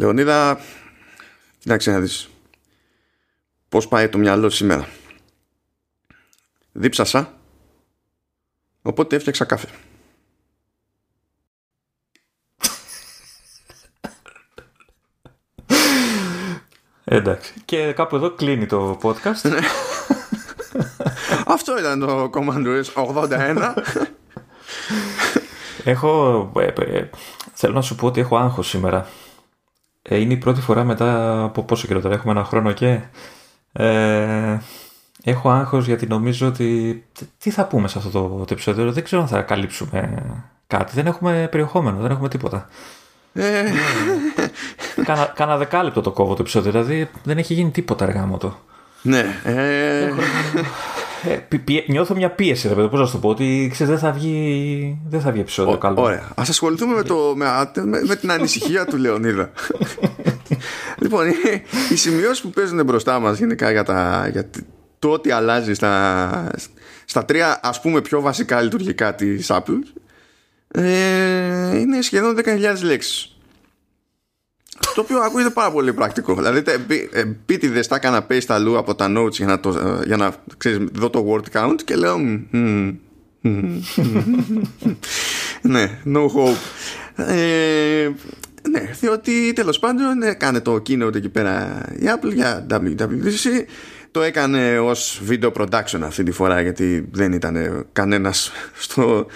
[0.00, 0.60] Λεωνίδα,
[1.58, 2.28] κοιτάξτε να δεις
[3.68, 4.88] πώς πάει το μυαλό σήμερα.
[6.72, 7.34] Δίψασα,
[8.82, 9.68] οπότε έφτιαξα κάφε.
[17.04, 17.52] Εντάξει.
[17.64, 19.60] Και κάπου εδώ κλείνει το podcast.
[21.46, 23.74] Αυτό ήταν το Command 81.
[25.84, 26.52] έχω.
[26.56, 27.10] Ε, ε,
[27.52, 29.08] θέλω να σου πω ότι έχω άγχος σήμερα.
[30.02, 33.00] Ε, είναι η πρώτη φορά μετά από πόσο καιρό τώρα έχουμε ένα χρόνο και.
[33.72, 34.58] Ε,
[35.24, 37.02] έχω άγχος γιατί νομίζω ότι.
[37.38, 40.22] Τι θα πούμε σε αυτό το, το επεισόδιο, δεν ξέρω αν θα καλύψουμε
[40.66, 40.92] κάτι.
[40.94, 42.68] Δεν έχουμε περιεχόμενο, δεν έχουμε τίποτα.
[43.32, 43.64] Ε...
[45.06, 48.58] κάνα, κάνα δεκάλεπτο το κόβω το επεισόδιο, δηλαδή δεν έχει γίνει τίποτα αργά μου το.
[49.02, 49.24] Ναι.
[49.44, 50.12] Ε...
[51.22, 51.38] Ε,
[51.86, 54.98] νιώθω μια πίεση, ρε παιδί, πώς να σου το πω, ότι ξέρεις, δεν θα βγει,
[55.08, 56.02] δεν θα βγει επεισόδιο καλό.
[56.02, 56.28] Ωραία.
[56.34, 57.46] Ας ασχοληθούμε με, το, με,
[58.06, 59.50] με, την ανησυχία του Λεωνίδα.
[61.02, 61.32] λοιπόν, οι,
[61.90, 64.50] οι σημειώσεις που παίζουν μπροστά μας γενικά για, τα, για
[64.98, 66.50] το ότι αλλάζει στα,
[67.04, 70.00] στα τρία ας πούμε πιο βασικά λειτουργικά της Apple
[70.72, 73.29] ε, είναι σχεδόν 10.000 λέξεις.
[74.94, 76.34] Το οποίο ακούγεται πάρα πολύ πρακτικό.
[76.34, 76.62] Δηλαδή,
[77.12, 80.78] επίτηδε τα έκανα paste αλλού από τα notes για να, το, ε, για να ξέρεις,
[80.92, 82.18] δω το word count και λέω.
[85.62, 86.56] ναι, no hope.
[87.16, 88.10] Ε,
[88.70, 93.64] ναι, διότι τέλος πάντων έκανε το keynote εκεί πέρα η Apple για WWDC
[94.10, 99.26] το έκανε ως video production αυτή τη φορά γιατί δεν ήταν κανένας στο,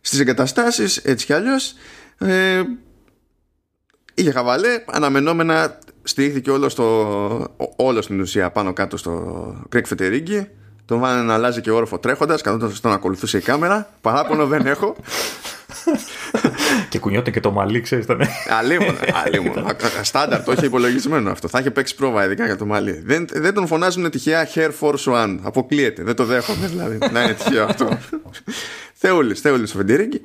[0.00, 1.74] στις εγκαταστάσεις έτσι κι αλλιώς
[2.18, 2.62] ε,
[4.16, 10.48] είχε χαβαλέ αναμενόμενα στηρίχθηκε όλο, στο, όλο στην ουσία πάνω κάτω στο Κρέκ Φετερίγκη
[10.84, 14.96] τον βάλανε να αλλάζει και όροφο τρέχοντας καθόταν στον ακολουθούσε η κάμερα παράπονο δεν έχω
[16.88, 18.04] και κουνιόταν και το μαλλί, ξέρεις.
[18.04, 18.20] Ήταν...
[18.48, 18.96] Αλλήμον.
[20.02, 21.48] Στάνταρ το είχε υπολογισμένο αυτό.
[21.48, 23.02] Θα είχε παίξει πρόβα ειδικά για το μαλλί.
[23.04, 25.38] Δεν, δεν τον φωνάζουν τυχαία Hair Force One.
[25.42, 26.02] Αποκλείεται.
[26.02, 26.98] Δεν το δέχομαι δηλαδή.
[27.12, 27.98] να είναι τυχαίο αυτό.
[29.00, 30.20] Θεούλης, Θεούλης ο Φεντηρίκη.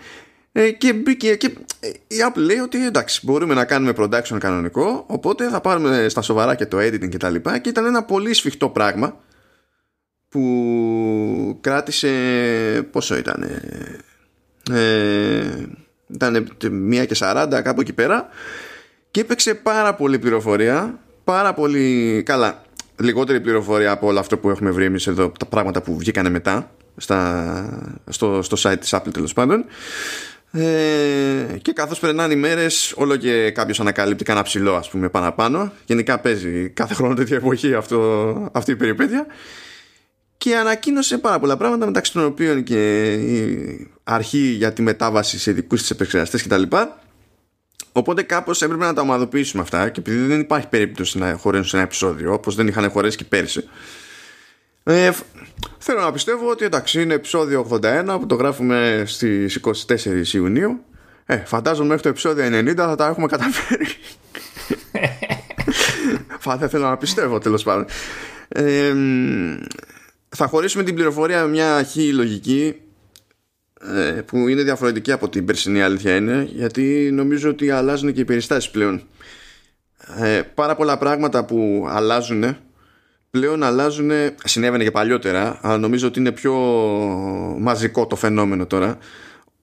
[0.52, 5.04] Ε, και μπήκε και ε, η Apple λέει ότι εντάξει μπορούμε να κάνουμε production κανονικό
[5.08, 7.58] οπότε θα πάρουμε στα σοβαρά και το editing και τα λοιπά.
[7.58, 9.20] Και ήταν ένα πολύ σφιχτό πράγμα
[10.30, 12.10] που κράτησε
[12.92, 13.44] πόσο ήταν
[14.72, 15.66] ε,
[16.08, 18.28] ήταν μία και 40 κάπου εκεί πέρα
[19.12, 22.62] και έπαιξε πάρα πολύ πληροφορία πάρα πολύ καλά
[23.02, 26.72] λιγότερη πληροφορία από όλο αυτό που έχουμε βρει εμείς εδώ τα πράγματα που βγήκανε μετά
[26.98, 29.66] στα, στο, στο site της Apple τέλος πάντων
[30.52, 35.72] ε, και καθώς περνάνε οι μέρες όλο και κάποιος ανακαλύπτει κανένα ψηλό ας πούμε πάνω
[35.86, 39.26] γενικά παίζει κάθε χρόνο τέτοια εποχή αυτό, αυτή η περιπέτεια
[40.38, 45.52] και ανακοίνωσε πάρα πολλά πράγματα μεταξύ των οποίων και η αρχή για τη μετάβαση σε
[45.52, 46.64] ειδικού της επεξεργαστές κτλ.
[47.92, 51.76] Οπότε κάπως έπρεπε να τα ομαδοποιήσουμε αυτά και επειδή δεν υπάρχει περίπτωση να χωρέσουν σε
[51.76, 53.64] ένα επεισόδιο όπως δεν είχαν χωρέσει και πέρσι.
[54.84, 55.12] Ε,
[55.78, 60.84] θέλω να πιστεύω ότι εντάξει είναι επεισόδιο 81 που το γράφουμε στις 24 Ιουνίου.
[61.26, 63.86] Ε, φαντάζομαι μέχρι το επεισόδιο 90 θα τα έχουμε καταφέρει.
[66.40, 67.86] θα θέλω να πιστεύω τέλος πάντων.
[68.48, 68.94] Ε,
[70.30, 72.76] θα χωρίσουμε την πληροφορία με μια αρχή λογική
[73.96, 78.26] ε, που είναι διαφορετική από την περσινή αλήθεια είναι γιατί νομίζω ότι αλλάζουν και οι
[78.26, 79.02] περιστάσεις πλέον
[80.20, 82.58] ε, πάρα πολλά πράγματα που αλλάζουν
[83.32, 84.12] πλέον αλλάζουν
[84.44, 86.54] συνέβαινε και παλιότερα αλλά νομίζω ότι είναι πιο
[87.60, 88.98] μαζικό το φαινόμενο τώρα.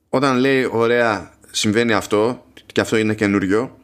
[0.09, 3.79] Όταν λέει ωραία συμβαίνει αυτό και αυτό είναι καινούριο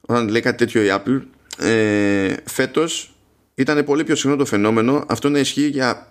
[0.00, 1.22] όταν λέει κάτι τέτοιο η Apple
[1.58, 3.14] ε, φέτος
[3.54, 5.04] ήταν πολύ πιο συχνό το φαινόμενο.
[5.08, 6.08] Αυτό να ισχύει για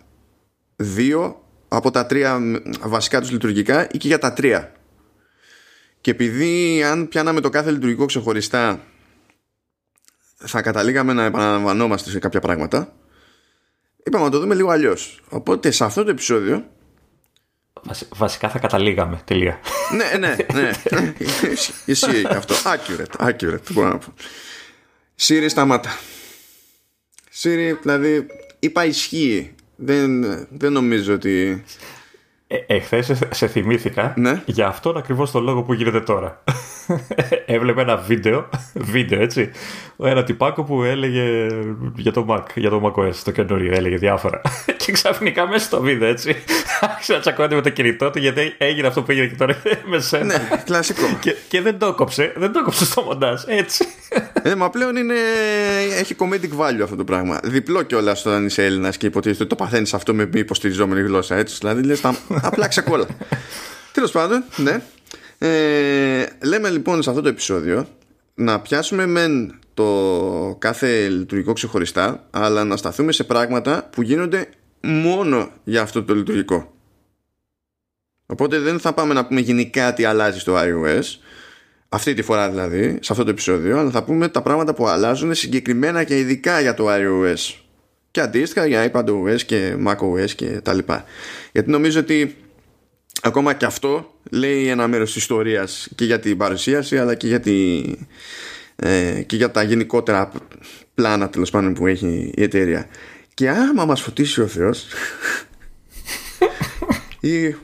[0.75, 2.39] δύο από τα τρία
[2.81, 4.71] βασικά τους λειτουργικά ή και για τα τρία.
[6.01, 8.83] Και επειδή αν πιάναμε το κάθε λειτουργικό ξεχωριστά
[10.45, 12.93] θα καταλήγαμε να επαναλαμβανόμαστε σε κάποια πράγματα.
[14.03, 15.21] Είπαμε να το δούμε λίγο αλλιώς.
[15.29, 16.65] οπότε σε αυτό το επεισόδιο
[18.09, 19.59] Βασικά θα καταλήγαμε τελεία.
[19.95, 20.71] Ναι ναι ναι.
[21.85, 22.55] Ισχύει και αυτό.
[22.55, 24.13] Accurate, accurate μπορώ να πω.
[25.19, 25.97] Siri σταμάτα.
[27.41, 28.27] Siri δηλαδή
[28.59, 29.55] είπα ισχύει.
[29.75, 31.63] Δεν, δεν νομίζω ότι
[32.51, 34.41] ε, Εχθές σε θυμήθηκα ναι.
[34.45, 36.43] για αυτόν ακριβώς τον λόγο που γίνεται τώρα.
[37.45, 38.49] Έβλεπε ένα βίντεο,
[38.93, 39.51] βίντεο έτσι,
[39.97, 41.47] ένα τυπάκο που έλεγε
[41.95, 44.41] για το Mac, για το macOS, το καινούριο, έλεγε διάφορα.
[44.85, 46.35] και ξαφνικά μέσα στο βίντεο έτσι,
[46.79, 49.99] άρχισε να τσακώνεται με το κινητό του γιατί έγινε αυτό που έγινε και τώρα με
[49.99, 50.25] σένα.
[50.25, 51.17] Ναι, κλασικό.
[51.19, 53.85] και, και δεν το κόψε, δεν το κόψε στο μοντάζ, έτσι.
[54.43, 55.15] ε, μα πλέον είναι,
[55.99, 57.39] έχει comedic value αυτό το πράγμα.
[57.43, 61.35] Διπλό κιόλας όταν είσαι Έλληνας και υποτίθεται ότι το παθαίνεις αυτό με μη υποστηριζόμενη γλώσσα,
[61.35, 61.57] έτσι.
[61.59, 62.01] Δηλαδή λες
[62.41, 63.05] απλά ξεκόλα.
[63.91, 64.81] Τέλος πάντων, ναι.
[65.37, 67.87] Ε, λέμε λοιπόν σε αυτό το επεισόδιο
[68.35, 74.49] να πιάσουμε μεν το κάθε λειτουργικό ξεχωριστά αλλά να σταθούμε σε πράγματα που γίνονται
[74.81, 76.73] μόνο για αυτό το λειτουργικό
[78.25, 81.03] οπότε δεν θα πάμε να πούμε γενικά τι αλλάζει στο iOS
[81.89, 85.33] αυτή τη φορά δηλαδή σε αυτό το επεισόδιο αλλά θα πούμε τα πράγματα που αλλάζουν
[85.33, 87.60] συγκεκριμένα και ειδικά για το iOS
[88.11, 91.05] και αντίστοιχα για iPadOS και macOS και τα λοιπά.
[91.51, 92.35] Γιατί νομίζω ότι
[93.21, 97.39] ακόμα και αυτό λέει ένα μέρος της ιστορίας και για την παρουσίαση αλλά και για,
[97.39, 97.83] τη,
[98.75, 100.31] ε, και για τα γενικότερα
[100.93, 102.87] πλάνα τέλος πάντων που έχει η εταιρεία.
[103.33, 104.85] Και άμα μας φωτίσει ο Θεός
[107.19, 107.55] ή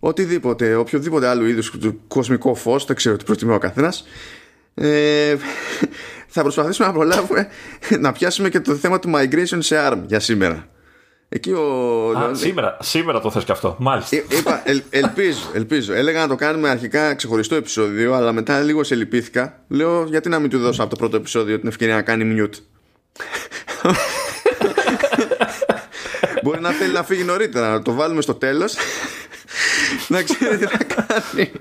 [0.00, 4.04] οτιδήποτε, οποιοδήποτε άλλο είδους του κοσμικό φως δεν ξέρω τι προτιμά ο καθένας
[4.78, 5.36] ε,
[6.36, 7.48] θα προσπαθήσουμε να προλάβουμε
[8.04, 10.66] να πιάσουμε και το θέμα του migration σε ARM για σήμερα
[11.28, 12.10] Εκεί ο...
[12.18, 14.16] Α, σήμερα, σήμερα το θες και αυτό, μάλιστα.
[14.16, 15.92] Ε, είπα, ελ, ελπίζω, ελπίζω.
[15.92, 19.60] Έλεγα να το κάνουμε αρχικά ξεχωριστό επεισόδιο, αλλά μετά λίγο σε λυπήθηκα.
[19.68, 22.52] Λέω, γιατί να μην του δώσω από το πρώτο επεισόδιο την ευκαιρία να κάνει mute;
[26.42, 28.76] Μπορεί να θέλει να φύγει νωρίτερα, να το βάλουμε στο τέλος
[30.08, 31.52] να ξέρει τι θα κάνει.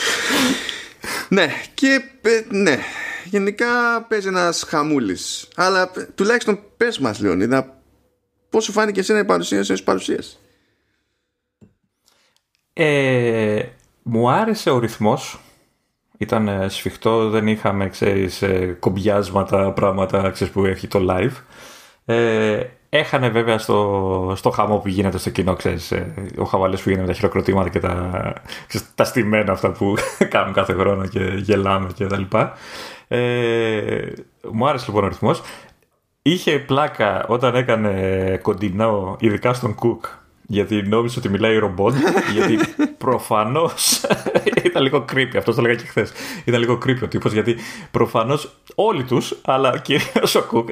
[1.36, 2.78] ναι, και ε, ναι,
[3.30, 5.48] γενικά παίζει ένας χαμούλης.
[5.54, 7.80] Αλλά τουλάχιστον πες μας, Λεωνίδα,
[8.50, 10.36] Πώς σου φάνηκε εσένα η παρουσίαση ως παρουσίαση.
[12.72, 13.62] Ε,
[14.02, 15.40] μου άρεσε ο ρυθμός.
[16.18, 21.32] Ήταν ε, σφιχτό, δεν είχαμε, ξέρεις, ε, κομπιάσματα, πράγματα, ξέρεις, που έχει το live.
[22.04, 26.88] Ε, έχανε βέβαια στο, στο χαμό που γίνεται στο κοινό, ξέρεις, ε, ο χαβαλές που
[26.88, 28.34] γίνεται με τα χειροκροτήματα και τα,
[28.66, 29.94] ξέρεις, τα στημένα αυτά που
[30.34, 32.56] κάνουν κάθε χρόνο και γελάμε και τα λοιπά.
[33.12, 34.12] Ε,
[34.52, 35.42] μου άρεσε λοιπόν ο ρυθμός.
[36.22, 40.04] Είχε πλάκα όταν έκανε κοντινό, ειδικά στον Κουκ,
[40.46, 41.94] γιατί νόμιζε ότι μιλάει ρομπότ,
[42.34, 42.58] γιατί
[42.98, 44.00] προφανώς.
[44.64, 46.12] ήταν λίγο creepy, αυτός το λέγα και χθες.
[46.44, 47.56] Ήταν λίγο creepy ο τύπος, γιατί
[47.90, 50.68] προφανώς όλοι τους, αλλά κυρίως ο Κουκ,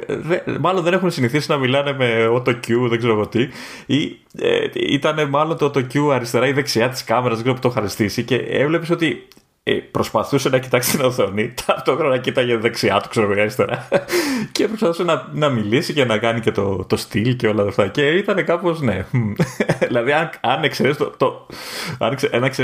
[0.59, 3.47] μάλλον δεν έχουν συνηθίσει να μιλάνε με auto-Q, δεν ξέρω εγώ τι,
[3.85, 7.69] ή ε, ήταν μάλλον το auto-Q αριστερά ή δεξιά της κάμερας, δεν ξέρω που το
[7.69, 13.31] χαριστήσει, και έβλεπες ότι ε, προσπαθούσε να κοιτάξει την οθόνη, ταυτόχρονα κοίταγε δεξιά του, ξέρω
[13.31, 13.87] εγώ αριστερά.
[14.51, 17.87] και προσπαθούσε να, να μιλήσει και να κάνει και το, το στυλ και όλα αυτά.
[17.87, 19.05] Και ήταν κάπως, ναι.
[19.87, 21.47] δηλαδή, αν, αν εξαιρέσεις το, το,
[21.99, 22.17] αν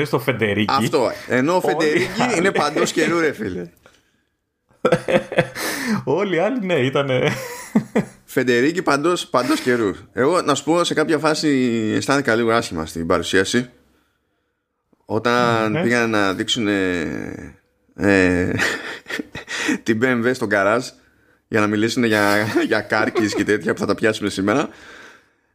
[0.09, 0.73] το Φεντερίκη.
[0.77, 1.11] Αυτό.
[1.27, 3.69] Ενώ ο Φεντερίκη είναι παντός καιρού, ρε φίλε.
[6.03, 7.09] Όλοι οι άλλοι, ναι, ήταν.
[8.25, 10.03] Φεντερίκη παντός παντός καιρούς.
[10.13, 11.49] Εγώ να σου πω σε κάποια φάση
[11.95, 13.69] αισθάνθηκα λίγο άσχημα στην παρουσίαση
[15.05, 15.81] όταν ναι.
[15.81, 18.53] πήγαν να δείξουν ε,
[19.83, 20.87] την BMW στο γκαράζ
[21.47, 24.69] για να μιλήσουν για, για κάρκις και τέτοια που θα τα πιάσουμε σήμερα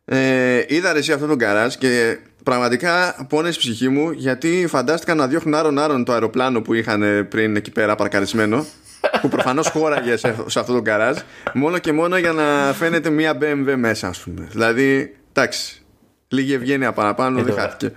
[0.05, 5.55] ε, είδα εσύ αυτό το γκαράζ και πραγματικά πόνες ψυχή μου γιατί φαντάστηκα να διώχνουν
[5.55, 8.67] άρον άρον το αεροπλάνο που είχαν πριν εκεί πέρα παρκαρισμένο
[9.21, 11.19] που προφανώς χώραγε σε, αυτό το γκαράζ
[11.55, 14.49] μόνο και μόνο για να φαίνεται μια BMW μέσα ας πούμε.
[14.51, 15.83] Δηλαδή εντάξει
[16.29, 17.93] λίγη ευγένεια παραπάνω δεν χάθηκε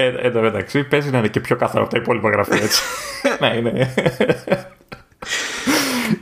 [0.00, 2.82] ε, εν τω μεταξύ παίζει να είναι και πιο καθαρό από τα υπόλοιπα γραφεία έτσι.
[3.40, 3.94] να είναι.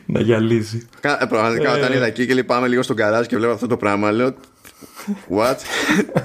[0.07, 0.89] να γυαλίζει.
[1.01, 1.97] Ε, πραγματικά όταν ε.
[1.97, 4.35] είδα εκεί και λυπάμαι λίγο στον καράζ και βλέπω αυτό το πράγμα, λέω
[5.29, 5.57] What?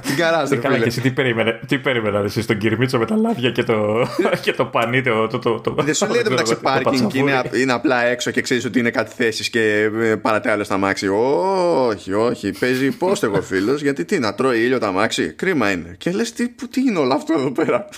[0.01, 3.51] Τι καράζ, Καλά, και εσύ τι περίμενε, τι περίμενε εσύ στον Κυρμίτσο με τα λάδια
[3.51, 4.07] και το,
[4.43, 8.03] και το πανί, το, το, το, Δεν σου λέει το μεταξύ πάρκινγκ είναι, είναι απλά
[8.05, 9.89] έξω και ξέρεις ότι είναι κάτι θέσεις και
[10.21, 11.07] παρατέ άλλο στα μάξι.
[11.07, 12.51] Όχι, όχι.
[12.59, 15.95] Παίζει εγώ φίλος, γιατί τι, να τρώει ήλιο τα μάξι; Κρίμα είναι.
[15.97, 17.89] Και λες, τι, τι είναι όλο αυτό εδώ πέρα;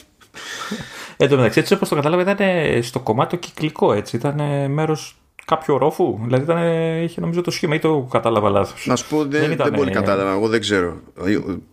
[1.18, 2.38] Εν τω μεταξύ, έτσι όπως το κατάλαβα, ήταν
[2.84, 4.16] στο κομμάτι το κυκλικό έτσι.
[4.16, 4.42] Ήταν
[4.72, 6.20] μέρος κάποιο ρόφου.
[6.24, 6.58] Δηλαδή ήταν,
[7.04, 8.86] είχε νομίζω το σχήμα ή το κατάλαβα λάθος.
[8.88, 10.32] Να σου πω, δεν, δεν, ήταν, δεν πολύ κατάλαβα.
[10.32, 10.96] Εγώ δεν ξέρω.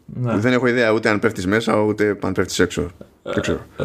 [0.07, 0.37] Ναι.
[0.37, 2.87] Δεν έχω ιδέα ούτε αν πέφτεις μέσα ούτε αν πέφτεις έξω.
[3.23, 3.59] δεν ξέρω.
[3.77, 3.85] Ε,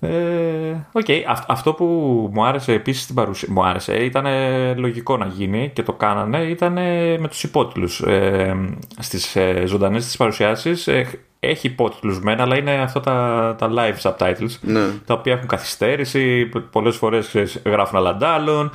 [0.00, 1.20] ε, okay.
[1.46, 1.84] αυτό που
[2.32, 4.26] μου άρεσε επίσης στην παρουσία μου άρεσε ήταν
[4.76, 6.72] λογικό να γίνει και το κάνανε ήταν
[7.20, 8.00] με τους υπότιτλους.
[8.00, 8.54] Ε,
[8.98, 11.06] στις ε, ζωντανές τη παρουσιάσεις ε,
[11.40, 14.88] έχει υπότιτλου μένα, αλλά είναι αυτά τα, τα live subtitles ναι.
[15.04, 16.46] τα οποία έχουν καθυστέρηση.
[16.70, 18.70] Πολλές φορές γράφουν αλλαντάλλων.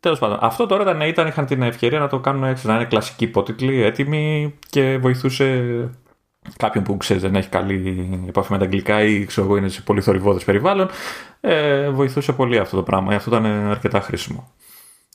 [0.00, 2.84] Τέλος πάντων, αυτό τώρα ήταν, ήταν, είχαν την ευκαιρία να το κάνουν έτσι, να είναι
[2.84, 5.64] κλασικοί υπότιτλοι, έτοιμοι και βοηθούσε
[6.56, 9.82] κάποιον που ξέρεις δεν έχει καλή επαφή με τα αγγλικά ή ξέρω εγώ είναι σε
[9.82, 10.88] πολύ θορυβώδες περιβάλλον.
[11.40, 13.14] Ε, βοηθούσε πολύ αυτό το πράγμα.
[13.14, 14.52] Αυτό ήταν αρκετά χρήσιμο.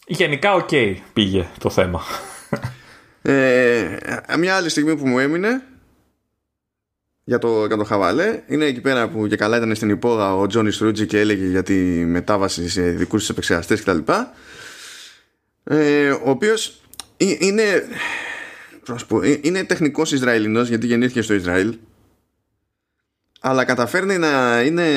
[0.07, 2.01] Γενικά, ok, okay, πήγε το θέμα.
[3.25, 3.97] Ε,
[4.39, 5.61] μια άλλη στιγμή που μου έμεινε
[7.23, 8.41] για το, για το χαβαλέ.
[8.47, 11.63] Είναι εκεί πέρα που και καλά ήταν στην υπόγα ο Johny Srouji και έλεγε για
[11.63, 11.73] τη
[12.05, 13.97] μετάβαση σε δικούς τους επεξεργαστές κτλ.
[15.63, 16.81] Ε, ο οποίος
[17.17, 17.63] είναι,
[19.41, 21.77] είναι τεχνικός Ισραηλινός γιατί γεννήθηκε στο Ισραήλ
[23.45, 24.87] αλλά καταφέρνει να είναι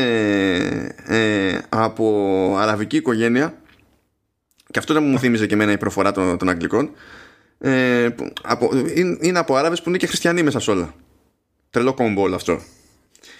[1.06, 3.54] ε, από αραβική οικογένεια
[4.70, 6.90] και αυτό δεν μου θύμιζε και εμένα η προφορά των, των Αγγλικών
[7.58, 8.08] ε,
[8.42, 10.94] από, είναι, είναι από Άραβες που είναι και χριστιανοί μέσα σε όλα
[11.70, 12.60] τρελό κόμπο όλο αυτό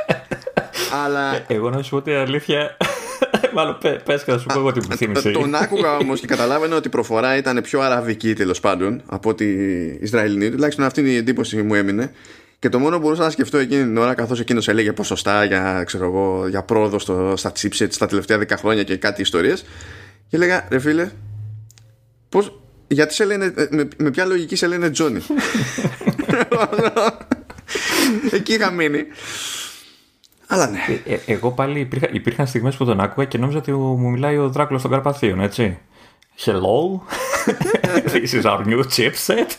[1.04, 1.34] αλλά...
[1.34, 2.76] Ε, εγώ να σου πω ότι αλήθεια
[3.56, 5.30] Μάλλον πε και θα σου πω εγώ τι μου θύμισε.
[5.30, 9.44] Τον άκουγα όμως και καταλάβαινα ότι η προφορά ήταν πιο αραβική τέλος πάντων από ότι
[10.02, 10.50] Ισραηλινή.
[10.50, 12.12] Τουλάχιστον αυτή είναι η εντύπωση μου έμεινε.
[12.58, 15.82] Και το μόνο που μπορούσα να σκεφτώ εκείνη την ώρα, καθώς εκείνος έλεγε ποσοστά για,
[15.86, 19.64] ξέρω εγώ, για πρόοδο στο, στα chipsets τα τελευταία 10 χρόνια και κάτι ιστορίες.
[20.28, 21.10] Και έλεγα, ρε φίλε,
[22.28, 22.64] πώ.
[22.88, 25.20] Γιατί σε λένε, με, με ποια λογική σε λένε Τζόνι;
[28.30, 29.02] Εκεί είχα μείνει.
[30.46, 30.78] Αλλά ναι.
[31.04, 34.36] Ε, ε, εγώ πάλι υπήρχα, υπήρχαν στιγμές που τον άκουγα και νόμιζα ότι μου μιλάει
[34.38, 35.78] ο Δράκουλο των Καρπαθίων, έτσι.
[36.44, 37.00] Hello,
[38.12, 39.50] this is our new chipset.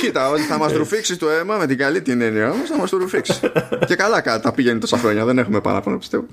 [0.00, 2.90] Κοίτα, ότι θα μας ρουφήξεις το αίμα με την καλή την έννοια όμως, θα μας
[2.90, 3.40] το ρουφήξεις.
[3.88, 6.26] και καλά τα πηγαίνει τόσα χρόνια, δεν έχουμε παράπονο πιστεύω.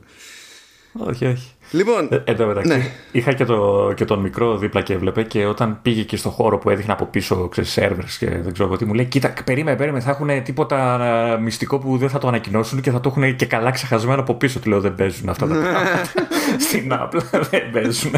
[0.93, 1.55] Όχι, όχι.
[1.71, 2.91] Λοιπόν, ε, εδώ μεταξύ, ναι.
[3.11, 6.57] είχα και, το, και τον μικρό δίπλα και έβλεπε και όταν πήγε και στο χώρο
[6.57, 10.03] που έδειχνε από πίσω ξέρεις, servers και δεν ξέρω τι μου λέει κοίτα περίμενε, περίμενε
[10.03, 13.71] θα έχουν τίποτα μυστικό που δεν θα το ανακοινώσουν και θα το έχουν και καλά
[13.71, 15.61] ξεχασμένο από πίσω του λέω δεν παίζουν αυτά τα ναι.
[15.61, 16.11] πράγματα
[16.67, 18.11] στην Apple δεν παίζουν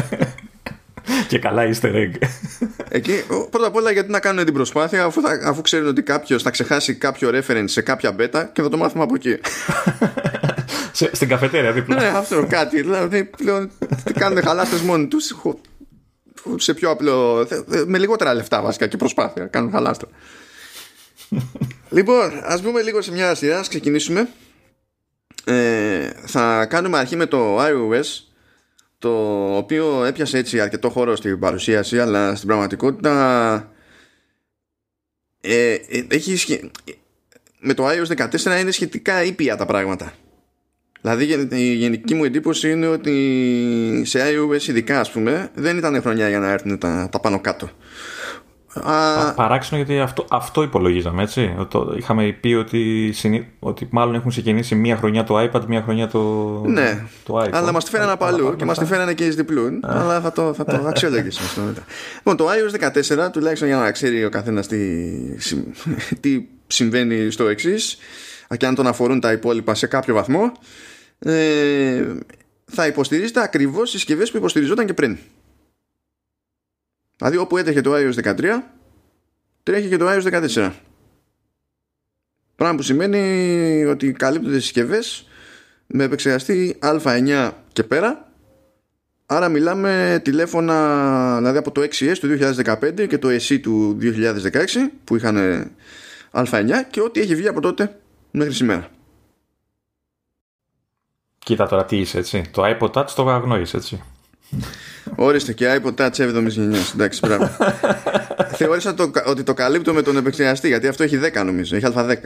[1.28, 2.12] και καλά easter egg.
[2.88, 3.12] Εκεί,
[3.50, 6.50] πρώτα απ' όλα γιατί να κάνουν την προσπάθεια αφού, θα, αφού ξέρουν ότι κάποιος θα
[6.50, 9.36] ξεχάσει κάποιο reference σε κάποια beta και θα το μάθουμε από εκεί.
[10.92, 12.00] στην καφετέρια δίπλα.
[12.00, 12.80] ναι, αυτό κάτι.
[12.82, 13.70] Δηλαδή πλέον
[14.18, 15.36] κάνουν χαλάστες μόνοι τους.
[16.56, 17.46] Σε πιο απλό.
[17.86, 19.46] Με λιγότερα λεφτά βασικά και προσπάθεια.
[19.46, 20.08] Κάνουν χαλάστρα.
[21.96, 23.58] λοιπόν, ας πούμε λίγο σε μια σειρά.
[23.58, 24.28] Α ξεκινήσουμε.
[25.44, 28.32] Ε, θα κάνουμε αρχή με το iOS
[28.98, 29.10] το
[29.56, 33.72] οποίο έπιασε έτσι αρκετό χώρο στην παρουσίαση αλλά στην πραγματικότητα
[35.40, 36.60] ε, ε έχει
[37.58, 40.12] με το iOS 14 είναι σχετικά ήπια τα πράγματα
[41.02, 46.28] Δηλαδή η γενική μου εντύπωση είναι ότι σε iOS ειδικά ας πούμε δεν ήταν χρονιά
[46.28, 47.68] για να έρθουν τα, τα πάνω κάτω.
[48.74, 49.32] Α...
[49.34, 51.54] Παράξενο γιατί αυτό, αυτό υπολογίζαμε έτσι.
[51.68, 53.14] Το, είχαμε πει ότι,
[53.58, 56.20] ότι μάλλον έχουν ξεκινήσει μία χρονιά το iPad, μία χρονιά το,
[56.66, 57.50] ναι, το iPhone.
[57.52, 59.80] Αλλά μας τη φέρανε από αλλού και μας τη φέρανε και εις διπλούν.
[59.82, 61.82] αλλά θα το, θα το αξιολογήσουμε αυτό μετά.
[62.16, 64.78] Λοιπόν, το iOS 14, τουλάχιστον για να ξέρει ο καθένας τι,
[66.20, 67.98] τι συμβαίνει στο εξής,
[68.56, 70.52] και αν τον αφορούν τα υπόλοιπα σε κάποιο βαθμό,
[71.24, 72.14] ε,
[72.64, 75.18] θα υποστηρίζεται ακριβώς συσκευές που υποστηριζόταν και πριν.
[77.16, 78.62] Δηλαδή όπου έτρεχε το iOS 13
[79.62, 80.72] τρέχει και το iOS 14.
[82.56, 85.28] Πράγμα που σημαίνει ότι καλύπτονται συσκευές
[85.86, 88.32] με επεξεργαστή α9 και πέρα
[89.26, 94.10] Άρα μιλάμε τηλέφωνα δηλαδή από το 6S του 2015 και το SE του 2016
[95.04, 95.66] που είχαν
[96.32, 98.00] α9 και ό,τι έχει βγει από τότε
[98.30, 98.90] μέχρι σήμερα.
[101.42, 102.42] Κοίτα τώρα τι είσαι έτσι.
[102.50, 104.02] Το iPod Touch το αγνοείς έτσι.
[105.16, 106.92] Ορίστε και iPod Touch 7η γενιάς.
[106.92, 107.50] Εντάξει, μπράβο.
[108.58, 111.76] Θεώρησα το, ότι το καλύπτω με τον επεξεργαστή γιατί αυτό έχει 10 νομίζω.
[111.76, 112.16] Έχει Α10.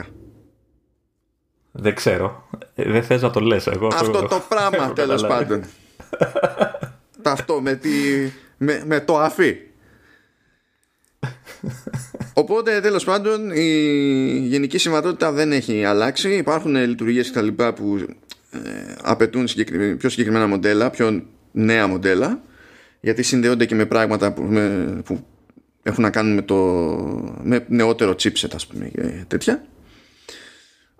[1.72, 2.48] Δεν ξέρω.
[2.74, 3.86] Ε, δεν θες να το λες εγώ.
[3.86, 5.64] Αυτό το πράγμα τέλος πάντων.
[7.22, 7.90] Αυτό με, τη,
[8.56, 9.56] με, με το αφή.
[12.32, 13.68] Οπότε τέλος πάντων η
[14.46, 16.36] γενική συμβατότητα δεν έχει αλλάξει.
[16.36, 17.98] Υπάρχουν λειτουργίες και τα λοιπά που
[18.64, 19.48] ε, απαιτούν
[19.98, 21.22] πιο συγκεκριμένα μοντέλα, πιο
[21.52, 22.42] νέα μοντέλα
[23.06, 24.42] γιατί συνδέονται και με πράγματα που,
[25.04, 25.26] που
[25.82, 26.56] έχουν να κάνουν με, το,
[27.42, 29.66] με νεότερο chipset ας πούμε και τέτοια.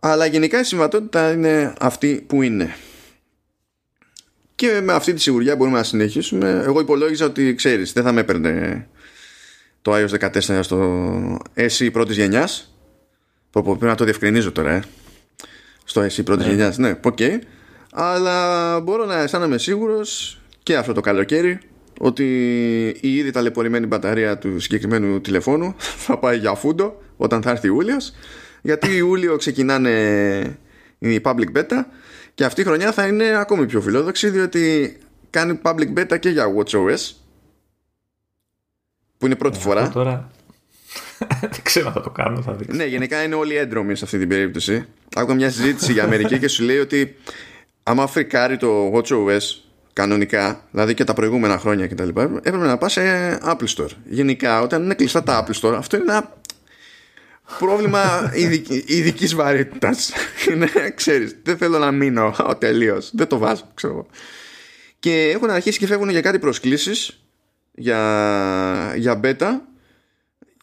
[0.01, 2.75] Αλλά γενικά η συμβατότητα είναι αυτή που είναι.
[4.55, 6.63] Και με αυτή τη σιγουριά μπορούμε να συνεχίσουμε.
[6.67, 8.87] Εγώ υπολόγιζα ότι ξέρεις δεν θα με έπαιρνε
[9.83, 12.77] το iOS 14 στο SE πρώτης γενιάς.
[13.51, 14.83] Πρέπει να το διευκρινίζω τώρα ε
[15.87, 16.49] στο SE πρώτης yeah.
[16.49, 16.79] γενιάς.
[16.79, 17.17] Ναι, ok.
[17.19, 17.39] Okay.
[17.93, 21.59] Αλλά μπορώ να αισθάνομαι σίγουρος και αυτό το καλοκαίρι
[21.99, 22.25] ότι
[23.01, 25.75] η ήδη ταλαιπωρημένη μπαταρία του συγκεκριμένου τηλεφώνου
[26.05, 28.13] θα πάει για φούντο όταν θα έρθει Ιούλιος.
[28.63, 29.91] Γιατί Ιούλιο ξεκινάνε
[30.99, 31.85] η public beta
[32.35, 34.97] και αυτή η χρονιά θα είναι ακόμη πιο φιλόδοξη διότι
[35.31, 37.13] κάνει public beta και για WatchOS
[39.19, 39.89] που είναι πρώτη ε, φορά.
[39.89, 40.31] Τώρα
[41.41, 42.77] δεν ξέρω θα το κάνω, θα δείξω.
[42.77, 44.87] Ναι, γενικά είναι όλοι έντρομοι σε αυτή την περίπτωση.
[45.15, 47.17] Άκουγα μια συζήτηση για Αμερική και σου λέει ότι
[47.83, 49.41] άμα φρικάρει το WatchOS
[49.93, 53.03] κανονικά, δηλαδή και τα προηγούμενα χρόνια κτλ., έπρεπε να πας σε
[53.43, 53.91] Apple Store.
[54.05, 56.33] Γενικά, όταν είναι κλειστά τα Apple Store, αυτό είναι ένα
[57.59, 58.33] πρόβλημα
[58.87, 60.13] ειδικής βαρύτητας.
[60.51, 63.11] Είναι, ξέρεις, δεν θέλω να μείνω τελείως.
[63.15, 64.07] Δεν το βάζω, ξέρω
[64.99, 67.21] Και έχουν αρχίσει και φεύγουν για κάτι προσκλήσεις
[67.75, 69.51] για, για beta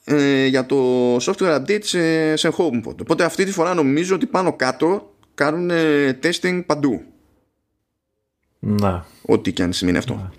[0.06, 2.96] ε, για το software update σε, σε HomePod.
[3.02, 5.72] Οπότε αυτή τη φορά νομίζω ότι πάνω κάτω κάνουν
[6.24, 7.02] testing παντού.
[8.60, 9.02] Ναι.
[9.22, 10.14] Ό,τι και αν σημαίνει αυτό.
[10.14, 10.30] Ναι.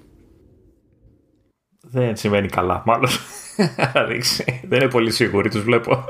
[1.80, 3.10] Δεν σημαίνει καλά, μάλλον.
[4.68, 6.04] Δεν είναι πολύ σίγουροι, τους βλέπω.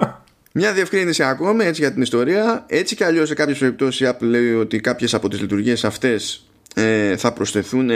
[0.52, 2.64] Μια διευκρίνηση ακόμα έτσι για την ιστορία.
[2.68, 6.46] Έτσι κι αλλιώς σε κάποιες περιπτώσεις η Apple λέει ότι κάποιες από τις λειτουργίες αυτές
[6.74, 7.90] ε, θα προσθεθούν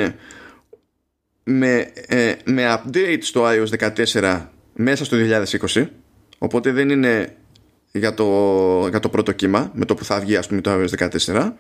[1.45, 4.47] με, ε, με update στο iOS 14
[4.81, 5.17] μέσα στο
[5.75, 5.87] 2020.
[6.39, 7.37] Οπότε δεν είναι
[7.93, 8.25] για το,
[8.89, 11.53] για το πρώτο κύμα με το που θα βγει ας πούμε το iOS 14.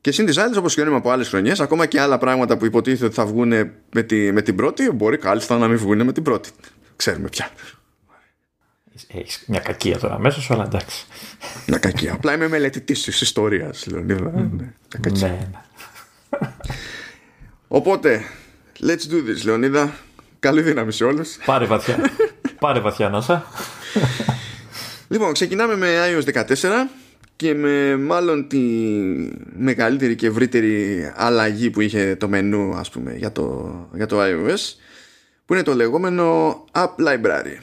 [0.00, 3.04] Και συν τι άλλε, όπως ξέρουμε από άλλες χρονιές, ακόμα και άλλα πράγματα που υποτίθεται
[3.04, 3.48] ότι θα βγουν
[3.92, 6.50] με, τη, με την πρώτη, μπορεί κάλλιστα να μην βγουν με την πρώτη.
[6.96, 7.50] Ξέρουμε πια.
[9.06, 11.06] Έχεις μια κακία τώρα μέσα αλλά εντάξει.
[11.66, 12.12] Μια κακία.
[12.12, 14.30] Απλά είμαι μελετητής της ιστορίας, Λεωνίδα.
[14.30, 14.72] Ναι,
[15.10, 15.38] ναι, ναι.
[17.68, 18.22] Οπότε,
[18.80, 19.94] let's do this, Λεωνίδα.
[20.46, 21.36] Καλή δύναμη σε όλους.
[21.44, 22.10] Πάρε βαθιά.
[22.60, 23.46] Πάρε βαθιά, Νόσα.
[25.08, 26.44] Λοιπόν, ξεκινάμε με iOS 14
[27.36, 28.58] και με μάλλον τη
[29.56, 34.74] μεγαλύτερη και ευρύτερη αλλαγή που είχε το μενού ας πούμε για το, για το iOS
[35.44, 37.56] που είναι το λεγόμενο App Library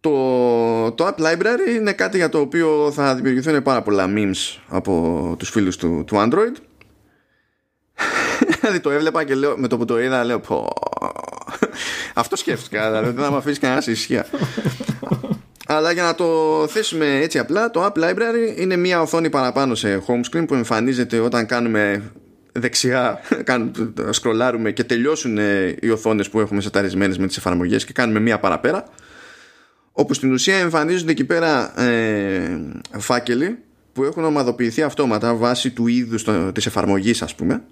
[0.00, 5.34] το, το App Library είναι κάτι για το οποίο θα δημιουργηθούν πάρα πολλά memes από
[5.38, 6.56] τους φίλους του, του Android
[8.64, 10.72] δηλαδή το έβλεπα και λέω με το που το είδα λέω πω
[12.14, 14.26] αυτό σκέφτηκα δηλαδή δεν θα με αφήσει κανένας ησυχία.
[15.66, 16.26] Αλλά για να το
[16.68, 21.18] θέσουμε έτσι απλά, το App Library είναι μια οθόνη παραπάνω σε home screen που εμφανίζεται
[21.18, 22.02] όταν κάνουμε
[22.52, 23.20] δεξιά,
[24.10, 25.38] σκρολάρουμε και τελειώσουν
[25.80, 28.84] οι οθόνες που έχουμε σεταρισμένες με τις εφαρμογές και κάνουμε μια παραπέρα
[29.92, 32.60] όπου στην ουσία εμφανίζονται εκεί πέρα ε,
[32.98, 33.58] φάκελοι
[33.92, 37.62] που έχουν ομαδοποιηθεί αυτόματα βάσει του είδους της εφαρμογής ας πούμε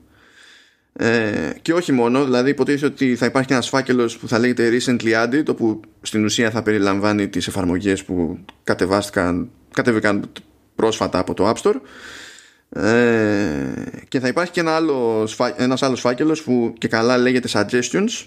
[0.97, 5.25] ε, και όχι μόνο, δηλαδή υποτίθεται ότι θα υπάρχει ένας φάκελος που θα λέγεται recently
[5.25, 10.33] added όπου στην ουσία θα περιλαμβάνει τις εφαρμογές που κατεβάστηκαν, κατεβήκαν
[10.75, 11.81] πρόσφατα από το App Store.
[12.83, 13.73] Ε,
[14.09, 18.27] και θα υπάρχει και ένα άλλο, ένας άλλος φάκελος που και καλά λέγεται suggestions.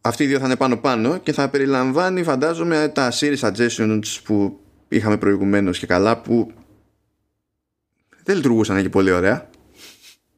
[0.00, 4.60] Αυτοί οι δύο θα είναι πάνω πάνω και θα περιλαμβάνει φαντάζομαι τα series suggestions που
[4.88, 6.52] είχαμε προηγουμένως και καλά που
[8.24, 9.50] δεν λειτουργούσαν και πολύ ωραία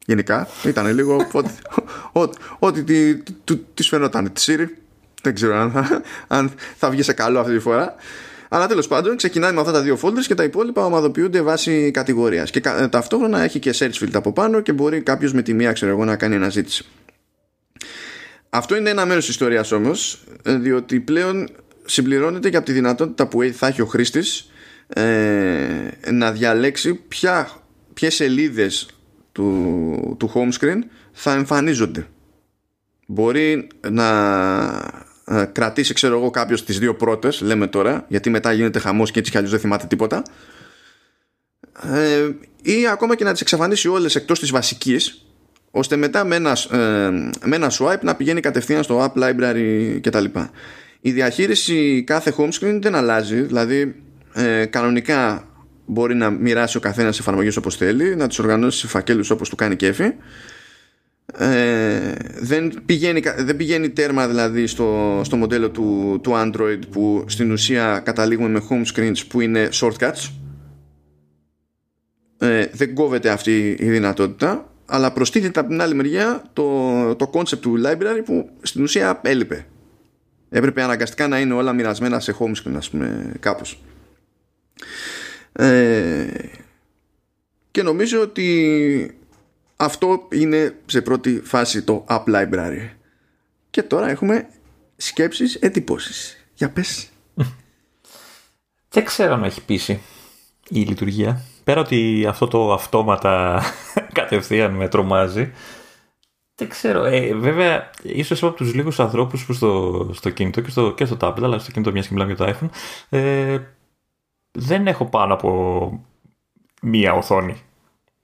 [0.05, 0.47] γενικά.
[0.65, 1.27] Ήταν λίγο
[2.59, 2.83] ό,τι
[3.73, 4.67] τη φαινόταν τη Siri.
[5.21, 7.95] Δεν ξέρω αν θα, αν θα βγει σε καλό αυτή τη φορά.
[8.49, 12.51] Αλλά τέλος πάντων ξεκινάει με αυτά τα δύο folders και τα υπόλοιπα ομαδοποιούνται βάσει κατηγορίας.
[12.51, 15.91] Και ταυτόχρονα έχει και search field από πάνω και μπορεί κάποιος με τη μία ξέρω
[15.91, 16.85] εγώ να κάνει αναζήτηση.
[18.49, 21.49] Αυτό είναι ένα μέρος της ιστορίας όμως, διότι πλέον
[21.85, 24.51] συμπληρώνεται και από τη δυνατότητα που θα έχει ο χρήστης
[24.87, 25.01] ε,
[26.11, 27.49] να διαλέξει ποια,
[27.93, 28.94] ποιες σελίδες
[29.35, 30.79] του, του home screen
[31.11, 32.07] θα εμφανίζονται.
[33.07, 34.07] Μπορεί να
[35.25, 39.19] ε, κρατήσει ξέρω εγώ κάποιος τις δύο πρώτες λέμε τώρα γιατί μετά γίνεται χαμός και
[39.19, 40.23] έτσι κι αλλιώς δεν θυμάται τίποτα
[41.93, 42.29] ε,
[42.61, 45.25] ή ακόμα και να τις εξαφανίσει όλες εκτός της βασικής
[45.71, 46.77] ώστε μετά με ένα, ε,
[47.43, 50.25] με ένα swipe να πηγαίνει κατευθείαν στο app library κτλ.
[51.01, 53.95] Η διαχείριση κάθε home screen δεν αλλάζει δηλαδή
[54.33, 55.47] ε, κανονικά
[55.85, 59.55] μπορεί να μοιράσει ο καθένας εφαρμογές όπως θέλει, να τις οργανώσει σε φακέλους όπως του
[59.55, 60.13] κάνει κέφι.
[61.37, 67.51] Ε, δεν, πηγαίνει, δεν πηγαίνει τέρμα δηλαδή στο, στο μοντέλο του, του Android που στην
[67.51, 70.31] ουσία καταλήγουμε με home screens που είναι shortcuts.
[72.37, 77.57] Ε, δεν κόβεται αυτή η δυνατότητα αλλά προστίθεται από την άλλη μεριά το, το concept
[77.57, 79.65] του library που στην ουσία έλειπε.
[80.49, 83.81] Έπρεπε αναγκαστικά να είναι όλα μοιρασμένα σε home screen ας πούμε κάπως
[85.57, 86.27] ε,
[87.71, 89.17] και νομίζω ότι
[89.75, 92.89] αυτό είναι σε πρώτη φάση το App Library.
[93.69, 94.47] Και τώρα έχουμε
[94.95, 96.47] σκέψεις, εντυπώσεις.
[96.53, 97.09] Για πες.
[98.89, 100.01] Δεν ξέρω αν έχει πείσει
[100.69, 101.41] η λειτουργία.
[101.63, 103.61] Πέρα ότι αυτό το αυτόματα
[104.19, 105.51] κατευθείαν με τρομάζει.
[106.55, 107.03] Δεν ξέρω.
[107.03, 111.17] Ε, βέβαια, ίσως από τους λίγους ανθρώπους που στο, στο κινητό και στο, και στο
[111.21, 112.69] tablet, αλλά στο κινητό μιας και μιλάμε για το iPhone,
[113.09, 113.59] ε,
[114.55, 115.99] δεν έχω πάνω από
[116.81, 117.55] μία οθόνη.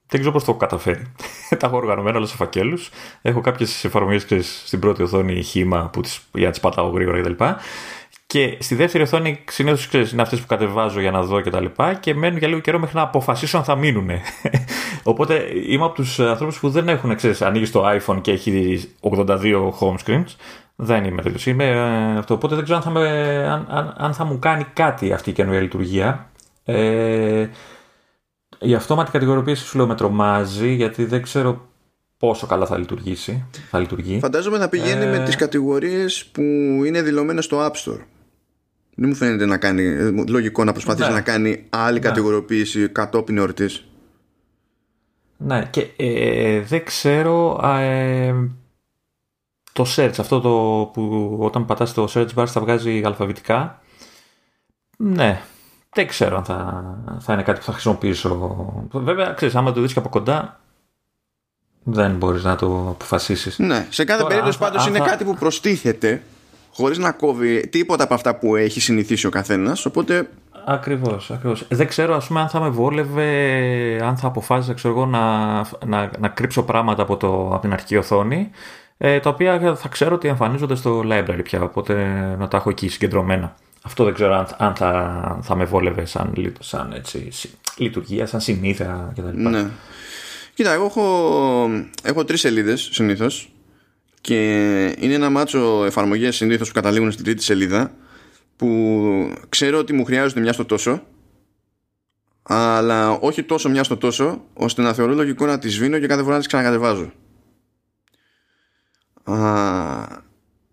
[0.08, 1.12] Δεν ξέρω πώς το έχω καταφέρει.
[1.60, 2.89] Τα έχω οργανωμένα όλα σε φακέλους.
[3.22, 4.26] Έχω κάποιες εφαρμογές
[4.65, 7.44] στην πρώτη οθόνη χήμα που τις, για να τις πατάω γρήγορα κτλ.
[8.26, 11.65] Και στη δεύτερη οθόνη συνήθως είναι αυτές που κατεβάζω για να δω κτλ.
[11.65, 14.10] Και, και μένουν για λίγο καιρό μέχρι να αποφασίσω αν θα μείνουν.
[15.04, 19.70] Οπότε είμαι από τους ανθρώπους που δεν έχουν, ξέρεις, ανοίγει το iPhone και έχει 82
[19.80, 20.36] home screens.
[20.76, 21.46] Δεν είμαι τέτοιος.
[21.46, 22.34] Είμαι ε, αυτό.
[22.34, 23.10] Οπότε δεν ξέρω αν θα, με,
[23.48, 26.30] αν, αν, αν θα μου κάνει κάτι αυτή η καινούργια λειτουργία.
[26.64, 27.48] Ε,
[28.60, 31.68] η αυτόματη κατηγοροποίηση σου λέω με τρομάζει γιατί δεν ξέρω
[32.18, 33.46] πόσο καλά θα λειτουργήσει.
[33.70, 34.20] Θα λειτουργεί.
[34.20, 35.18] Φαντάζομαι να πηγαίνει ε...
[35.18, 36.42] με τις κατηγορίες που
[36.86, 38.00] είναι δηλωμένες στο App Store.
[38.96, 39.84] Δεν μου φαίνεται να κάνει,
[40.30, 41.14] λογικό να προσπαθήσει Ναι.
[41.16, 42.06] να κάνει άλλη Ναι.
[42.06, 43.86] κατηγοριοποίηση κατόπιν εορτής.
[45.38, 48.50] Ναι, και ε, δεν ξέρω α, ε,
[49.74, 50.50] το search, αυτό το
[50.94, 53.82] που όταν πατάς το search bar θα βγάζει αλφαβητικά.
[54.98, 55.42] Ναι,
[55.94, 56.84] δεν ξέρω αν θα,
[57.20, 58.64] θα είναι κάτι που θα χρησιμοποιήσω.
[58.92, 60.60] Βέβαια, ξέρεις, άμα το δεις και από κοντά,
[61.84, 63.60] δεν μπορείς να το αποφασίσεις.
[63.60, 66.22] Ναι, σε κάθε Τώρα, περίπτωση αν θα- πάντως αν είναι θα- κάτι που προστίθεται
[66.74, 70.30] χωρίς να κόβει τίποτα από αυτά που έχει συνηθίσει ο καθένας, οπότε
[70.66, 71.66] Ακριβώς, ακριβώς.
[71.70, 73.30] Δεν ξέρω ας πούμε αν θα με βόλευε,
[74.04, 75.56] αν θα αποφάσισα ξέρω εγώ, να,
[75.86, 78.50] να, να κρύψω πράγματα από, το, από την αρχική οθόνη,
[79.04, 81.96] ε, τα οποία θα ξέρω ότι εμφανίζονται στο library πια, οπότε
[82.40, 83.56] να τα έχω εκεί συγκεντρωμένα.
[83.82, 88.26] Αυτό δεν ξέρω αν, αν θα, θα με βόλευε σαν, λει- σαν έτσι, συ- λειτουργία,
[88.26, 89.50] σαν συνήθεια κτλ.
[89.50, 89.66] Ναι.
[90.54, 91.70] Κοίτα, εγώ έχω,
[92.04, 93.52] έχω τρεις σελίδες συνήθως
[94.22, 94.36] και
[95.00, 97.92] είναι ένα μάτσο εφαρμογές συνήθως που καταλήγουν στην τρίτη σελίδα
[98.56, 101.02] που ξέρω ότι μου χρειάζονται μια στο τόσο
[102.44, 106.22] αλλά όχι τόσο μια στο τόσο ώστε να θεωρώ λογικό να τις σβήνω και κάθε
[106.22, 107.12] φορά να τις ξανακατεβάζω.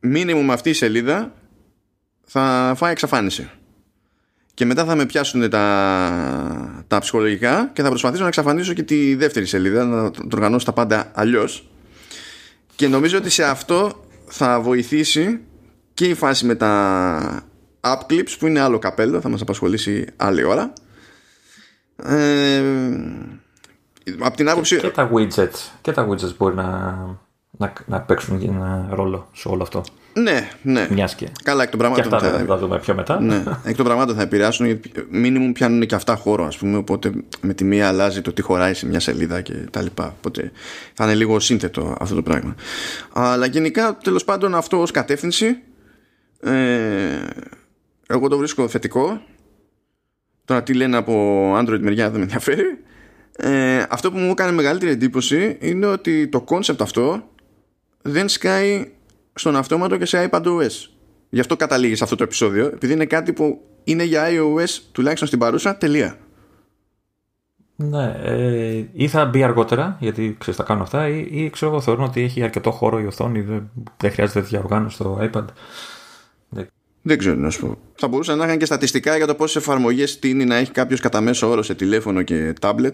[0.00, 1.32] Μήνυμου με αυτή η σελίδα
[2.24, 3.50] θα φάει εξαφάνιση.
[4.54, 9.14] Και μετά θα με πιάσουν τα, τα ψυχολογικά και θα προσπαθήσω να εξαφανίσω και τη
[9.14, 11.70] δεύτερη σελίδα να το το οργανώσω τα πάντα αλλιώς.
[12.76, 15.40] Και νομίζω ότι σε αυτό θα βοηθήσει
[15.94, 17.42] και η φάση με τα
[17.80, 20.72] app clips που είναι άλλο καπέλο θα μας απασχολήσει άλλη ώρα.
[21.96, 22.62] Ε,
[24.18, 26.98] από την άποψη Και τα widgets, και τα widgets μπορεί να,
[27.58, 29.82] να, να παίξουν ένα ρόλο σε όλο αυτό.
[30.12, 31.28] ναι, ναι Μιας και.
[31.42, 33.20] καλά εκ των Και πραγμάτων αυτά θα, θα τα δούμε πιο μετά.
[33.20, 37.12] ναι, εκ των πραγμάτων θα επηρεάσουν γιατί μίνιμουμ πιάνουν και αυτά χώρο ας πούμε οπότε
[37.40, 40.52] με τη μία αλλάζει το τι χωράει σε μια σελίδα και τα λοιπά οπότε
[40.94, 42.54] θα είναι λίγο σύνθετο αυτό το πράγμα
[43.12, 45.58] αλλά γενικά τέλος πάντων αυτό ως κατεύθυνση
[46.40, 47.18] ε,
[48.06, 49.20] εγώ το βρίσκω θετικό
[50.44, 52.78] τώρα τι λένε από Android μεριά δεν με ενδιαφέρει
[53.40, 57.27] ε, αυτό που μου έκανε μεγαλύτερη εντύπωση είναι ότι το concept αυτό
[58.02, 58.90] δεν σκάει
[59.34, 60.88] στον αυτόματο και σε iPadOS.
[61.28, 65.26] Γι' αυτό καταλήγεις σε αυτό το επεισόδιο, επειδή είναι κάτι που είναι για iOS τουλάχιστον
[65.28, 66.18] στην παρούσα, τελεία.
[67.76, 71.80] Ναι, ε, ή θα μπει αργότερα, γιατί ξέρεις, θα κάνουν αυτά, ή, ή ξέρω εγώ
[71.80, 75.44] θεωρούν ότι έχει αρκετό χώρο η οθόνη, δεν, δεν χρειάζεται τέτοια οργάνωση στο iPad.
[76.48, 76.66] Δεν-
[77.02, 77.78] Δεν ξέρω να σου πω.
[77.94, 81.20] Θα μπορούσαν να είχαν και στατιστικά για το πόσες εφαρμογές τίνει να έχει κάποιος κατά
[81.20, 82.92] μέσο όρο σε τηλέφωνο και tablet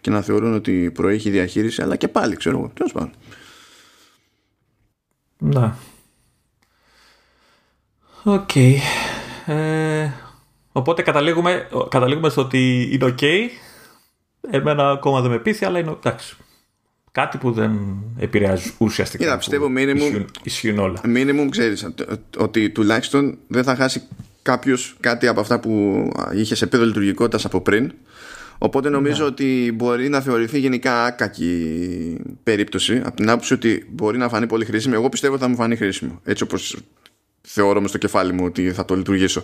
[0.00, 2.70] και να θεωρούν ότι προέχει διαχείριση, αλλά και πάλι ξέρω εγώ.
[2.74, 3.10] Τέλος πάντων.
[5.40, 5.72] Ναι.
[8.24, 8.56] Οκ.
[9.46, 10.10] Ε,
[10.72, 13.24] οπότε καταλήγουμε, καταλήγουμε στο ότι είναι ok.
[14.50, 16.36] Εμένα ακόμα δεν με πείθει, αλλά είναι εντάξει.
[17.12, 17.78] Κάτι που δεν
[18.18, 19.22] επηρεάζει ουσιαστικά.
[19.24, 21.00] Κοίτα, που πιστεύω minimum- Ισχύουν, ισχύουν όλα.
[21.04, 21.88] Minimum ξέρεις
[22.38, 24.02] ότι τουλάχιστον δεν θα χάσει
[24.42, 27.92] κάποιος κάτι από αυτά που είχε σε επίπεδο λειτουργικότητας από πριν.
[28.62, 34.28] Οπότε νομίζω ότι μπορεί να θεωρηθεί γενικά άκακη περίπτωση από την άποψη ότι μπορεί να
[34.28, 34.94] φανεί πολύ χρήσιμη.
[34.94, 36.20] Εγώ πιστεύω ότι θα μου φανεί χρήσιμο.
[36.24, 36.76] Έτσι όπως
[37.40, 39.42] θεωρώ μες στο κεφάλι μου ότι θα το λειτουργήσω.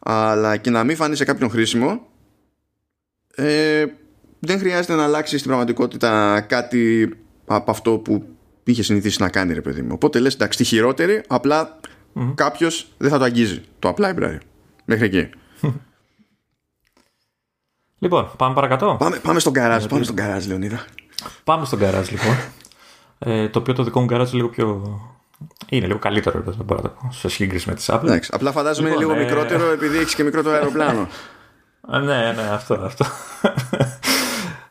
[0.00, 2.06] Αλλά και να μην φανεί σε κάποιον χρήσιμο,
[3.34, 3.84] ε,
[4.38, 7.10] δεν χρειάζεται να αλλάξει στην πραγματικότητα κάτι
[7.46, 8.24] από αυτό που
[8.64, 9.90] είχε συνηθίσει να κάνει, ρε παιδί μου.
[9.92, 11.80] Οπότε λες, εντάξει, τη χειρότερη, απλά
[12.34, 14.38] κάποιος δεν θα το αγγίζει το App Library.
[14.84, 15.28] Μέχρι εκεί.
[18.04, 18.96] Λοιπόν, πάμε παρακατώ.
[18.98, 20.84] Πάμε, πάμε στον καράζ, πάμε στον καράζ, Λεωνίδα.
[21.44, 22.36] Πάμε στον garage λοιπόν.
[23.18, 24.98] ε, το οποίο το δικό μου garage είναι λίγο πιο.
[25.68, 28.02] Είναι λίγο καλύτερο, δεν μπορώ να το πω, σε σύγκριση με τη Apple.
[28.02, 31.08] Εντάξει, απλά φαντάζομαι είναι Λοιπόν, λίγο ε, μικρότερο επειδή έχεις και μικρό το αεροπλάνο.
[31.88, 33.04] Α, ναι, ναι, αυτό, αυτό.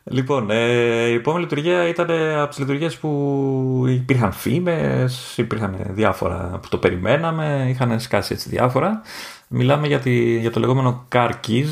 [0.04, 6.68] λοιπόν, ε, η επόμενη λειτουργία ήταν από τις λειτουργίες που υπήρχαν φήμες, υπήρχαν διάφορα που
[6.68, 9.02] το περιμέναμε, είχαν σκάσει έτσι διάφορα.
[9.48, 11.70] Μιλάμε για, τη, για το λεγόμενο car keys,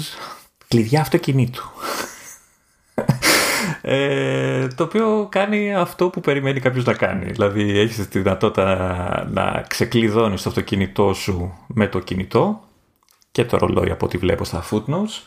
[0.73, 1.71] κλειδιά αυτοκινήτου.
[3.83, 7.25] Ε, το οποίο κάνει αυτό που περιμένει κάποιος να κάνει.
[7.25, 12.61] Δηλαδή έχεις τη δυνατότητα να ξεκλειδώνεις το αυτοκίνητό σου με το κινητό
[13.31, 15.23] και το ρολόι από ό,τι βλέπω στα footnotes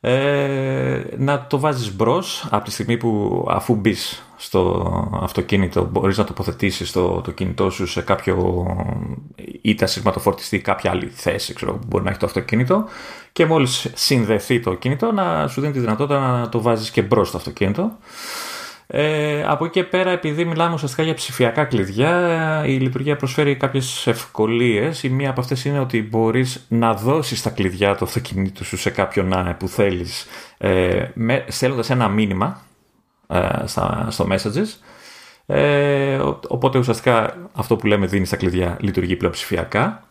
[0.00, 6.24] ε, να το βάζεις μπρος από τη στιγμή που αφού μπεις στο αυτοκίνητο μπορείς να
[6.24, 8.66] τοποθετήσεις το, το κινητό σου σε κάποιο
[9.62, 12.84] είτε ασυρματοφορτιστή ή κάποια άλλη θέση ξέρω, που μπορεί να έχει το αυτοκίνητο
[13.32, 17.28] και μόλις συνδεθεί το κινητό να σου δίνει τη δυνατότητα να το βάζεις και μπρος
[17.28, 17.90] στο αυτοκίνητο
[18.90, 24.06] ε, από εκεί και πέρα, επειδή μιλάμε ουσιαστικά για ψηφιακά κλειδιά, η λειτουργία προσφέρει κάποιες
[24.06, 25.02] ευκολίες.
[25.02, 28.90] Η μία από αυτές είναι ότι μπορείς να δώσεις τα κλειδιά του αυτοκινήτου σου σε
[28.90, 30.26] κάποιον ε, που θέλεις,
[30.58, 31.04] ε,
[31.48, 32.62] στέλνοντας ένα μήνυμα
[33.28, 34.78] ε, στα, στο messages.
[35.46, 40.08] Ε, οπότε ουσιαστικά αυτό που λέμε δίνεις τα κλειδιά λειτουργεί πλέον ψηφιακά.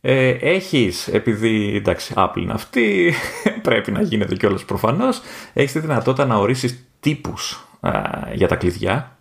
[0.00, 3.14] Ε, έχεις, επειδή εντάξει, Apple είναι αυτή,
[3.62, 5.20] πρέπει να γίνεται κιόλας προφανώς,
[5.52, 7.64] έχεις τη δυνατότητα να ορίσεις τύπους
[8.32, 9.16] για τα κλειδιά,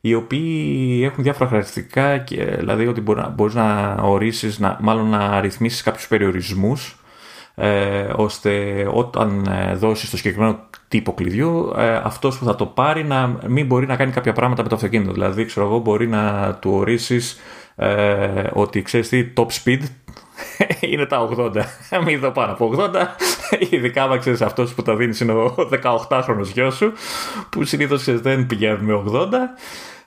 [0.00, 5.40] οι οποίοι έχουν διάφορα χαρακτηριστικά, και, δηλαδή ότι μπορεί, μπορείς να ορίσεις, να, μάλλον να
[5.40, 6.98] ρυθμίσεις κάποιους περιορισμούς,
[7.54, 13.04] ε, ώστε όταν ε, δώσεις το συγκεκριμένο τύπο κλειδιού, ε, αυτός που θα το πάρει
[13.04, 15.12] να μην μπορεί να κάνει κάποια πράγματα με το αυτοκίνητο.
[15.12, 17.40] Δηλαδή, ξέρω εγώ, μπορεί να του ορίσεις
[17.76, 19.80] ε, ότι ξέρεις τι, top speed
[20.90, 21.52] είναι τα 80.
[22.04, 22.90] Μην δω πάνω από 80.
[23.70, 26.92] Ειδικά αν ξέρεις αυτός που τα δίνεις είναι ο 18χρονο γιος σου,
[27.50, 29.28] που συνήθως δεν πηγαίνει με 80.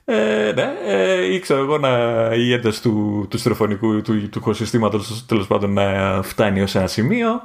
[0.06, 1.89] Ε, ναι, ε, ήξερα εγώ να,
[2.36, 7.41] η ένταση του, του στροφωνικού του, του οικοσυστήματος τέλος πάντων να φτάνει ως ένα σημείο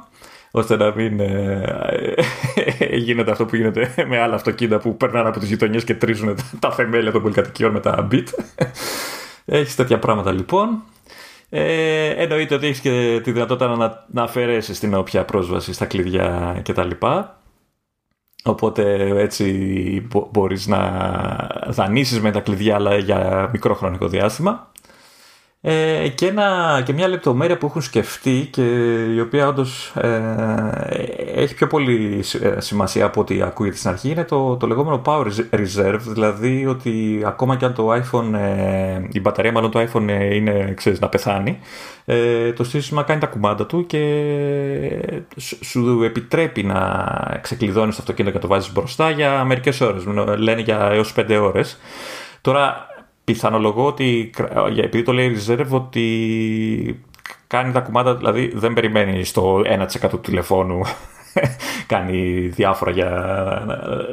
[0.51, 1.75] ώστε να μην ε,
[2.97, 6.71] γίνεται αυτό που γίνεται με άλλα αυτοκίνητα που περνάνε από τις γειτονιές και τρίζουν τα
[6.71, 8.25] θεμέλια των πολυκατοικιών με τα bit.
[9.45, 10.83] Έχεις τέτοια πράγματα λοιπόν.
[11.49, 16.61] Ε, εννοείται ότι έχεις και τη δυνατότητα να, να αφαιρέσεις την όποια πρόσβαση στα κλειδιά
[16.63, 16.89] κτλ.
[18.43, 20.81] Οπότε έτσι μπορείς να
[21.67, 24.71] δανείσεις με τα κλειδιά αλλά για μικρό χρονικό διάστημα.
[25.61, 28.61] Ε, και, ένα, και μια λεπτομέρεια που έχουν σκεφτεί και
[29.15, 30.21] η οποία όντως ε,
[31.35, 35.25] έχει πιο πολύ ε, σημασία από ό,τι ακούγεται στην αρχή είναι το, το λεγόμενο Power
[35.51, 40.35] Reserve, δηλαδή ότι ακόμα και αν το iPhone, ε, η μπαταρία μάλλον το iPhone ε,
[40.35, 41.59] είναι, ξέρεις, να πεθάνει,
[42.55, 44.01] το σύστημα κάνει τα κουμάντα του και
[45.61, 46.79] σου επιτρέπει να
[47.41, 50.03] ξεκλειδώνεις το αυτοκίνητο και το βάζεις μπροστά για μερικές ώρες,
[50.37, 51.79] λένε για έως 5 ώρες.
[52.41, 52.87] Τώρα
[53.27, 54.29] πιθανολογώ ότι,
[54.77, 57.05] επειδή το λέει reserve, ότι
[57.47, 60.81] κάνει τα κουμάντα, δηλαδή δεν περιμένει στο 1% του τηλεφώνου
[61.93, 63.09] κάνει διάφορα για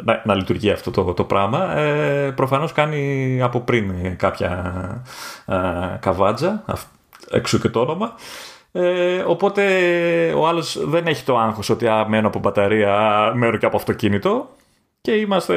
[0.05, 1.77] να, να, λειτουργεί αυτό το, το πράγμα.
[1.77, 5.03] Ε, προφανώς κάνει από πριν κάποια
[5.46, 5.55] ε,
[6.00, 6.64] καβάτζα,
[7.31, 8.14] εξού και το όνομα.
[8.72, 9.62] Ε, οπότε
[10.37, 14.48] ο άλλος δεν έχει το άγχος ότι α, μένω από μπαταρία, μένω και από αυτοκίνητο
[15.05, 15.57] και είμαστε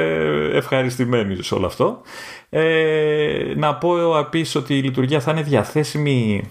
[0.53, 2.01] ευχαριστημένοι σε όλο αυτό.
[2.49, 6.43] Ε, να πω επίσης ότι η λειτουργία θα είναι διαθέσιμη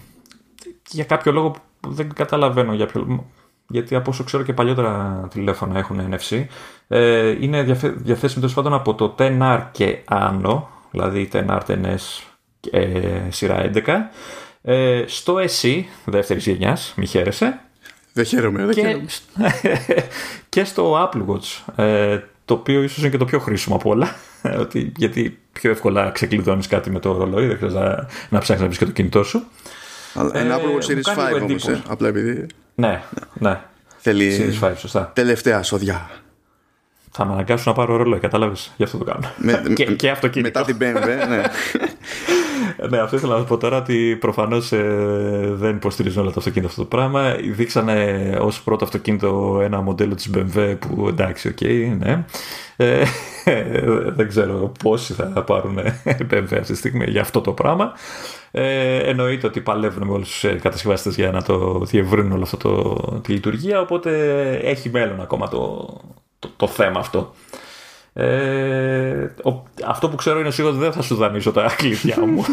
[0.89, 3.25] για κάποιο λόγο που δεν καταλαβαίνω για ποιο
[3.69, 6.45] γιατί από όσο ξέρω και παλιότερα τηλέφωνα έχουν NFC.
[6.87, 7.63] Ε, είναι
[7.95, 12.23] διαθέσιμη τέλος πάντων από το 10R και άνω, δηλαδή 10R, 10S
[12.71, 12.89] ε,
[13.29, 13.81] σειρά 11,
[14.61, 17.59] ε, στο SE δεύτερης γενιάς, μη χαίρεσαι.
[18.13, 19.05] Δεν χαίρομαι, δεν και, χαίρομαι.
[20.49, 24.15] και στο Apple Watch, ε, το οποίο ίσως είναι και το πιο χρήσιμο από όλα.
[24.63, 28.65] ότι, γιατί πιο εύκολα ξεκλειδώνεις κάτι με το ρολόι, δεν χρειάζεται να, να ψάχνεις να
[28.65, 29.43] βρεις και το κινητό σου.
[30.33, 32.45] Ένα ε, Apple Watch Series 5 όμως, ε, απλά επειδή...
[32.75, 33.01] Ναι,
[33.33, 33.59] ναι.
[33.97, 35.11] Θέλει Series 5, σωστά.
[35.15, 36.09] τελευταία σοδιά.
[37.11, 39.31] Θα με αναγκάσουν να πάρω ρολόι, κατάλαβες, γι' αυτό το κάνω.
[39.37, 40.59] Με, και, και αυτοκίνητο.
[40.59, 41.41] Μετά την BMW, ναι.
[42.89, 44.83] ναι, αυτό ήθελα να πω τώρα ότι προφανώς ε,
[45.53, 47.35] δεν υποστηρίζουν όλα τα αυτοκίνητα αυτό το πράγμα.
[47.51, 52.25] Δείξανε ως πρώτο αυτοκίνητο ένα μοντέλο της BMW που εντάξει, ok, okay, ναι.
[52.75, 53.03] Ε,
[54.15, 55.79] δεν ξέρω πόσοι θα πάρουν
[56.31, 57.93] BMW αυτή τη στιγμή για αυτό το πράγμα.
[58.51, 62.95] Ε, εννοείται ότι παλεύουν με όλους τους κατασκευαστές για να το διευρύνουν όλο αυτό το,
[63.23, 63.81] τη λειτουργία.
[63.81, 64.11] Οπότε
[64.63, 65.87] έχει μέλλον ακόμα το,
[66.39, 67.33] το, το θέμα αυτό.
[68.19, 69.33] Ε,
[69.85, 72.45] αυτό που ξέρω είναι σίγουρο ότι δεν θα σου δανείσω τα κλειδιά μου.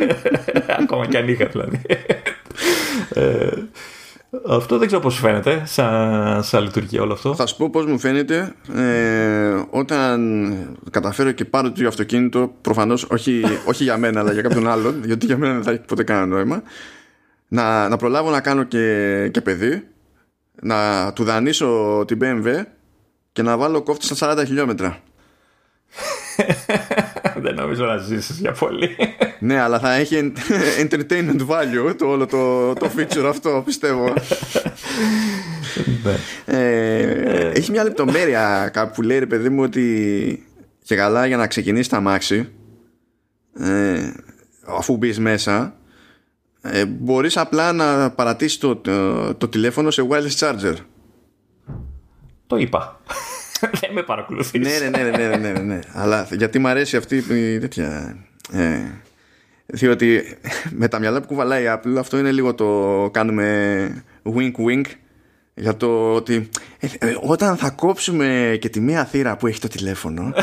[0.82, 1.80] Ακόμα και αν είχα δηλαδή.
[3.14, 3.48] Ε,
[4.48, 7.34] αυτό δεν ξέρω πώς φαίνεται σαν, σαν λειτουργία όλο αυτό.
[7.34, 10.52] Θα σου πω πώς μου φαίνεται ε, όταν
[10.90, 15.26] καταφέρω και πάρω το αυτοκίνητο προφανώς όχι, όχι για μένα αλλά για κάποιον άλλον γιατί
[15.26, 16.62] για μένα δεν θα έχει ποτέ κανένα νόημα
[17.48, 19.82] να, να προλάβω να κάνω και, και παιδί
[20.62, 22.64] να του δανείσω την BMW
[23.36, 24.98] και να βάλω κόφτη στα 40 χιλιόμετρα.
[27.42, 28.96] Δεν νομίζω να ζήσεις για πολύ.
[29.38, 30.32] ναι, αλλά θα έχει
[30.82, 34.12] entertainment value το όλο το, το feature αυτό, πιστεύω.
[36.02, 36.16] Ναι.
[36.44, 40.46] ε, έχει μια λεπτομέρεια κάπου που λέει ρε παιδί μου ότι
[40.82, 42.48] και καλά για να ξεκινήσεις τα μάξι
[43.58, 44.12] ε,
[44.66, 45.76] αφού μπεις μέσα
[46.62, 50.74] ε, μπορείς απλά να παρατήσεις το, το, το τηλέφωνο σε wireless charger
[52.46, 53.00] το είπα.
[53.80, 54.60] Δεν με παρακολουθείς.
[54.60, 55.80] ναι, ναι, ναι, ναι, ναι, ναι, ναι.
[55.92, 58.16] Αλλά γιατί μου αρέσει αυτή η τέτοια.
[58.52, 58.78] Ε,
[59.66, 60.38] διότι
[60.70, 64.04] με τα μυαλά που κουβαλάει η Apple αυτό είναι λίγο το κάνουμε
[64.36, 64.84] wink wink
[65.54, 69.68] για το ότι ε, ε, όταν θα κόψουμε και τη μία θύρα που έχει το
[69.68, 70.32] τηλέφωνο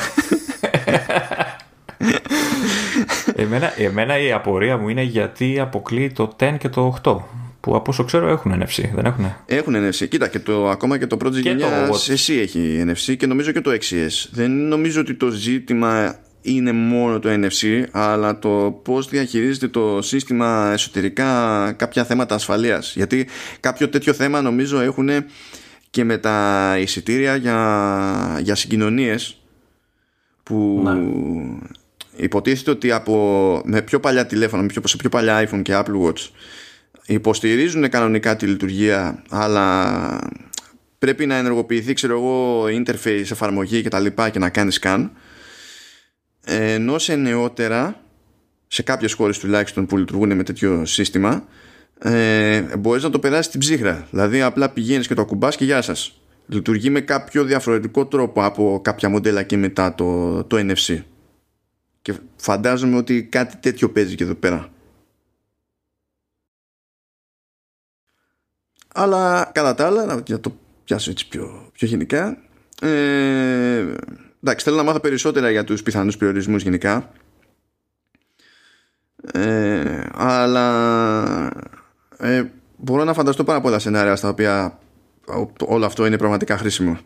[3.36, 7.18] εμένα, εμένα η απορία μου είναι γιατί αποκλείει το 10 και το 8
[7.64, 9.36] που από όσο ξέρω έχουν NFC, δεν έχουν.
[9.46, 10.08] Έχουν NFC.
[10.08, 13.72] Κοίτα, και το, ακόμα και το Project γενιά εσύ έχει NFC και νομίζω και το
[13.72, 14.30] 6S.
[14.32, 20.70] Δεν νομίζω ότι το ζήτημα είναι μόνο το NFC αλλά το πώς διαχειρίζεται το σύστημα
[20.74, 23.28] εσωτερικά κάποια θέματα ασφαλείας γιατί
[23.60, 25.10] κάποιο τέτοιο θέμα νομίζω έχουν
[25.90, 29.42] και με τα εισιτήρια για, για συγκοινωνίες
[30.44, 32.24] που ναι.
[32.24, 36.08] υποτίθεται ότι από, με πιο παλιά τηλέφωνα, με πιο, σε πιο παλιά iPhone και Apple
[36.08, 36.30] Watch
[37.06, 40.20] υποστηρίζουν κανονικά τη λειτουργία αλλά
[41.00, 45.10] πρέπει να ενεργοποιηθεί ξέρω εγώ interface, εφαρμογή και τα λοιπά και να κάνεις scan
[46.46, 48.02] ενώ σε νεότερα
[48.68, 51.48] σε κάποιες χώρες τουλάχιστον που λειτουργούν με τέτοιο σύστημα
[52.00, 54.08] ε, μπορείς να το περάσεις στην ψύχρα.
[54.10, 56.22] Δηλαδή απλά πηγαίνεις και το ακουμπάς και γεια σας.
[56.48, 61.02] Λειτουργεί με κάποιο διαφορετικό τρόπο από κάποια μοντέλα και μετά το, το NFC
[62.02, 64.73] και φαντάζομαι ότι κάτι τέτοιο παίζει και εδώ πέρα
[68.94, 72.38] αλλά κατά τα άλλα για το πιάσω έτσι πιο, πιο γενικά
[72.82, 73.86] ε,
[74.44, 77.12] εντάξει θέλω να μάθω περισσότερα για τους πιθανούς περιορισμούς γενικά.
[79.34, 80.68] Ε, αλλά
[82.18, 82.44] ε,
[82.78, 84.80] μπορώ να φανταστώ πάρα πολλά σενάρια στα οποία
[85.66, 86.98] όλο αυτό είναι πραγματικά χρήσιμο.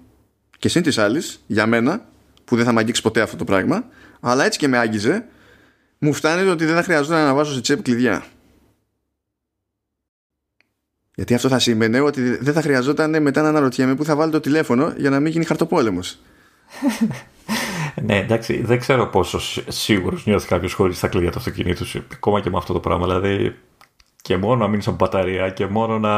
[0.57, 2.05] Και σύν της άλλης για μένα
[2.45, 3.85] που δεν θα με αγγίξει ποτέ αυτό το πράγμα
[4.19, 5.25] αλλά έτσι και με άγγιζε
[5.97, 8.25] μου φτάνει ότι δεν θα χρειαζόταν να βάζω σε τσέπ κλειδιά
[11.17, 14.39] γιατί αυτό θα σημαίνει ότι δεν θα χρειαζόταν μετά να αναρωτιέμαι που θα βάλει το
[14.39, 16.17] τηλέφωνο για να μην γίνει χαρτοπόλεμος.
[18.05, 22.49] ναι, εντάξει, δεν ξέρω πόσο σίγουρος νιώθει κάποιος χωρίς τα κλειδιά του αυτοκινήτου, ακόμα και
[22.49, 23.05] με αυτό το πράγμα.
[23.05, 23.55] Δηλαδή,
[24.21, 26.13] και μόνο να μείνεις από μπαταρία και μόνο να.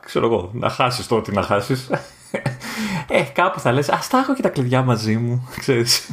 [0.00, 1.88] ξέρω εγώ, να χάσεις το ότι να χάσεις.
[3.12, 6.10] Ε, κάπου θα λες, ας τα έχω και τα κλειδιά μαζί μου, ξέρεις,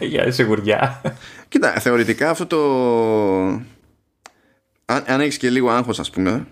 [0.00, 1.00] για σιγουριά.
[1.48, 2.58] Κοίτα, θεωρητικά αυτό το...
[4.84, 6.46] Αν, αν έχεις και λίγο άγχος, ας πούμε,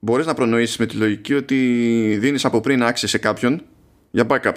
[0.00, 1.56] μπορείς να προνοήσεις με τη λογική ότι
[2.20, 3.62] δίνεις από πριν άξιες σε κάποιον
[4.10, 4.54] για backup.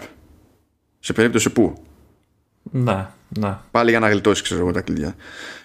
[0.99, 1.84] Σε περίπτωση που.
[2.71, 3.08] Ναι,
[3.39, 3.58] ναι.
[3.71, 5.15] Πάλι για να γλιτώσεις, ξέρω εγώ, τα κλειδιά.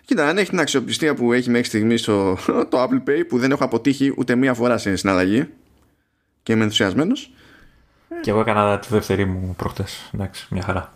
[0.05, 2.39] Κοίτα, αν έχει την αξιοπιστία που έχει μέχρι στιγμής στο,
[2.71, 5.49] το Apple Pay που δεν έχω αποτύχει ούτε μία φορά σε συναλλαγή
[6.43, 7.33] και είμαι ενθουσιασμένος.
[8.21, 10.11] Και εγώ έκανα τη δεύτερη μου προχτές.
[10.15, 10.93] Εντάξει, μια χαρά.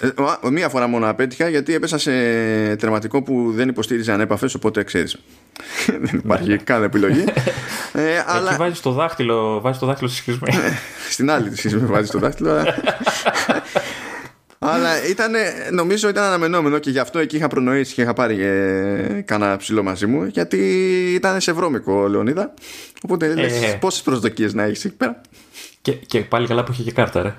[0.00, 2.12] Ε, μία φορά μόνο απέτυχα γιατί έπεσα σε
[2.76, 5.16] τερματικό που δεν υποστήριζε ανέπαφες, οπότε ξέρεις.
[5.86, 6.56] Δεν υπάρχει ναι.
[6.56, 7.24] καν επιλογή.
[7.92, 8.48] ε, αλλά...
[8.48, 10.48] Εκεί βάζεις το δάχτυλο, βάζεις το δάχτυλο στη σχισμή.
[11.10, 12.64] Στην άλλη τη σχισμή βάζεις το δάχτυλο.
[14.64, 15.32] Αλλά ήταν,
[15.70, 19.82] νομίζω ήταν αναμενόμενο και γι' αυτό εκεί είχα προνοήσει και είχα πάρει ε, κανένα ψηλό
[19.82, 20.58] μαζί μου γιατί
[21.14, 22.54] ήταν σε βρώμικο Λεωνίδα.
[23.02, 25.20] Οπότε ε, λες πόσες προσδοκίες να έχεις εκεί πέρα.
[25.80, 27.34] Και, και πάλι καλά που είχε και κάρτα, ρε.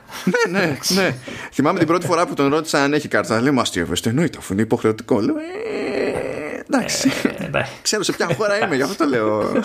[0.50, 1.16] ναι, ναι, ναι.
[1.52, 3.42] Θυμάμαι την πρώτη φορά που τον ρώτησα αν έχει κάρτα.
[3.42, 5.20] Λέει, Μα τι έβρεστε, εννοείται, αφού είναι υποχρεωτικό.
[5.20, 7.12] Λέω, ε, εντάξει.
[7.24, 7.50] Ε,
[7.82, 9.64] Ξέρω σε ποια χώρα είμαι, γι' αυτό το λέω.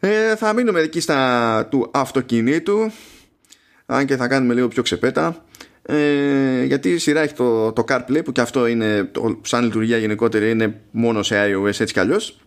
[0.00, 2.90] ε, θα μείνουμε εκεί στα του αυτοκινήτου.
[3.86, 5.44] Αν και θα κάνουμε λίγο πιο ξεπέτα.
[5.82, 9.10] Ε, γιατί η σειρά έχει το, το CarPlay που και αυτό είναι
[9.42, 12.40] σαν λειτουργία γενικότερη είναι μόνο σε iOS έτσι κι αλλιώς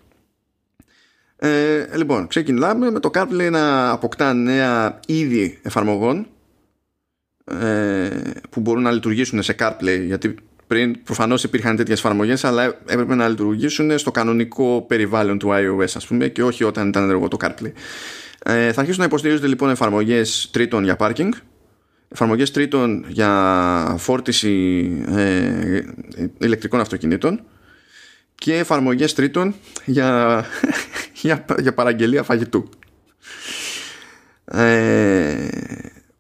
[1.45, 6.27] ε, λοιπόν, ξεκινάμε με το CarPlay να αποκτά νέα είδη εφαρμογών
[7.45, 8.09] ε,
[8.49, 10.35] που μπορούν να λειτουργήσουν σε CarPlay γιατί
[10.73, 16.07] πριν προφανώς υπήρχαν τέτοιες εφαρμογές αλλά έπρεπε να λειτουργήσουν στο κανονικό περιβάλλον του iOS ας
[16.07, 17.71] πούμε και όχι όταν ήταν ενεργό το CarPlay.
[18.43, 21.29] Ε, θα αρχίσουν να υποστηρίζονται λοιπόν εφαρμογές τρίτων για parking
[22.09, 25.81] εφαρμογές τρίτων για φόρτιση ε,
[26.37, 27.41] ηλεκτρικών αυτοκινήτων
[28.35, 29.55] και εφαρμογές τρίτων
[29.85, 30.45] για,
[31.21, 32.69] για, για παραγγελία φαγητού.
[34.45, 35.47] Ε,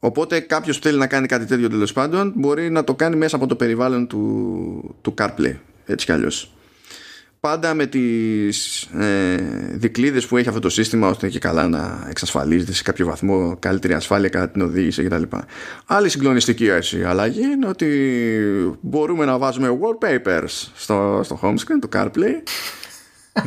[0.05, 3.35] οπότε κάποιος που θέλει να κάνει κάτι τέτοιο τέλος πάντων μπορεί να το κάνει μέσα
[3.35, 6.53] από το περιβάλλον του, του CarPlay έτσι κι αλλιώς
[7.39, 9.35] πάντα με τις ε,
[9.71, 13.93] δικλείδες που έχει αυτό το σύστημα ώστε και καλά να εξασφαλίζεται σε κάποιο βαθμό καλύτερη
[13.93, 15.23] ασφάλεια κατά την οδήγηση κτλ.
[15.85, 17.87] Άλλη συγκλονιστική έτσι, αλλαγή είναι ότι
[18.81, 22.33] μπορούμε να βάζουμε wallpapers στο, στο home screen του CarPlay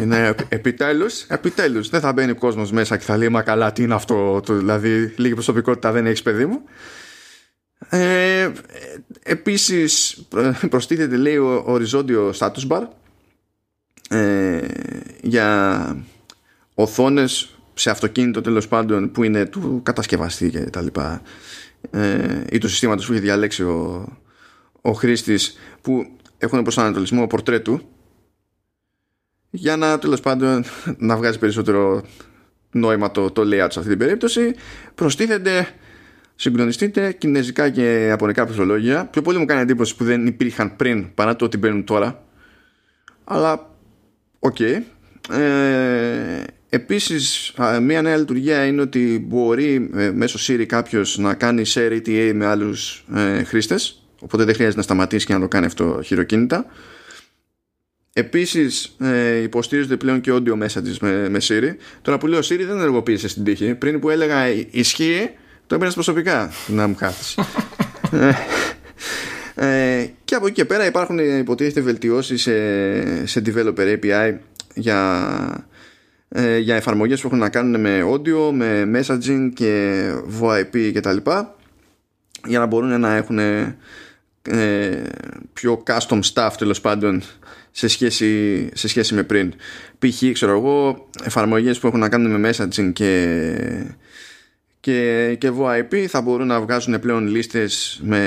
[0.01, 1.89] είναι επιτέλους, επιτέλους.
[1.89, 4.55] Δεν θα μπαίνει ο κόσμος μέσα και θα λέει μα καλά τι είναι αυτό το,
[4.55, 6.63] δηλαδή λίγη προσωπικότητα δεν έχεις παιδί μου
[7.89, 8.51] ε,
[9.23, 10.19] επίσης
[10.71, 12.83] προστίθεται λέει ο οριζόντιο status bar
[14.09, 14.61] ε,
[15.23, 15.97] για
[16.75, 21.23] οθόνες σε αυτοκίνητο τέλος πάντων που είναι του κατασκευαστή και τα λοιπά
[21.91, 24.09] ε, ή του συστήματος που έχει διαλέξει ο,
[24.81, 26.07] ο χρήστης που
[26.39, 27.81] έχουν προσανατολισμό πορτρέτου
[29.51, 30.65] για να τέλος πάντων
[30.97, 32.03] να βγάζει περισσότερο
[32.71, 34.55] νόημα το, το layout σε αυτή την περίπτωση
[34.95, 35.69] προστίθενται
[36.35, 41.37] συγκλονιστείτε κινέζικα και ιαπωνικά πληκτρολόγια πιο πολύ μου κάνει εντύπωση που δεν υπήρχαν πριν παρά
[41.37, 42.25] το ότι μπαίνουν τώρα
[43.25, 43.75] αλλά
[44.39, 44.57] Ok.
[44.59, 44.83] Okay.
[45.31, 51.93] Ε, επίσης μια νέα λειτουργία είναι ότι μπορεί ε, μέσω Siri κάποιος να κάνει share
[51.93, 56.01] ETA με άλλους ε, χρήστες οπότε δεν χρειάζεται να σταματήσει και να το κάνει αυτό
[56.05, 56.67] χειροκίνητα.
[58.19, 61.71] Επίσης ε, υποστηρίζονται πλέον και audio messages με, με Siri.
[62.03, 63.75] Τώρα που λέω Siri δεν ενεργοποίησε στην τύχη.
[63.75, 65.31] Πριν που έλεγα ισχύει,
[65.67, 67.35] το έπαιρνες προσωπικά να μου κάθεις.
[69.55, 74.37] ε, και από εκεί και πέρα υπάρχουν υποτίθεται βελτιώσεις σε, σε developer API
[74.75, 75.67] για,
[76.29, 80.03] ε, για εφαρμογές που έχουν να κάνουν με audio, με messaging και
[80.41, 81.57] VoIP και τα λοιπά
[82.47, 83.77] για να μπορούν να έχουν ε,
[85.53, 87.23] πιο custom stuff τέλος πάντων
[87.77, 89.53] σε σχέση, σε σχέση με πριν.
[89.99, 90.33] Π.χ.
[90.33, 93.57] ξέρω εγώ εφαρμογές που έχουν να κάνουν με messaging και,
[94.81, 98.21] και, και VoIP θα μπορούν να βγάζουν πλέον λίστες με,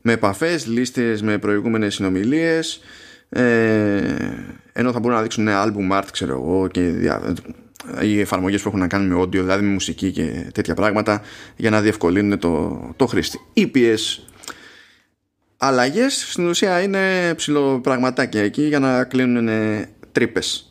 [0.00, 2.80] με επαφές, λίστες με προηγούμενες συνομιλίες
[3.28, 3.42] ε,
[4.72, 7.34] ενώ θα μπορούν να δείξουν album art ξέρω εγώ και δια,
[8.02, 11.22] οι εφαρμογές που έχουν να κάνουν με audio δηλαδή με μουσική και τέτοια πράγματα
[11.56, 13.98] για να διευκολύνουν το, το χρήστη EPS
[15.66, 19.48] αλλαγές στην ουσία είναι ψηλοπραγματάκια εκεί για να κλείνουν
[20.12, 20.68] τρύπες.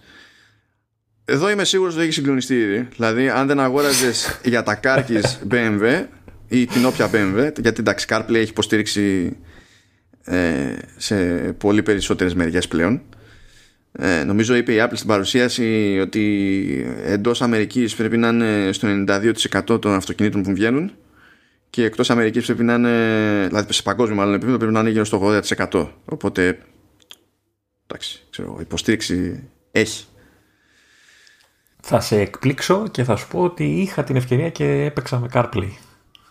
[1.25, 2.87] Εδώ είμαι σίγουρος ότι έχει συγκλονιστεί ήδη.
[2.95, 6.05] Δηλαδή, αν δεν αγόραζες για τα κάρκης BMW
[6.47, 9.37] ή την όποια BMW, γιατί εντάξει, CarPlay έχει υποστήριξη
[10.23, 11.15] ε, σε
[11.57, 13.01] πολύ περισσότερες μεριές πλέον.
[13.91, 19.81] Ε, νομίζω είπε η Apple στην παρουσίαση ότι εντός Αμερικής πρέπει να είναι στο 92%
[19.81, 20.91] των αυτοκινήτων που βγαίνουν
[21.73, 25.05] και εκτός Αμερικής πρέπει να είναι δηλαδή σε παγκόσμιο μάλλον επίπεδο πρέπει να είναι γύρω
[25.05, 26.59] στο 80% οπότε
[27.87, 30.05] εντάξει, ξέρω, υποστήριξη έχει.
[31.81, 35.69] Θα σε εκπλήξω και θα σου πω ότι είχα την ευκαιρία και έπαιξα με CarPlay.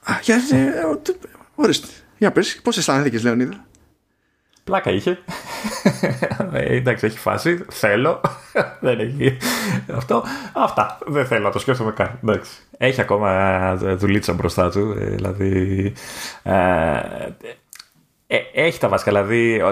[0.03, 0.70] Α, για, ε,
[1.55, 1.88] ορίστε,
[2.18, 3.66] για πες, πώς αισθάνθηκες Λεωνίδα;
[4.64, 5.18] Πλάκα είχε.
[6.52, 7.64] ε, εντάξει, έχει φάση.
[7.70, 8.20] Θέλω.
[8.80, 9.36] δεν έχει.
[9.94, 10.24] Αυτό.
[10.52, 10.98] Αυτά.
[11.06, 12.18] Δεν θέλω να το σκέφτομαι καν.
[12.22, 12.50] Εντάξει.
[12.78, 14.96] Έχει ακόμα δουλίτσα μπροστά του.
[14.98, 15.92] Ε, δηλαδή.
[16.42, 16.52] Ε,
[18.26, 19.62] ε, έχει τα βασικά, δηλαδή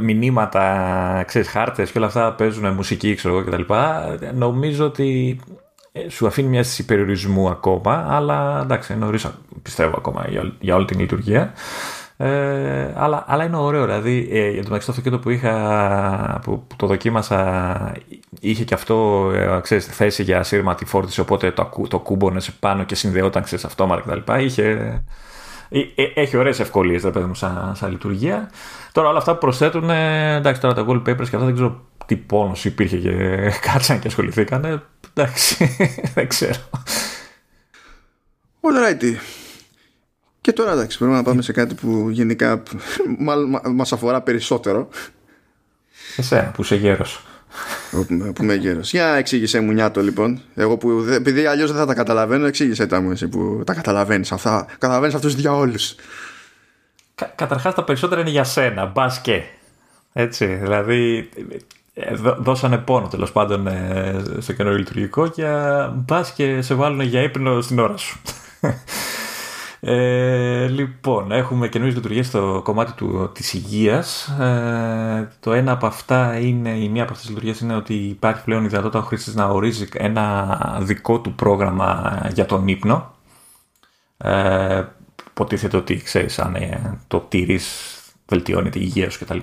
[0.00, 3.72] μηνύματα, ξέρεις, χάρτες και όλα αυτά παίζουν μουσική, ξέρω εγώ κτλ.
[4.34, 5.40] Νομίζω ότι
[6.08, 9.26] σου αφήνει μια αίσθηση περιορισμού ακόμα, αλλά εντάξει, νωρίς
[9.62, 11.52] πιστεύω ακόμα για, για όλη την λειτουργία.
[12.16, 13.84] Ε, αλλά, αλλά είναι ωραίο.
[13.84, 17.96] Δηλαδή, ε, για το μεταξύ το αυτοκίνητο που είχα, που, το δοκίμασα,
[18.40, 21.20] είχε και αυτό ε, ξέρεις, θέση για ασύρματη φόρτιση.
[21.20, 24.32] Οπότε το, το κούμπονε πάνω και συνδεόταν ξέρεις, αυτόματα κτλ.
[24.38, 25.02] Είχε,
[25.68, 28.50] ε, ε, έχει ωραίες ευκολίες, δεν παιδί μου, σαν, σαν, λειτουργία.
[28.92, 32.64] Τώρα όλα αυτά που προσθέτουν, εντάξει, τώρα τα wallpapers και αυτά δεν ξέρω τι πόνος
[32.64, 33.36] υπήρχε και
[33.70, 34.82] κάτσαν και ασχοληθήκανε.
[35.14, 35.76] Εντάξει,
[36.14, 36.60] δεν ξέρω.
[38.60, 39.43] All righty.
[40.44, 42.62] Και τώρα εντάξει, πρέπει να πάμε σε κάτι που γενικά
[43.74, 44.88] μας αφορά περισσότερο.
[46.16, 47.24] Εσένα που είσαι γέρος.
[48.34, 48.90] που είμαι γέρος.
[48.90, 50.40] Για εξήγησέ μου νιάτο λοιπόν.
[50.54, 54.32] Εγώ που, επειδή αλλιώς δεν θα τα καταλαβαίνω, εξήγησέ τα μου εσύ που τα καταλαβαίνεις
[54.32, 54.66] αυτά.
[54.78, 55.94] Καταλαβαίνεις αυτούς για όλους.
[57.14, 59.42] Κα, καταρχάς τα περισσότερα είναι για σένα, μπας και.
[60.12, 61.28] Έτσι, δηλαδή
[61.94, 65.46] ε, δώσανε πόνο τέλος πάντων ε, στο καινούριο λειτουργικό και
[65.94, 68.20] μπας και σε βάλουν για ύπνο στην ώρα σου.
[69.86, 74.26] Ε, λοιπόν, έχουμε καινούριες λειτουργίες στο κομμάτι του, της υγείας.
[74.26, 78.44] Ε, το ένα από αυτά είναι, η μία από αυτές τις λειτουργίες είναι ότι υπάρχει
[78.44, 83.14] πλέον η δυνατότητα ο χρήστης να ορίζει ένα δικό του πρόγραμμα για τον ύπνο.
[84.16, 84.82] Ε,
[85.30, 87.94] υποτίθεται ότι ξέρεις αν ε, το τήρεις
[88.26, 89.38] βελτιώνει τη υγεία σου κτλ.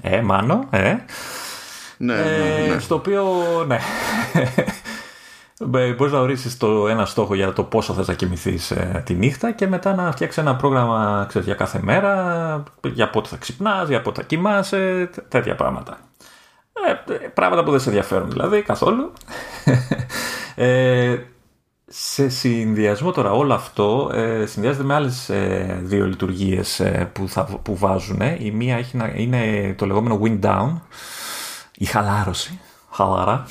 [0.00, 0.96] Ε, μάνο, ε.
[1.96, 2.78] Ναι, ναι, ναι.
[2.78, 3.24] Στο οποίο,
[3.66, 3.78] ναι.
[5.66, 9.52] Μπορείς να ορίσεις το ένα στόχο για το πόσο θες να κοιμηθείς ε, τη νύχτα
[9.52, 14.02] και μετά να φτιάξεις ένα πρόγραμμα ξέρεις, για κάθε μέρα, για πότε θα ξυπνάς, για
[14.02, 15.98] πότε θα κοιμάσαι, τέτοια πράγματα.
[16.86, 19.12] Ε, πράγματα που δεν σε ενδιαφέρουν δηλαδή καθόλου.
[20.54, 21.16] ε,
[21.86, 27.44] σε συνδυασμό τώρα όλο αυτό ε, συνδυάζεται με άλλες ε, δύο λειτουργίες ε, που, θα,
[27.44, 28.20] που βάζουν.
[28.38, 30.72] Η μία έχει είναι το λεγόμενο wind down,
[31.74, 32.60] η χαλάρωση,
[32.90, 33.46] χαλάρα,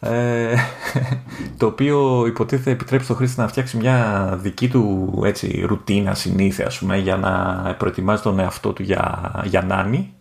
[0.00, 0.54] ε,
[1.56, 6.78] το οποίο υποτίθεται επιτρέπει στον χρήστη να φτιάξει μια δική του έτσι, ρουτίνα συνήθεια ας
[6.78, 10.12] πούμε, για να προετοιμάζει τον εαυτό του για, για νάνι.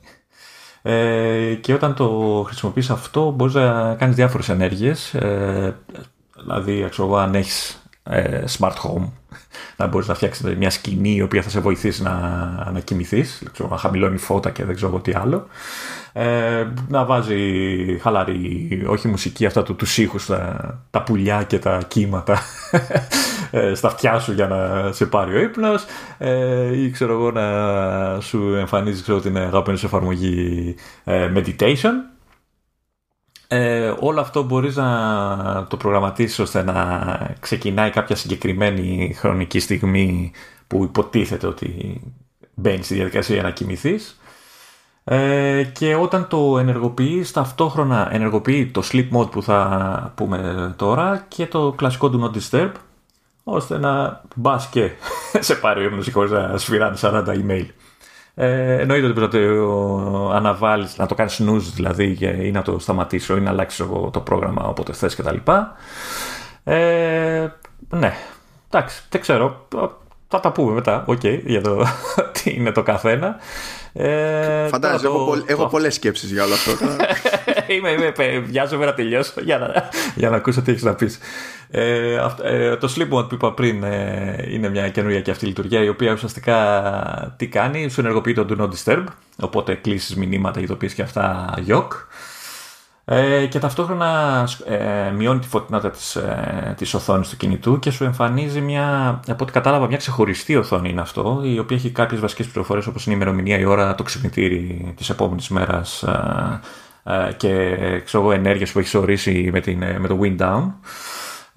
[0.81, 5.13] Ε, και όταν το χρησιμοποιείς αυτό μπορείς να κάνεις διάφορες ενέργειες.
[5.13, 5.75] Ε,
[6.35, 9.09] δηλαδή ξέρω, αν έχεις ε, smart home
[9.77, 12.19] να μπορείς να φτιάξεις μια σκηνή η οποία θα σε βοηθήσει να,
[12.73, 13.43] να κοιμηθείς.
[13.69, 15.47] Να χαμηλώνει φώτα και δεν ξέρω τι άλλο
[16.19, 21.81] ε, να βάζει χαλαρή, όχι μουσική, αυτά του, τους ήχους, τα, τα πουλιά και τα
[21.87, 22.39] κύματα
[23.51, 25.85] ε, στα αυτιά σου για να σε πάρει ο ύπνος
[26.17, 31.93] ε, ή ξέρω εγώ να σου εμφανίζει ξέρω, την αγαπημένη σου εφαρμογή ε, meditation
[33.47, 36.75] ε, όλο αυτό μπορείς να το προγραμματίσεις ώστε να
[37.39, 40.31] ξεκινάει κάποια συγκεκριμένη χρονική στιγμή
[40.67, 42.01] που υποτίθεται ότι
[42.53, 44.19] μπαίνει στη διαδικασία να κοιμηθείς.
[45.09, 51.45] Ε, και όταν το ενεργοποιείς, ταυτόχρονα ενεργοποιεί το sleep mode που θα πούμε τώρα και
[51.45, 52.71] το κλασικό do not disturb,
[53.43, 54.91] ώστε να μπας και
[55.39, 57.65] σε πάρει ο ύπνος χωρίς να σφυράνε 40 email.
[58.35, 62.79] Ε, εννοείται ότι πρέπει να το αναβάλεις, να το κάνεις snooze δηλαδή ή να το
[62.79, 65.37] σταματήσω ή να αλλάξεις το πρόγραμμα όποτε θες κτλ.
[66.63, 67.47] Ε,
[67.89, 68.13] ναι,
[68.69, 69.67] εντάξει, δεν ξέρω.
[70.27, 71.85] Θα τα πούμε μετά, ok, okay, για το
[72.43, 73.35] τι είναι το καθένα.
[73.99, 75.43] Ε, Φαντάζομαι, έχω, το...
[75.45, 76.71] έχω πολλές σκέψεις για όλο αυτό.
[77.73, 81.19] είμαι, είμαι, βιάζομαι να τελειώσω για να, για να ακούσω τι έχεις να πεις.
[81.71, 85.83] Ε, ε, το Sleep Mode που είπα πριν ε, είναι μια καινούργια και αυτή λειτουργία
[85.83, 89.03] η οποία ουσιαστικά τι κάνει, σου ενεργοποιεί το Do Not Disturb
[89.39, 91.93] οπότε κλήσεις μηνύματα, ειδοποιήσεις και αυτά γιοκ
[93.09, 98.03] ε, και ταυτόχρονα ε, μειώνει τη φωτεινότητα της, ε, της οθόνης του κινητού και σου
[98.03, 102.47] εμφανίζει μια, από ό,τι κατάλαβα, μια ξεχωριστή οθόνη είναι αυτό, η οποία έχει κάποιες βασικές
[102.47, 106.59] πληροφορίες όπως είναι η ημερομηνία, η ώρα, το ξυπνητήρι της επόμενης μέρας ε,
[107.03, 110.63] ε, και ξέρω, ενέργειες που έχεις ορίσει με, την, με το wind down.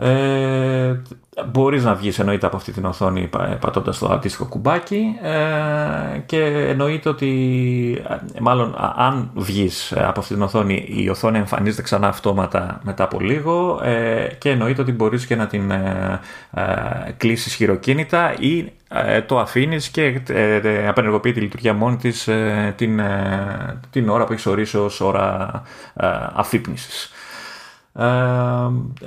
[0.03, 1.03] Ε,
[1.46, 3.30] μπορείς να βγεις εννοείται από αυτή την οθόνη
[3.61, 10.34] πατώντας το αντίστοιχο κουμπάκι ε, και εννοείται ότι ε, μάλλον αν βγεις ε, από αυτή
[10.34, 15.26] την οθόνη η οθόνη εμφανίζεται ξανά αυτόματα μετά από λίγο ε, και εννοείται ότι μπορείς
[15.26, 16.20] και να την ε,
[17.16, 18.72] κλείσεις χειροκίνητα ή
[19.26, 20.20] το αφήνεις και
[20.88, 22.28] απενεργοποιεί τη λειτουργία μόνη της
[22.76, 23.01] την,
[23.90, 25.62] την ώρα που έχεις ορίσει ως ώρα
[26.34, 27.12] αφύπνισης.
[27.93, 28.07] Ε,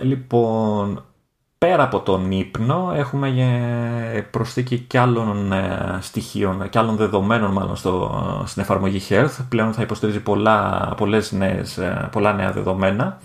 [0.01, 1.03] λοιπόν,
[1.57, 3.27] πέρα από τον ύπνο έχουμε
[4.31, 8.11] προσθήκη και άλλων ε, στοιχείων και άλλων δεδομένων μάλλον στο,
[8.45, 9.45] στην εφαρμογή Health.
[9.49, 13.17] Πλέον θα υποστηρίζει πολλά, πολλές νέες, ε, πολλά νέα δεδομένα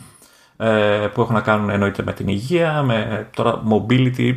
[1.14, 4.34] που έχουν να κάνουν εννοείται με την υγεία, με τώρα mobility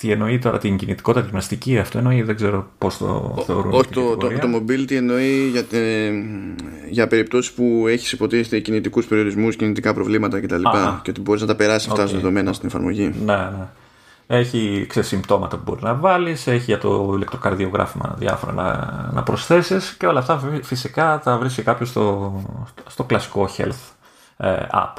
[0.00, 3.72] τι εννοεί τώρα την κινητικότητα, τη γυμναστική, αυτό εννοεί, δεν ξέρω πώς το θεωρούν.
[3.72, 6.10] Όχι, το, το, το, mobility εννοεί για, τε,
[6.90, 10.62] για περιπτώσεις που έχεις υποτίθεται κινητικούς περιορισμούς, κινητικά προβλήματα κτλ.
[11.02, 12.10] Και ότι μπορείς να τα περάσεις αυτά okay.
[12.10, 13.14] δεδομένα στην εφαρμογή.
[13.24, 13.68] Ναι, ναι.
[14.26, 20.06] Έχει συμπτώματα που μπορεί να βάλεις, έχει για το ηλεκτροκαρδιογράφημα διάφορα να, να προσθέσεις και
[20.06, 22.32] όλα αυτά φυσικά τα βρίσκει κάποιος στο,
[22.86, 23.92] στο κλασικό health
[24.36, 24.92] ε, app.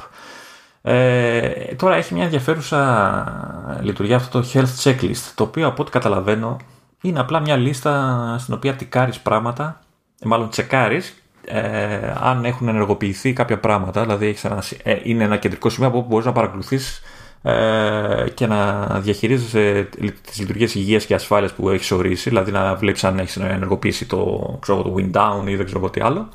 [0.82, 6.56] Ε, τώρα έχει μια ενδιαφέρουσα λειτουργία αυτό το health checklist, το οποίο από ό,τι καταλαβαίνω
[7.02, 9.80] είναι απλά μια λίστα στην οποία τικάρεις πράγματα,
[10.20, 15.36] ε, μάλλον τσεκάρεις ε, αν έχουν ενεργοποιηθεί κάποια πράγματα, δηλαδή έχεις ένα, ε, είναι ένα
[15.36, 17.02] κεντρικό σημείο από όπου μπορείς να παρακολουθείς
[17.42, 19.88] ε, και να διαχειρίζεσαι
[20.26, 24.58] τις λειτουργίες υγείας και ασφάλειας που έχεις ορίσει, δηλαδή να βλέπεις αν έχεις ενεργοποιήσει το,
[24.60, 26.28] ξέρω, το wind down ή δεν ξέρω τι άλλο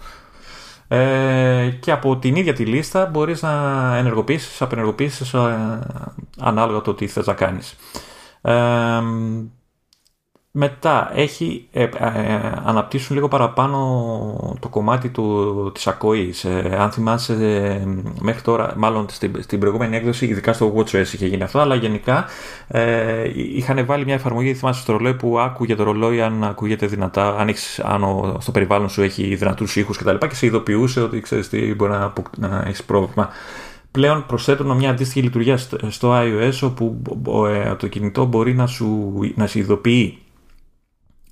[0.87, 5.79] ε, και από την ίδια τη λίστα μπορείς να ενεργοποιήσεις, απενεργοποιήσεις ε,
[6.39, 7.75] ανάλογα το τι θες να κάνεις.
[8.41, 9.01] Ε,
[10.57, 11.89] μετά έχει, ε, ε,
[12.63, 13.77] αναπτύσσουν λίγο παραπάνω
[14.59, 16.43] το κομμάτι του, της ακοής.
[16.43, 17.87] Ε, αν θυμάσαι ε,
[18.19, 22.25] μέχρι τώρα, μάλλον στην, στην προηγούμενη έκδοση, ειδικά στο WatchOS είχε γίνει αυτό, αλλά γενικά
[22.67, 27.37] ε, είχαν βάλει μια εφαρμογή, θυμάσαι στο ρολόι που άκουγε το ρολόι αν ακούγεται δυνατά,
[27.37, 30.15] αν, έχεις, αν ο, στο περιβάλλον σου έχει δυνατούς ήχους κτλ.
[30.15, 33.29] Και, και σε ειδοποιούσε ότι ξέρεις τι μπορεί να, να έχεις πρόβλημα
[33.91, 35.57] πλέον προσθέτουν μια αντίστοιχη λειτουργία
[35.89, 37.01] στο iOS όπου
[37.77, 40.19] το κινητό μπορεί να σου να σε ειδοποιεί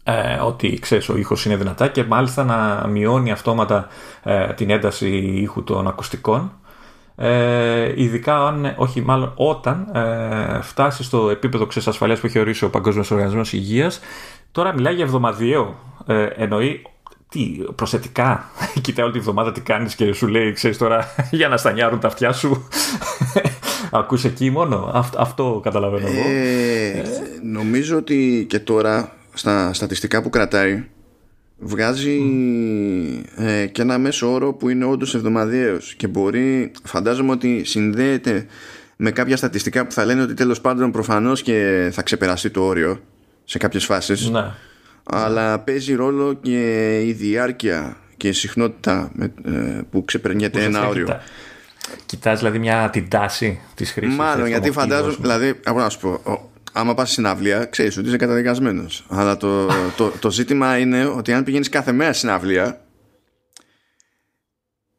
[0.03, 3.87] ε, ότι ξέρεις ο ήχος είναι δυνατά και μάλιστα να μειώνει αυτόματα
[4.23, 6.51] ε, την ένταση ήχου των ακουστικών.
[7.15, 12.65] Ε, ειδικά αν, όχι μάλλον όταν ε, φτάσει στο επίπεδο ξέρεις, ασφαλείας που έχει ορίσει
[12.65, 13.99] ο Παγκόσμιος Οργανισμός Υγείας
[14.53, 15.75] τώρα μιλάει για εβδομαδιαίο.
[16.05, 16.81] Ε, εννοεί
[17.29, 17.39] τι,
[17.75, 18.45] προσετικά
[18.81, 22.07] κοιτάει όλη τη βδομάδα τι κάνεις και σου λέει ξέρεις τώρα για να στανιάρουν τα
[22.07, 22.67] αυτιά σου.
[23.91, 24.91] Ακούς εκεί μόνο.
[24.93, 26.29] Αυτό, αυτό καταλαβαίνω εγώ.
[26.29, 27.03] Ε,
[27.43, 30.83] νομίζω ότι και τώρα στα στατιστικά που κρατάει
[31.59, 32.19] βγάζει
[33.35, 38.45] ε, και ένα μέσο όρο που είναι όντως εβδομαδιαίος και μπορεί φαντάζομαι ότι συνδέεται
[38.95, 43.01] με κάποια στατιστικά που θα λένε ότι τέλος πάντων προφανώς και θα ξεπεράσει το όριο
[43.43, 44.51] σε κάποιες φάσεις ναι.
[45.03, 49.11] αλλά παίζει ρόλο και η διάρκεια και η συχνότητα
[49.45, 49.51] ε,
[49.91, 51.21] που ξεπερνιέται ένα όριο κοιτά.
[52.05, 56.51] Κοιτάς δηλαδή μια την τάση της χρήσης Μάλλον γιατί φαντάζομαι δηλαδή από να σου πω
[56.73, 59.05] άμα πας στην αυλία, ξέρεις ότι είσαι καταδικασμένος.
[59.09, 59.67] Αλλά το,
[59.97, 62.81] το, το, ζήτημα είναι ότι αν πηγαίνεις κάθε μέρα στην αυλία,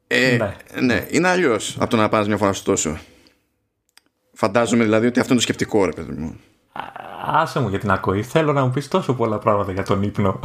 [0.07, 0.55] ε, ναι.
[0.81, 2.99] ναι, είναι αλλιώς από το να πας μια φορά στο τόσο.
[4.33, 6.41] Φαντάζομαι δηλαδή ότι αυτό είναι το σκεπτικό, ρε παιδί μου.
[7.27, 8.22] Άσε μου για την ακοή.
[8.22, 10.41] Θέλω να μου πεις τόσο πολλά πράγματα για τον ύπνο.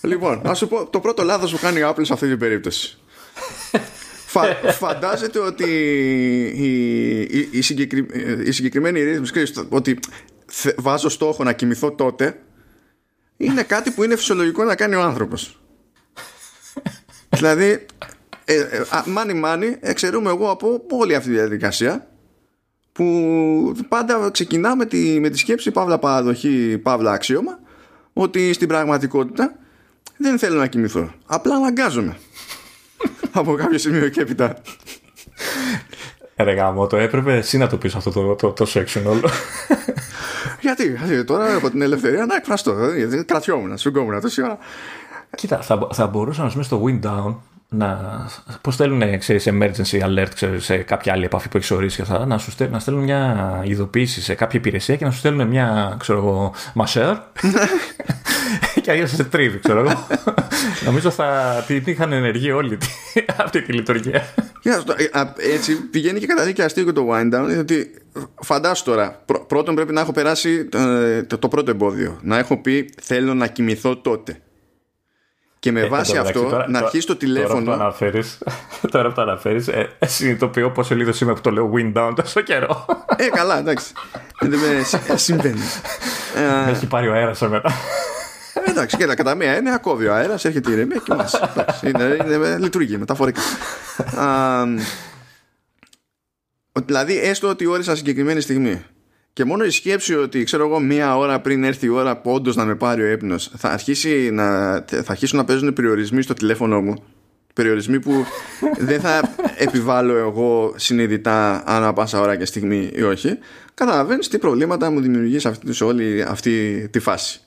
[0.00, 2.98] Λοιπόν, να σου πω το πρώτο λάθος που κάνει η Apple σε αυτή την περίπτωση.
[4.26, 5.64] Φα, φαντάζεται ότι
[6.54, 8.06] η, η, η, συγκεκρι,
[8.44, 9.98] η συγκεκριμένη ρύθμιση ότι
[10.76, 12.42] βάζω στόχο να κοιμηθώ τότε
[13.36, 15.60] είναι κάτι που είναι φυσιολογικό να κάνει ο άνθρωπος.
[17.36, 17.86] δηλαδή,
[18.44, 22.06] ε, ε, μάνι μάνι, εξαιρούμε εγώ από όλη αυτή τη διαδικασία
[22.92, 27.58] που πάντα ξεκινά με τη, με τη σκέψη παύλα παραδοχή, παύλα αξίωμα
[28.12, 29.56] ότι στην πραγματικότητα
[30.16, 31.14] δεν θέλω να κοιμηθώ.
[31.26, 32.16] Απλά αναγκάζομαι.
[33.32, 34.62] από κάποιο σημείο και έπειτα.
[36.36, 39.30] Ρε γάμο, το έπρεπε εσύ να το πεις αυτό το, το, το section όλο.
[40.74, 42.92] γιατί, γιατί, τώρα από την ελευθερία να εκφραστώ.
[42.96, 44.58] Γιατί κρατιόμουν, σφυγγόμουν τόση ώρα.
[45.36, 47.36] Κοίτα, θα, θα μπορούσα να σου στο wind down
[47.68, 48.26] να,
[48.60, 52.26] πώς στέλνουν ξέρεις, emergency alert ξέρεις, σε κάποια άλλη επαφή που έχεις ορίσει και αυτά,
[52.26, 55.96] να, σου στέλνουν, να στέλνουν μια ειδοποίηση σε κάποια υπηρεσία και να σου στέλνουν μια
[55.98, 57.16] ξέρω εγώ, μασέρ.
[58.82, 60.06] Και αλλιώς σε τρίβει ξέρω εγώ.
[60.86, 62.78] Νομίζω θα την είχαν ενεργεί όλοι
[63.36, 64.22] αυτή τη λειτουργία.
[64.62, 67.90] Ε, έτσι πηγαίνει και κατά και αστείο και το wind down ότι
[68.42, 72.18] φαντάσου τώρα πρώτον πρέπει να έχω περάσει ε, το, το πρώτο εμπόδιο.
[72.22, 74.40] Να έχω πει θέλω να κοιμηθώ τότε
[75.58, 77.64] και με ε, βάση αυτό τώρα, να αρχίσεις το τηλέφωνο.
[77.64, 78.22] Τώρα που το αναφέρει,
[78.92, 82.12] τώρα που το αναφέρεις, ε, ε, συνειδητοποιώ πόσο λίγος είμαι που το λέω wind down
[82.16, 82.86] τόσο καιρό.
[83.16, 83.92] Ε, καλά, εντάξει.
[84.40, 85.60] Δεν συμβαίνει.
[86.64, 87.72] Με έχει πάρει ο αέρας εμένα.
[88.64, 91.28] Εντάξει, και κατά μία έννοια ακόβει ο αέρας, έρχεται η ηρεμία και μα.
[91.82, 93.40] Είναι, είναι, λειτουργεί μεταφορικά.
[96.84, 98.84] δηλαδή, έστω ότι όρισα συγκεκριμένη στιγμή
[99.38, 102.56] και μόνο η σκέψη ότι ξέρω εγώ μία ώρα πριν έρθει η ώρα που όντως
[102.56, 106.80] να με πάρει ο ύπνος, θα, αρχίσει να, θα αρχίσουν να παίζουν περιορισμοί στο τηλέφωνο
[106.80, 107.04] μου.
[107.54, 108.24] Περιορισμοί που
[108.78, 109.34] δεν θα
[109.66, 113.38] επιβάλλω εγώ συνειδητά ανά πάσα ώρα και στιγμή ή όχι.
[113.74, 117.40] Καταλαβαίνεις τι προβλήματα μου δημιουργεί σε, αυτή, σε όλη αυτή τη φάση.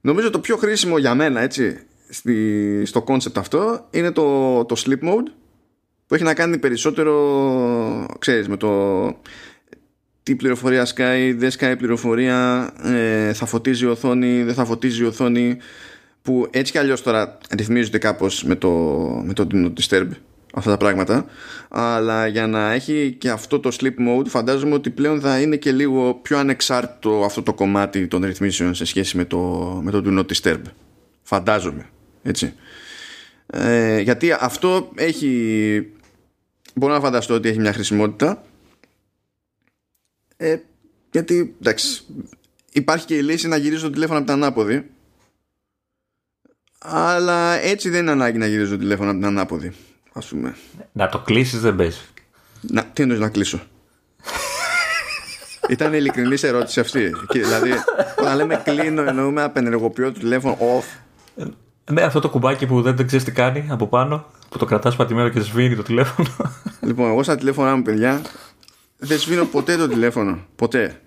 [0.00, 5.08] Νομίζω το πιο χρήσιμο για μένα έτσι στη, στο concept αυτό είναι το, το sleep
[5.08, 5.32] mode
[6.06, 8.68] που έχει να κάνει περισσότερο ξέρεις με το
[10.22, 15.06] τι πληροφορία σκάει, δεν σκάει πληροφορία, ε, θα φωτίζει η οθόνη, δεν θα φωτίζει η
[15.06, 15.56] οθόνη
[16.22, 18.70] που έτσι κι αλλιώς τώρα ρυθμίζονται κάπως με το,
[19.24, 20.08] με το Do Not Disturb
[20.54, 21.26] αυτά τα πράγματα.
[21.68, 25.72] Αλλά για να έχει και αυτό το sleep mode φαντάζομαι ότι πλέον θα είναι και
[25.72, 29.38] λίγο πιο ανεξάρτητο αυτό το κομμάτι των ρυθμίσεων σε σχέση με το,
[29.82, 30.62] με το Do Not Disturb.
[31.22, 31.86] Φαντάζομαι
[32.22, 32.54] έτσι.
[33.46, 35.92] Ε, γιατί αυτό έχει
[36.74, 38.42] μπορώ να φανταστώ ότι έχει μια χρησιμότητα
[40.42, 40.56] ε,
[41.10, 42.02] γιατί εντάξει,
[42.72, 44.90] υπάρχει και η λύση να γυρίζω το τηλέφωνο από την ανάποδη.
[46.78, 49.72] Αλλά έτσι δεν είναι ανάγκη να γυρίζω το τηλέφωνο από την ανάποδη.
[50.12, 50.56] Ας πούμε.
[50.92, 52.00] Να το κλείσεις δεν παίζει.
[52.60, 53.60] Να, τι εννοείς να κλείσω;
[55.68, 57.12] Ήταν ειλικρινής ερώτηση αυτή.
[57.28, 57.72] Και, δηλαδή,
[58.18, 61.00] όταν λέμε κλείνω, εννοούμε απενεργοποιώ το τηλέφωνο off.
[61.90, 64.96] Ναι, αυτό το κουμπάκι που δεν, δεν ξέρεις τι κάνει από πάνω, που το κρατάς
[64.96, 66.28] πατημένο και σβήνει το τηλέφωνο.
[66.80, 68.22] Λοιπόν, εγώ στα τηλέφωνά μου, παιδιά,
[69.00, 70.46] δεν σβήνω ποτέ το τηλέφωνο.
[70.56, 71.00] Ποτέ.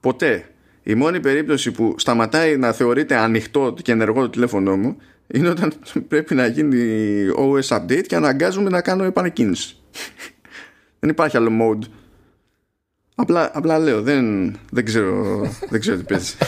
[0.00, 0.46] Ποτέ.
[0.82, 4.96] Η μόνη περίπτωση που σταματάει να θεωρείται ανοιχτό και ενεργό το τηλέφωνο μου
[5.26, 5.72] είναι όταν
[6.08, 6.80] πρέπει να γίνει
[7.36, 9.76] OS update και αναγκάζομαι να κάνω επανεκκίνηση.
[11.00, 11.86] δεν υπάρχει άλλο mode.
[13.14, 16.34] Απλά, απλά λέω, δεν, δεν, ξέρω, δεν ξέρω τι παίζει.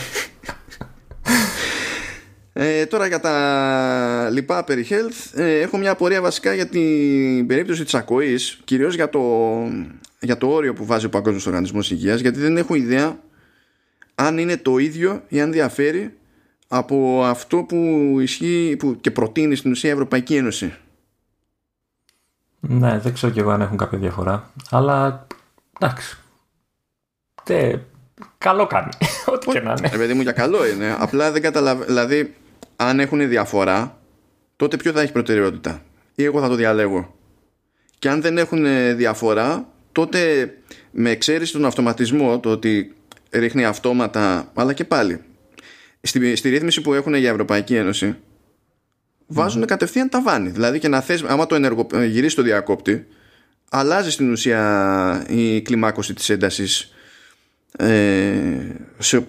[2.57, 7.83] Ε, τώρα για τα λοιπά περί health ε, έχω μια απορία βασικά για την περίπτωση
[7.83, 9.19] της ακοής κυρίως για το,
[10.25, 13.19] για το όριο που βάζει ο Παγκόσμιος Οργανισμός Υγείας γιατί δεν έχω ιδέα
[14.15, 16.17] αν είναι το ίδιο ή αν διαφέρει
[16.67, 17.77] από αυτό που
[18.19, 20.73] ισχύει που και προτείνει στην ουσία η Ευρωπαϊκή Ένωση.
[22.59, 24.51] Ναι, δεν ξέρω κι εγώ αν έχουν κάποια διαφορά.
[24.69, 25.27] Αλλά
[25.79, 26.17] εντάξει.
[27.43, 27.79] Τε,
[28.37, 28.89] καλό κάνει.
[29.33, 29.89] Ό,τι και να είναι.
[29.93, 30.95] Ε, παιδί μου, για καλό είναι.
[30.99, 31.85] Απλά δεν καταλαβαίνω.
[31.85, 32.35] Δηλαδή,
[32.75, 33.97] αν έχουν διαφορά,
[34.55, 35.81] τότε ποιο θα έχει προτεραιότητα;
[36.15, 37.15] Ή εγώ θα το διαλέγω;
[37.99, 38.65] Και αν δεν έχουν
[38.95, 40.53] διαφορά, τότε
[40.91, 42.95] με εξαίρεση τον αυτοματισμό, το ότι
[43.29, 45.21] ρίχνει αυτόματα, αλλά και πάλι.
[46.01, 48.15] Στη, στη ρύθμιση που έχουν για Ευρωπαϊκή Ένωση,
[49.27, 49.67] βάζουν mm.
[49.67, 50.49] κατευθείαν ταβάνι.
[50.49, 53.07] Δηλαδή και να θες, άμα το ενεργο, γυρίσεις το διακόπτη,
[53.69, 56.93] αλλάζει στην ουσία η κλιμάκωση της έντασης
[57.77, 58.35] ε,
[58.97, 59.27] σε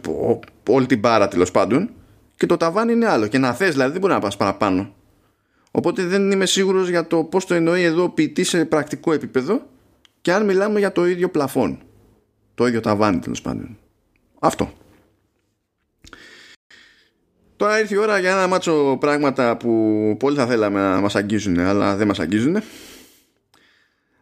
[0.68, 1.90] όλη την πάρα τέλος πάντων
[2.36, 3.26] και το ταβάνι είναι άλλο.
[3.26, 4.94] Και να θες δηλαδή δεν μπορεί να πας παραπάνω.
[5.70, 9.74] Οπότε δεν είμαι σίγουρος για το πώς το εννοεί εδώ ο ποιητής σε πρακτικό επίπεδο
[10.26, 11.78] και αν μιλάμε για το ίδιο πλαφόν.
[12.54, 13.78] Το ίδιο ταβάνι τέλος πάντων.
[14.38, 14.72] Αυτό.
[17.56, 19.70] Τώρα ήρθε η ώρα για ένα μάτσο πράγματα που
[20.18, 22.56] πολύ θα θέλαμε να μας αγγίζουν αλλά δεν μας αγγίζουν.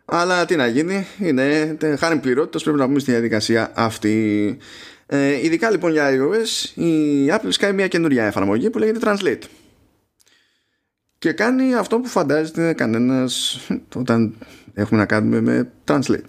[0.04, 4.56] Αλλά τι να γίνει, είναι χάρη πληρότητας πρέπει να πούμε στη διαδικασία αυτή.
[5.06, 9.42] Ε, ειδικά λοιπόν για iOS η Apple σκάει μια καινούρια εφαρμογή που λέγεται Translate
[11.18, 13.60] και κάνει αυτό που φαντάζεται κανένας
[13.94, 14.34] όταν
[14.74, 16.28] έχουμε να κάνουμε με Translate.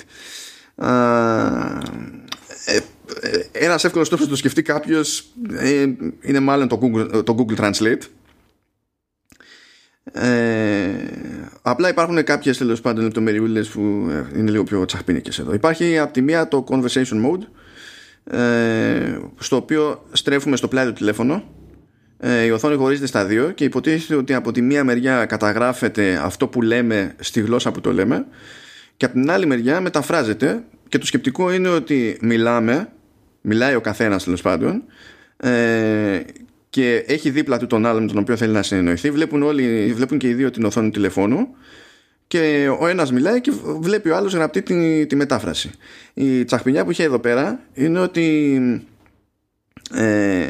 [2.65, 5.25] Ε, ένας εύκολος τρόπος να το σκεφτεί κάποιος
[5.57, 5.85] ε,
[6.21, 8.01] είναι μάλλον το Google, το Google Translate.
[10.11, 10.89] Ε,
[11.61, 13.81] απλά υπάρχουν κάποιες τέλος πάντων λεπτομεριούλες που
[14.35, 15.53] είναι λίγο πιο τσαχπίνικες εδώ.
[15.53, 17.41] Υπάρχει από τη μία το conversation mode
[18.37, 21.33] ε, στο οποίο στρέφουμε στο πλάι του τηλέφωνο.
[21.33, 21.64] ε,
[22.45, 26.61] η οθόνη χωρίζεται στα δύο και υποτίθεται ότι από τη μία μεριά καταγράφεται αυτό που
[26.61, 28.26] λέμε στη γλώσσα που το λέμε
[28.97, 32.89] και από την άλλη μεριά μεταφράζεται και το σκεπτικό είναι ότι μιλάμε
[33.41, 34.84] μιλάει ο καθένας τέλος πάντων
[35.38, 36.20] ε,
[36.70, 39.11] και έχει δίπλα του τον άλλον με τον οποίο θέλει να συνεννοηθεί.
[39.11, 41.47] Βλέπουν, όλοι, βλέπουν και οι δύο την οθόνη του τηλεφώνου
[42.28, 45.72] και ο ένας μιλάει και βλέπει ο άλλος γραπτεί τη, τη μετάφραση.
[46.13, 48.59] Η τσαχπινιά που είχε εδώ πέρα είναι ότι
[49.93, 50.45] ε,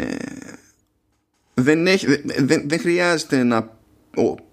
[1.56, 2.06] δεν, έχει,
[2.38, 3.78] δεν, δεν χρειάζεται να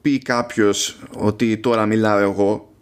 [0.02, 2.74] πει κάποιος ότι τώρα μιλάω εγώ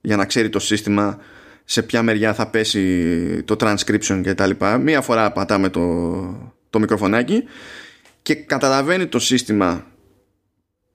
[0.00, 1.18] για να ξέρει το σύστημα
[1.64, 4.78] σε ποια μεριά θα πέσει το transcription και τα λοιπά.
[4.78, 7.44] Μία φορά πατάμε το, το μικροφωνάκι
[8.22, 9.86] και καταλαβαίνει το σύστημα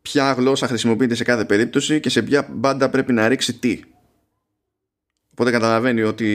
[0.02, 3.80] ποια γλώσσα χρησιμοποιείται σε κάθε περίπτωση και σε ποια μπάντα πρέπει να ρίξει τι.
[5.32, 6.30] Οπότε καταλαβαίνει ότι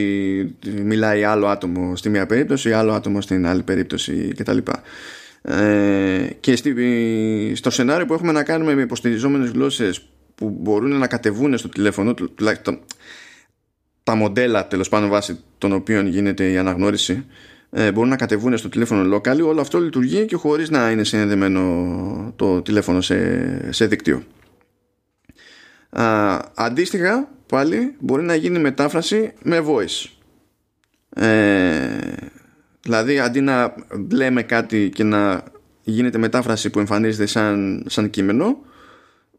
[0.65, 4.57] μιλάει άλλο άτομο στη μία περίπτωση, άλλο άτομο στην άλλη περίπτωση κτλ.
[5.41, 6.75] Ε, και στη,
[7.55, 12.13] στο σενάριο που έχουμε να κάνουμε με υποστηριζόμενες γλώσσες που μπορούν να κατεβούν στο τηλέφωνο
[12.13, 12.79] τουλάχιστον
[14.03, 17.25] τα μοντέλα τέλος πάντων βάσει των οποίων γίνεται η αναγνώριση
[17.71, 19.41] ε, μπορούν να κατεβούν στο τηλέφωνο local.
[19.45, 24.23] Όλο αυτό λειτουργεί και χωρίς να είναι συνδεμένο το τηλέφωνο σε, σε δίκτυο.
[25.89, 30.09] Α, αντίστοιχα πάλι μπορεί να γίνει μετάφραση με voice.
[31.09, 31.97] Ε,
[32.81, 33.75] δηλαδή αντί να
[34.11, 35.43] λέμε κάτι και να
[35.83, 38.57] γίνεται μετάφραση που εμφανίζεται σαν, σαν κείμενο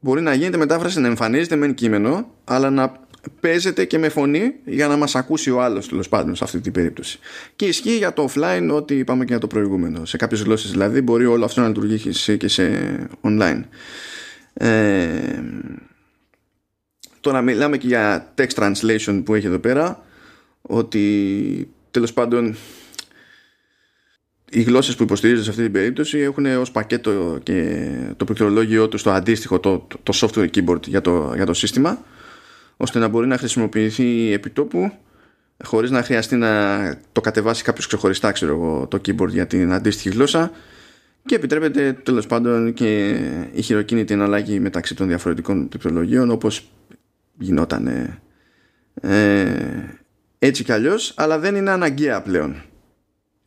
[0.00, 3.00] μπορεί να γίνεται μετάφραση να εμφανίζεται με κείμενο αλλά να
[3.40, 6.72] παίζεται και με φωνή για να μας ακούσει ο άλλος τέλος πάντων σε αυτή την
[6.72, 7.18] περίπτωση.
[7.56, 10.04] Και ισχύει για το offline ό,τι είπαμε και για το προηγούμενο.
[10.04, 13.62] Σε κάποιες γλώσσες δηλαδή μπορεί όλο αυτό να λειτουργήσει και σε online.
[14.54, 15.42] Ε,
[17.20, 20.04] τώρα μιλάμε και για text translation που έχει εδώ πέρα
[20.62, 22.56] ότι τέλος πάντων
[24.52, 28.98] οι γλώσσες που υποστηρίζονται σε αυτή την περίπτωση έχουν ως πακέτο και το πληκτρολόγιο του
[28.98, 32.04] στο αντίστοιχο το, το software keyboard για το, για το σύστημα
[32.76, 34.92] ώστε να μπορεί να χρησιμοποιηθεί επιτόπου
[35.64, 36.78] χωρίς να χρειαστεί να
[37.12, 40.50] το κατεβάσει κάποιος ξεχωριστά ξέρω εγώ, το keyboard για την αντίστοιχη γλώσσα.
[41.26, 43.18] Και επιτρέπεται τέλος πάντων και
[43.52, 46.70] η χειροκίνητη εναλλαγή μεταξύ των διαφορετικών πληκτρολογίων όπως
[47.38, 47.86] γινόταν
[49.00, 49.44] ε,
[50.38, 52.62] έτσι κι αλλιώς αλλά δεν είναι αναγκαία πλέον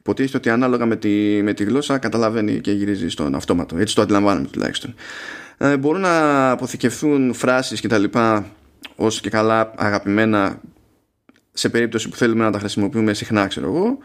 [0.06, 3.78] υποτίθεται ότι ανάλογα με τη, με τη γλώσσα καταλαβαίνει και γυρίζει στον αυτόματο.
[3.78, 4.96] Έτσι το αντιλαμβάνομαι τουλάχιστον.
[5.58, 8.46] Ε, μπορούν να αποθηκευθούν φράσεις και τα λοιπά
[8.96, 10.62] ως και καλά αγαπημένα
[11.54, 13.98] σε περίπτωση που θέλουμε να τα χρησιμοποιούμε συχνά ξέρω εγώ.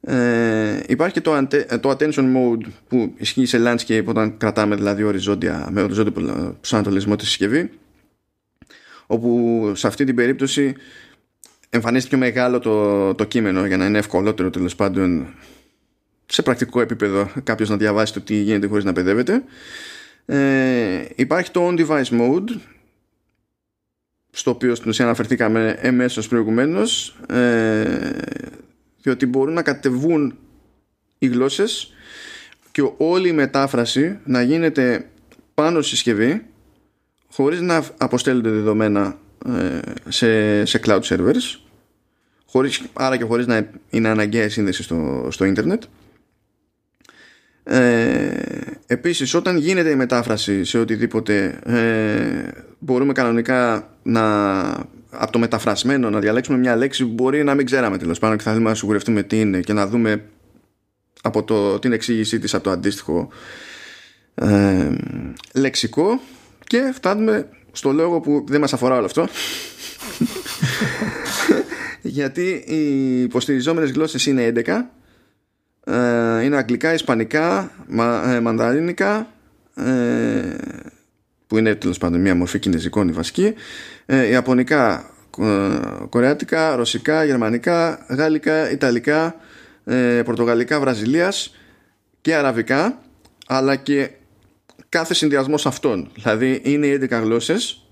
[0.00, 1.46] Ε, υπάρχει και το,
[1.80, 6.12] το attention mode που ισχύει σε landscape όταν κρατάμε δηλαδή οριζόντια, με οριζόντιο
[6.60, 7.70] προσανατολισμό τη συσκευή
[9.06, 10.74] όπου σε αυτή την περίπτωση
[11.76, 15.26] εμφανίστηκε μεγάλο το, το κείμενο για να είναι ευκολότερο τέλος πάντων
[16.26, 19.42] σε πρακτικό επίπεδο κάποιος να διαβάσει το τι γίνεται χωρίς να παιδεύεται.
[20.26, 22.58] Ε, υπάρχει το on device mode
[24.30, 28.10] στο οποίο στην ουσία αναφερθήκαμε εμέσως προηγουμένως ε,
[29.02, 30.38] διότι μπορούν να κατεβούν
[31.18, 31.92] οι γλώσσες
[32.72, 35.10] και όλη η μετάφραση να γίνεται
[35.54, 36.46] πάνω στη συσκευή
[37.32, 41.65] χωρίς να αποστέλλονται δεδομένα ε, σε, σε cloud servers
[42.46, 45.82] χωρίς, άρα και χωρίς να είναι αναγκαία σύνδεση στο, στο ίντερνετ.
[47.64, 48.30] Ε,
[48.86, 54.62] επίσης όταν γίνεται η μετάφραση σε οτιδήποτε ε, μπορούμε κανονικά να
[55.10, 58.42] από το μεταφρασμένο να διαλέξουμε μια λέξη που μπορεί να μην ξέραμε τέλος πάντων και
[58.42, 60.24] θα θέλουμε να σιγουρευτούμε τι είναι και να δούμε
[61.22, 63.28] από το, την εξήγησή της από το αντίστοιχο
[64.34, 64.90] ε,
[65.54, 66.20] λεξικό.
[66.66, 69.28] Και φτάνουμε στο λόγο που δεν μας αφορά όλο αυτό
[72.06, 74.86] γιατί οι υποστηριζόμενες γλώσσες είναι 11
[75.84, 79.32] ε, είναι αγγλικά, ισπανικά, μα, ε, μανδαρίνικα
[79.74, 80.56] ε,
[81.46, 83.54] που είναι τέλος πάντων μια μορφή κινέζικων η βασική
[84.06, 85.78] ε, ιαπωνικά, ε,
[86.08, 89.34] κορεάτικα, ρωσικά, γερμανικά, γάλλικα, ιταλικά,
[89.84, 91.54] ε, πορτογαλικά, βραζιλίας
[92.20, 93.00] και αραβικά
[93.46, 94.10] αλλά και
[94.88, 96.10] κάθε συνδυασμός αυτών.
[96.14, 97.85] Δηλαδή είναι 11 γλώσσες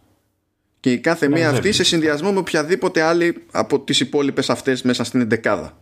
[0.84, 5.04] και η κάθε μία αυτή σε συνδυασμό με οποιαδήποτε άλλη από τις υπόλοιπες αυτές μέσα
[5.04, 5.76] στην εντεκάδα.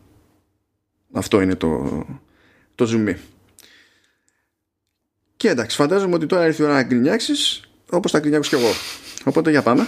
[1.12, 2.04] Αυτό είναι το,
[2.74, 3.14] το zoom
[5.36, 8.72] και εντάξει φαντάζομαι ότι τώρα ήρθε η ώρα να γκρινιάξεις όπως θα γκρινιάξω κι εγώ.
[9.24, 9.86] Οπότε για πάμε.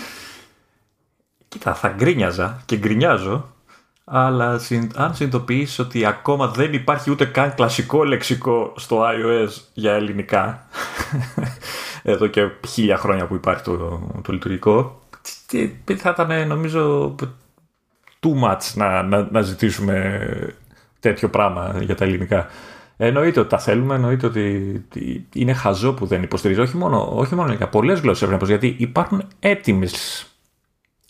[1.49, 3.55] Κοίτα θα γκρίνιαζα και γκρινιάζω
[4.05, 4.61] αλλά
[4.95, 10.67] αν συνειδητοποιήσεις ότι ακόμα δεν υπάρχει ούτε καν κλασικό λεξικό στο iOS για ελληνικά,
[12.03, 15.04] εδώ και χίλια χρόνια που υπάρχει το, το λειτουργικό,
[15.97, 17.15] θα ήταν νομίζω
[18.21, 20.29] too much να, να, να ζητήσουμε
[21.01, 22.47] τέτοιο πράγμα για τα ελληνικά.
[22.97, 24.85] Εννοείται ότι τα θέλουμε, εννοείται ότι
[25.33, 26.61] είναι χαζό που δεν υποστηρίζει.
[26.61, 30.27] Όχι μόνο, όχι μόνο για πολλές γλώσσες πρέπει γιατί υπάρχουν έτοιμες.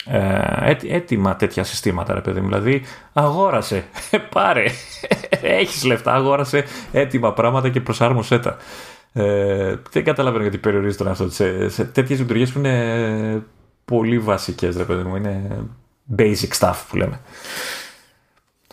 [0.06, 2.46] Ε, έτοιμα τέτοια συστήματα, ρε παιδί μου.
[2.46, 2.82] Δηλαδή,
[3.12, 3.84] αγόρασε,
[4.34, 4.64] πάρε,
[5.60, 8.56] έχεις λεφτά, αγόρασε έτοιμα πράγματα και προσάρμοσέ τα.
[9.12, 13.42] Ε, δεν καταλαβαίνω γιατί περιορίζει τον αυτό σε, σε τέτοιες λειτουργίες που είναι
[13.84, 15.16] πολύ βασικές, ρε παιδί μου.
[15.16, 15.64] Είναι
[16.16, 17.20] basic stuff που λέμε.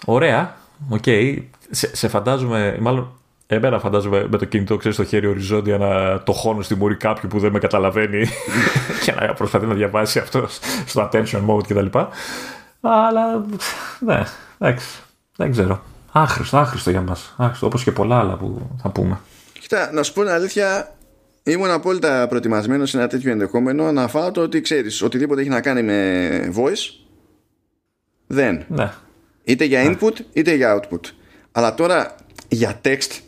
[0.05, 0.57] Ωραία,
[0.89, 1.03] ok.
[1.05, 1.43] Okay.
[1.69, 3.21] Σε, σε φαντάζομαι, μάλλον
[3.53, 7.29] Εμένα φαντάζομαι με το κινητό ξέρεις στο χέρι οριζόντια να το χώνω στη μούρη κάποιου
[7.29, 8.27] που δεν με καταλαβαίνει
[9.03, 11.97] και να προσπαθεί να διαβάσει αυτός στο attention mode κτλ.
[12.81, 13.45] Αλλά
[13.99, 14.23] ναι,
[14.57, 14.87] εντάξει,
[15.35, 15.83] δεν ξέρω.
[16.11, 17.33] Άχρηστο, άχρηστο για μας.
[17.37, 19.19] Άχρηστο, όπως και πολλά άλλα που θα πούμε.
[19.59, 20.93] Κοίτα, να σου πω την αλήθεια,
[21.43, 25.61] ήμουν απόλυτα προετοιμασμένος σε ένα τέτοιο ενδεχόμενο να φάω το ότι ξέρεις, οτιδήποτε έχει να
[25.61, 27.05] κάνει με voice,
[28.27, 28.63] δεν.
[28.67, 28.91] Ναι.
[29.43, 29.95] Είτε για ναι.
[29.99, 30.99] input, είτε για output.
[31.51, 32.15] Αλλά τώρα
[32.47, 33.19] για text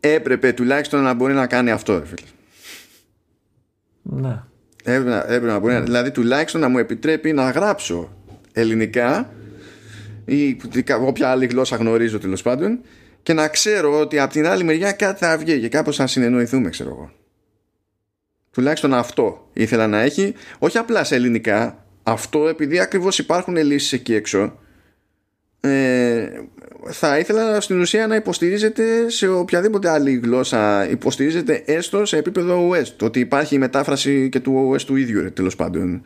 [0.00, 2.28] έπρεπε τουλάχιστον να μπορεί να κάνει αυτό, φίλε.
[4.02, 4.42] Ναι.
[4.84, 8.16] Έπρεπε να, έπρεπε να μπορεί, δηλαδή τουλάχιστον να μου επιτρέπει να γράψω
[8.52, 9.30] ελληνικά
[10.24, 10.56] ή
[11.00, 12.80] όποια άλλη γλώσσα γνωρίζω τέλος πάντων
[13.26, 16.70] και να ξέρω ότι από την άλλη μεριά κάτι θα βγει και κάπως θα συνεννοηθούμε,
[16.70, 17.12] ξέρω εγώ.
[18.50, 24.14] Τουλάχιστον αυτό ήθελα να έχει, όχι απλά σε ελληνικά, αυτό επειδή ακριβώς υπάρχουν λύσεις εκεί
[24.14, 24.58] έξω
[25.60, 26.28] ε,
[26.84, 30.88] θα ήθελα στην ουσία να υποστηρίζεται σε οποιαδήποτε άλλη γλώσσα.
[30.90, 35.32] Υποστηρίζεται έστω σε επίπεδο OS το ότι υπάρχει η μετάφραση και του OS του ίδιου
[35.32, 36.02] τέλος πάντων.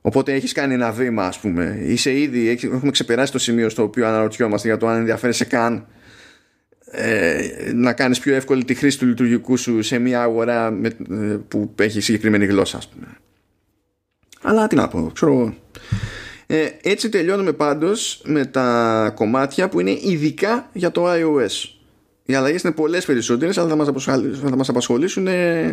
[0.00, 1.78] Οπότε έχεις κάνει ένα βήμα ας πούμε.
[1.82, 5.74] Είσαι ήδη, έχουμε ξεπεράσει το σημείο στο οποίο αναρωτιόμαστε για το αν ενδιαφέρεσαι καν.
[5.74, 5.86] ε,
[7.74, 11.74] να κάνεις πιο εύκολη τη χρήση του λειτουργικού σου σε μια αγορά με, ε, που
[11.76, 13.06] έχει συγκεκριμένη γλώσσα ας πούμε
[14.42, 15.54] αλλά τι να πω ξέρω
[16.54, 21.68] ε, έτσι τελειώνουμε πάντως με τα κομμάτια που είναι ειδικά για το iOS.
[22.24, 25.28] Οι αλλαγές είναι πολλές περισσότερες, αλλά θα μας απασχολήσουν, μας απασχολήσουν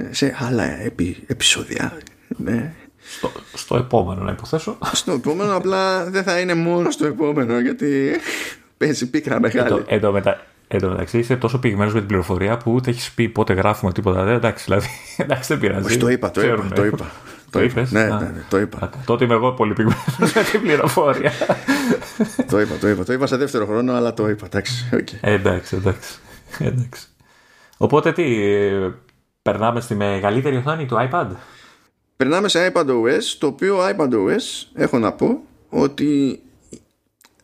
[0.09, 1.97] σε άλλα επει, επεισόδια.
[2.27, 2.73] Ναι.
[3.01, 4.77] Στο, στο επόμενο, να υποθέσω.
[4.91, 8.11] Στο επόμενο, απλά δεν θα είναι μόνο στο επόμενο, γιατί
[8.77, 9.83] παίζει πίκρα μεγάλη.
[9.87, 10.45] Εν τω μετα...
[10.77, 14.23] μεταξύ είσαι τόσο πηγμένο με την πληροφορία που ούτε έχεις πει πότε γράφουμε τίποτα.
[14.23, 15.97] Δεν, εντάξει, δηλαδή, εντάξει, δεν πειράζει.
[15.97, 16.67] το είπα, το είπα.
[16.75, 17.11] Το είπα.
[17.49, 18.89] Το είπες; Ναι, ναι, ναι, το είπα.
[19.05, 20.05] Τότε είμαι εγώ πολύ πυγμένος
[20.35, 21.31] με την πληροφορία.
[22.49, 23.03] το είπα, το είπα.
[23.03, 24.45] Το είπα σε δεύτερο χρόνο, αλλά το είπα.
[24.45, 25.17] Εντάξει, okay.
[25.21, 26.19] εντάξει, εντάξει.
[26.59, 27.07] εντάξει.
[27.77, 28.25] Οπότε τι,
[29.41, 31.27] περνάμε στη μεγαλύτερη οθόνη του iPad;
[32.17, 36.41] Περνάμε σε iPad OS, το οποίο iPad OS έχω να πω ότι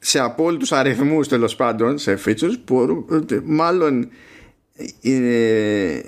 [0.05, 3.05] σε απόλυτους αριθμούς τέλος πάντων, σε features, που
[3.43, 4.09] μάλλον
[5.01, 5.99] ε,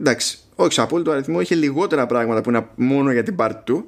[0.00, 3.86] εντάξει, όχι σε απόλυτο αριθμό, είχε λιγότερα πράγματα που είναι μόνο για την part του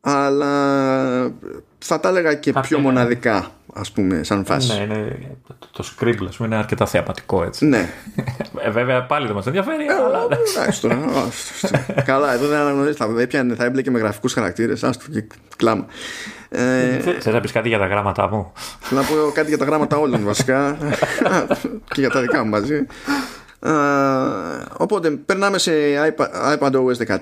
[0.00, 1.34] αλλά
[1.78, 4.78] θα τα έλεγα και πιο μοναδικά ας πούμε σαν φάση.
[4.78, 5.08] Ναι, ναι,
[5.72, 7.66] το scribble πούμε είναι αρκετά θεαματικό έτσι.
[7.66, 7.88] Ναι.
[8.64, 10.28] ε, βέβαια πάλι δεν μας ενδιαφέρει ε, αλλά
[12.10, 15.24] καλά εδώ δεν αναγνωρίζεις θα, έπιανε, θα έμπλεκε με γραφικούς χαρακτήρες άστο και
[15.56, 15.86] κλάμα.
[16.48, 19.64] Ε, Θες να πεις κάτι για τα γράμματα μου; Θέλω να πω κάτι για τα
[19.64, 20.76] γράμματα όλων βασικά.
[21.94, 22.86] Και για τα δικά μου μαζί.
[24.76, 25.72] Οπότε περνάμε σε
[26.58, 27.18] iPad, OS 14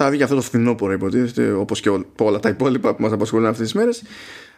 [0.00, 3.64] θα βγει αυτό το φθινόπωρο υποτίθεται όπως και όλα τα υπόλοιπα που μας απασχολούν αυτές
[3.64, 4.02] τις μέρες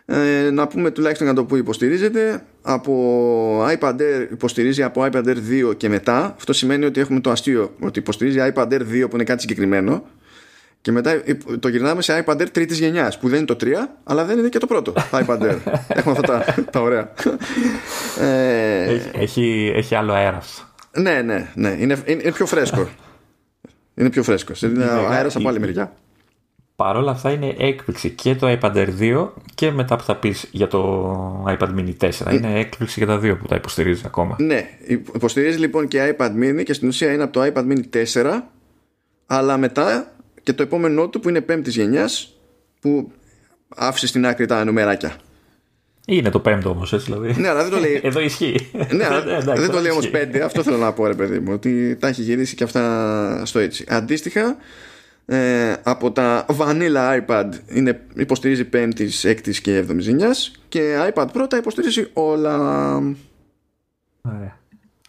[0.04, 5.36] ε, να πούμε τουλάχιστον για το που υποστηρίζεται από iPad Air υποστηρίζει από iPad Air
[5.70, 9.14] 2 και μετά αυτό σημαίνει ότι έχουμε το αστείο ότι υποστηρίζει iPad Air 2 που
[9.14, 10.04] είναι κάτι συγκεκριμένο
[10.80, 11.22] και μετά
[11.60, 13.66] το γυρνάμε σε iPad Air τρίτης γενιάς, που δεν είναι το 3,
[14.04, 15.58] αλλά δεν είναι και το πρώτο iPad Air.
[15.88, 17.12] Έχουμε αυτά τα, τα ωραία.
[18.20, 20.72] Ε, έχει, έχει, έχει άλλο αέρας.
[20.92, 21.76] Ναι, ναι, ναι.
[21.78, 22.88] Είναι, είναι, πιο φρέσκο.
[23.98, 24.62] είναι πιο φρέσκος.
[24.62, 25.92] Είναι αέρας από άλλη μεριά.
[26.80, 30.48] Παρ' όλα αυτά είναι έκπληξη και το iPad Air 2 και μετά που θα πεις
[30.50, 32.32] για το iPad Mini 4.
[32.32, 34.36] Είναι έκπληξη για τα δύο που τα υποστηρίζει ακόμα.
[34.38, 34.68] Ναι,
[35.14, 38.40] υποστηρίζει λοιπόν και iPad Mini και στην ουσία είναι από το iPad Mini 4
[39.26, 40.12] αλλά μετά
[40.42, 42.40] και το επόμενό του που είναι πέμπτης γενιάς
[42.80, 43.12] που
[43.76, 45.16] άφησε στην άκρη τα νουμεράκια.
[46.06, 47.40] Είναι το πέμπτο όμως, έτσι δηλαδή.
[47.40, 48.00] Ναι, αλλά δεν το λέει.
[48.04, 48.70] Εδώ ισχύει.
[48.92, 50.44] Ναι, αλλά δεν το λέει όμως πέντε.
[50.44, 51.52] Αυτό θέλω να πω, ρε παιδί μου.
[51.52, 53.84] Ότι τα έχει γυρίσει και αυτά στο έτσι.
[53.88, 54.56] Αντίστοιχα,
[55.24, 61.46] ε, από τα Vanilla iPad είναι, υποστηρίζει πέμπτης, έκτης και έβδομης γενιάς και iPad Pro
[61.48, 62.56] τα υποστηρίζει όλα.
[64.22, 64.58] Ωραία.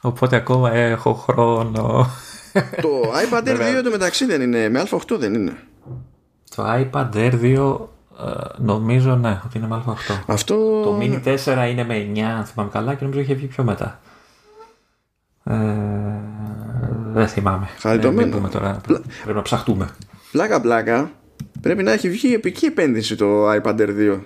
[0.01, 2.07] Οπότε ακόμα έχω χρόνο.
[2.82, 4.70] Το iPad Air 2 το μεταξύ δεν είναι.
[4.70, 5.57] Με Α8 δεν είναι.
[6.55, 7.78] Το iPad Air 2
[8.57, 10.16] νομίζω ναι, ότι είναι με Α8.
[10.28, 10.82] Αυτό...
[10.84, 13.99] Το Mini 4 είναι με 9, αν θυμάμαι καλά, και νομίζω είχε βγει πιο μετά.
[15.43, 15.53] Ε,
[17.12, 17.70] δεν θυμάμαι.
[17.80, 18.38] Χαριτωμένο.
[18.45, 18.82] Ε, τώρα.
[19.24, 19.89] Πρέπει να ψαχτούμε.
[20.32, 21.12] Πλάκα πλάκα.
[21.62, 24.20] Πρέπει να έχει βγει επική επένδυση το iPad Air 2.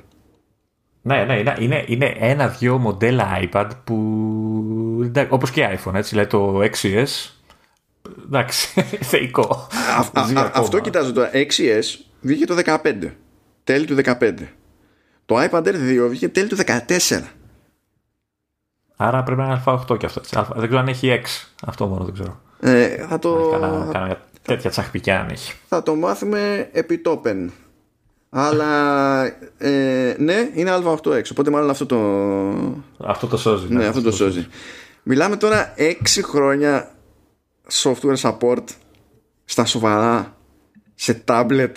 [1.02, 5.12] Ναι, ναι, είναι, είναι ένα-δυο μοντέλα iPad που.
[5.30, 6.10] Όπως και iPhone, έτσι.
[6.10, 7.32] Δηλαδή το 6S.
[8.26, 8.82] Εντάξει,
[9.12, 9.68] θεϊκό.
[10.54, 11.84] αυτό κοιτάζω το 6S
[12.22, 12.78] βγήκε το 15.
[13.64, 14.34] Τέλη του 15.
[15.26, 17.22] Το iPad Air 2 βγήκε τέλη του 14.
[18.96, 20.22] Άρα πρέπει να είναι Α8 και αυτό.
[20.56, 21.26] Δεν ξέρω αν έχει 6.
[21.66, 22.42] Αυτό μόνο δεν ξέρω.
[22.60, 23.50] Ε, θα το.
[23.52, 25.54] Κάνα, κάνα τέτοια τσαχπικιά αν έχει.
[25.68, 27.52] Θα το μάθουμε επί τόπεν.
[28.30, 29.24] Αλλά
[29.58, 31.24] ε, ναι, είναι Α8X.
[31.32, 31.98] Οπότε μάλλον αυτό το.
[32.98, 33.74] Αυτό το σώζει.
[33.74, 34.48] Ναι, αυτό το σώζει.
[35.04, 35.94] Μιλάμε τώρα 6
[36.24, 36.92] χρόνια
[37.72, 38.64] software support
[39.46, 40.36] στα σοβαρά
[40.96, 41.72] σε tablet.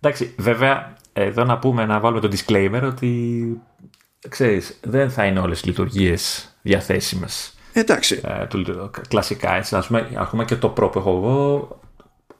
[0.00, 3.60] Εντάξει, βέβαια, εδώ να πούμε να βάλουμε το disclaimer ότι
[4.28, 7.55] ξέρεις, δεν θα είναι όλες οι λειτουργίες διαθέσιμες.
[7.80, 8.20] Εντάξει.
[8.24, 8.46] Ε,
[9.08, 11.68] κλασικά, έτσι, ας πούμε, έχουμε και το Pro που έχω εγώ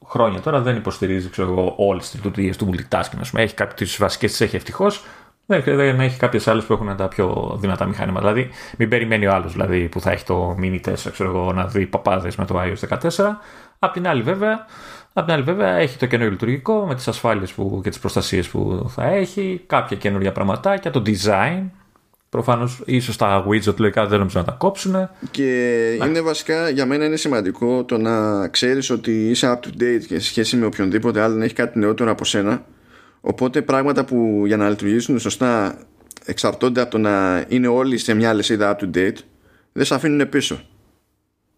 [0.09, 3.18] χρόνια τώρα δεν υποστηρίζει ξέρω εγώ, όλες τις λειτουργίες του multitasking.
[3.20, 3.43] Ας πούμε.
[3.43, 5.05] Έχει κάποιες βασικές τις έχει ευτυχώς.
[5.47, 8.32] Δεν έχει κάποιες άλλες που έχουν τα πιο δυνατά μηχανήματα.
[8.32, 11.66] Δηλαδή, μην περιμένει ο άλλος δηλαδή, που θα έχει το Mini 4 ξέρω εγώ, να
[11.66, 13.41] δει παπάδες με το iOS 14.
[13.78, 14.66] Απ' την άλλη, βέβαια,
[15.12, 18.87] Απ' την άλλη, βέβαια, έχει το καινούριο λειτουργικό με τις ασφάλειες και τις προστασίες που
[18.89, 21.62] θα έχει, κάποια καινούργια πραγματάκια, το design.
[22.29, 25.09] Προφανώς, ίσως τα widget λογικά δεν νομίζω να τα κόψουν.
[25.31, 30.05] Και είναι βασικά για μένα είναι σημαντικό το να ξέρεις ότι είσαι up to date
[30.07, 32.64] και σε σχέση με οποιονδήποτε άλλο έχει κάτι νεότερο από σένα.
[33.20, 35.79] Οπότε πράγματα που για να λειτουργήσουν σωστά
[36.24, 39.18] εξαρτώνται από το να είναι όλοι σε μια λεσίδα up to date,
[39.72, 40.61] δεν σε αφήνουν πίσω.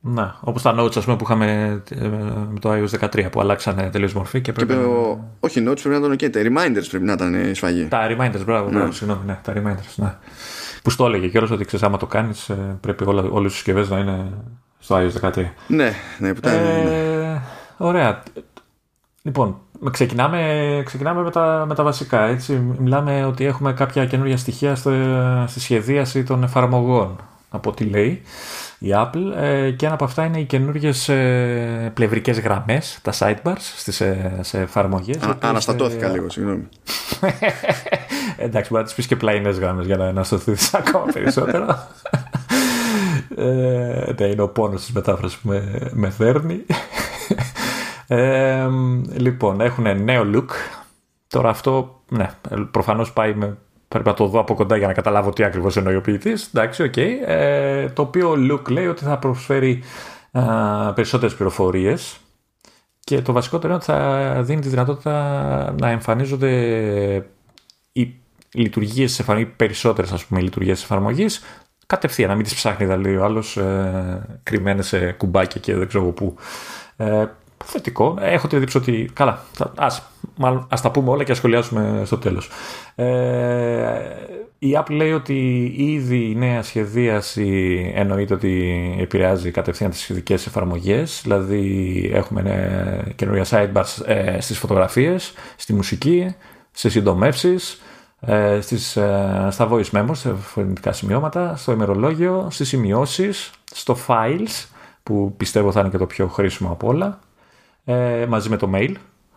[0.01, 2.09] Να, όπως τα notes ας πούμε, που είχαμε ε,
[2.51, 4.72] με το iOS 13 που αλλάξανε τελείως μορφή και πρέπει.
[4.72, 5.24] Και ο...
[5.40, 7.84] Όχι, notes πρέπει να ήταν και τα reminders πρέπει να ήταν σφαγή.
[7.84, 8.92] Τα reminders, μπράβο, ναι.
[8.92, 10.14] συγγνώμη, ναι, τα reminders, ναι.
[10.82, 13.99] Που στο έλεγε κιόλας ότι ξέρεις, άμα το κάνεις, ε, πρέπει όλες οι συσκευές να
[13.99, 14.32] είναι
[14.78, 15.44] στο iOS 13.
[15.66, 17.42] Ναι, ναι, που τα ε, ναι.
[17.76, 18.22] Ωραία.
[19.22, 19.57] Λοιπόν,
[19.90, 22.22] ξεκινάμε, ξεκινάμε με, τα, με τα βασικά.
[22.22, 22.53] Έτσι.
[22.78, 24.74] Μιλάμε ότι έχουμε κάποια καινούργια στοιχεία
[25.46, 27.16] στη σχεδίαση των εφαρμογών,
[27.51, 28.22] από ό,τι λέει
[28.79, 33.57] η Apple ε, και ένα από αυτά είναι οι καινούργιες ε, πλευρικές γραμμές, τα sidebars
[33.59, 35.16] στις, ε, σε εφαρμογές.
[35.41, 36.68] αναστατώθηκα λίγο, συγγνώμη.
[38.37, 41.66] Εντάξει, μπορεί να τις πεις και πλαϊνές γραμμές για να ανασταθείς ακόμα περισσότερο.
[43.37, 46.64] ε, ναι, είναι ο πόνος της μετάφρασης που με, με φέρνει.
[49.16, 50.49] λοιπόν, έχουν νέο look.
[51.29, 52.31] Τώρα αυτό, ναι,
[52.70, 53.57] προφανώς πάει με
[53.89, 56.47] Πρέπει να το δω από κοντά για να καταλάβω τι ακριβώς εννοεί ο ποιητής.
[56.47, 56.93] Εντάξει, ok.
[56.97, 57.11] Okay.
[57.26, 59.82] Ε, το οποίο look λέει ότι θα προσφέρει
[60.95, 62.16] περισσότερες πληροφορίες
[63.01, 66.51] και το βασικότερο είναι ότι θα δίνει τη δυνατότητα να εμφανίζονται
[67.93, 68.14] οι
[68.55, 71.43] λειτουργίες τη εφαρμογή, περισσότερες ας πούμε λειτουργίες τη εφαρμογής,
[71.86, 76.05] κατευθείαν, να μην τις ψάχνει δηλαδή ο άλλος ε, κρυμμένες σε κουμπάκια και δεν ξέρω
[76.05, 76.36] πού.
[76.97, 77.24] Ε,
[77.64, 78.16] θετικό.
[78.20, 79.11] Έχω τη εντύπωση ότι.
[79.12, 79.43] Καλά,
[79.76, 80.03] ας,
[80.39, 82.51] μάλλον, ας τα πούμε όλα και ας σχολιάσουμε στο τέλος.
[82.95, 83.07] Ε,
[84.59, 91.20] η Apple λέει ότι ήδη η νέα σχεδίαση εννοείται ότι επηρεάζει κατευθείαν τις ειδικές εφαρμογές.
[91.22, 96.34] Δηλαδή έχουμε καινούργια sidebars ε, στις φωτογραφίες, στη μουσική,
[96.70, 97.80] σε συντομεύσεις,
[98.20, 104.66] ε, στις, ε, στα voice memos, σε φωνητικά σημειώματα, στο ημερολόγιο, στις σημειώσεις, στο files,
[105.03, 107.18] που πιστεύω θα είναι και το πιο χρήσιμο από όλα,
[107.84, 108.93] ε, μαζί με το mail,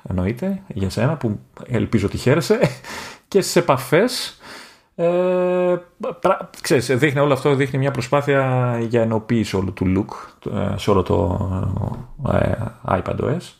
[0.10, 2.60] εννοείται, για σένα που ελπίζω ότι χαίρεσαι,
[3.28, 4.40] και στις επαφές.
[4.96, 5.76] Ε,
[6.62, 11.04] ξέρεις, δείχνει όλο αυτό δείχνει μια προσπάθεια για ενοποίηση όλου του look ε, σε όλο
[11.04, 11.50] το
[12.32, 12.52] ε,
[12.88, 13.54] iPadOS.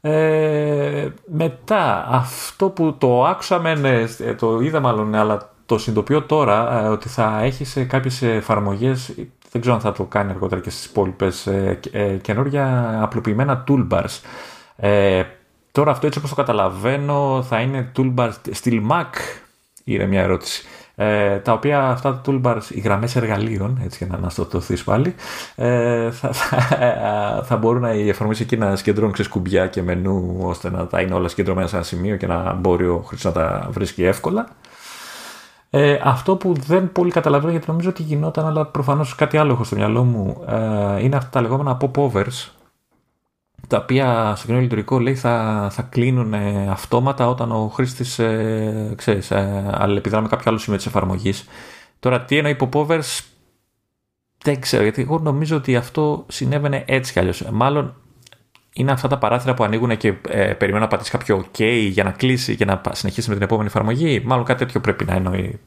[0.00, 4.04] Ε, μετά, αυτό που το άκουσα, ναι,
[4.38, 9.14] το είδα μάλλον, αλλά το συνειδητοποιώ τώρα ε, ότι θα έχει σε κάποιες εφαρμογές
[9.50, 14.20] δεν ξέρω αν θα το κάνει αργότερα και στις υπόλοιπες ε, ε, καινούργια απλοποιημένα toolbars.
[15.78, 19.10] Ε, τώρα αυτό έτσι όπως το καταλαβαίνω θα είναι toolbars στη Mac
[19.84, 20.62] είναι μια ερώτηση.
[20.94, 25.14] Ε, τα οποία αυτά τα toolbars, οι γραμμές εργαλείων, έτσι για να αναστατωθείς πάλι,
[25.54, 30.86] ε, θα, θα, θα, μπορούν οι εφαρμογές εκεί να συγκεντρώνουν κουμπιά και μενού ώστε να
[30.86, 34.04] τα είναι όλα συγκεντρωμένα σε ένα σημείο και να μπορεί ο χρήστης να τα βρίσκει
[34.04, 34.48] εύκολα.
[35.70, 39.64] Ε, αυτό που δεν πολύ καταλαβαίνω γιατί νομίζω ότι γινόταν, αλλά προφανώς κάτι άλλο έχω
[39.64, 42.57] στο μυαλό μου, ε, είναι αυτά τα λεγόμενα pop-overs,
[43.66, 48.92] τα οποία στο κοινό λειτουργικό λέει θα, θα κλείνουν ε, αυτόματα όταν ο χρήστης ε,
[48.96, 51.44] ξέρεις, ε, αλληλεπιδρά κάποιο άλλο σημείο της εφαρμογής.
[52.00, 53.20] Τώρα, τι εννοεί pop-overs,
[54.44, 57.42] δεν ξέρω, γιατί εγώ νομίζω ότι αυτό συνέβαινε έτσι κι αλλιώς.
[57.52, 57.94] Μάλλον
[58.72, 62.10] είναι αυτά τα παράθυρα που ανοίγουν και ε, περιμένουν να πατήσει κάποιο OK για να
[62.10, 64.22] κλείσει και να συνεχίσει με την επόμενη εφαρμογή.
[64.24, 65.60] Μάλλον κάτι τέτοιο πρέπει να εννοεί.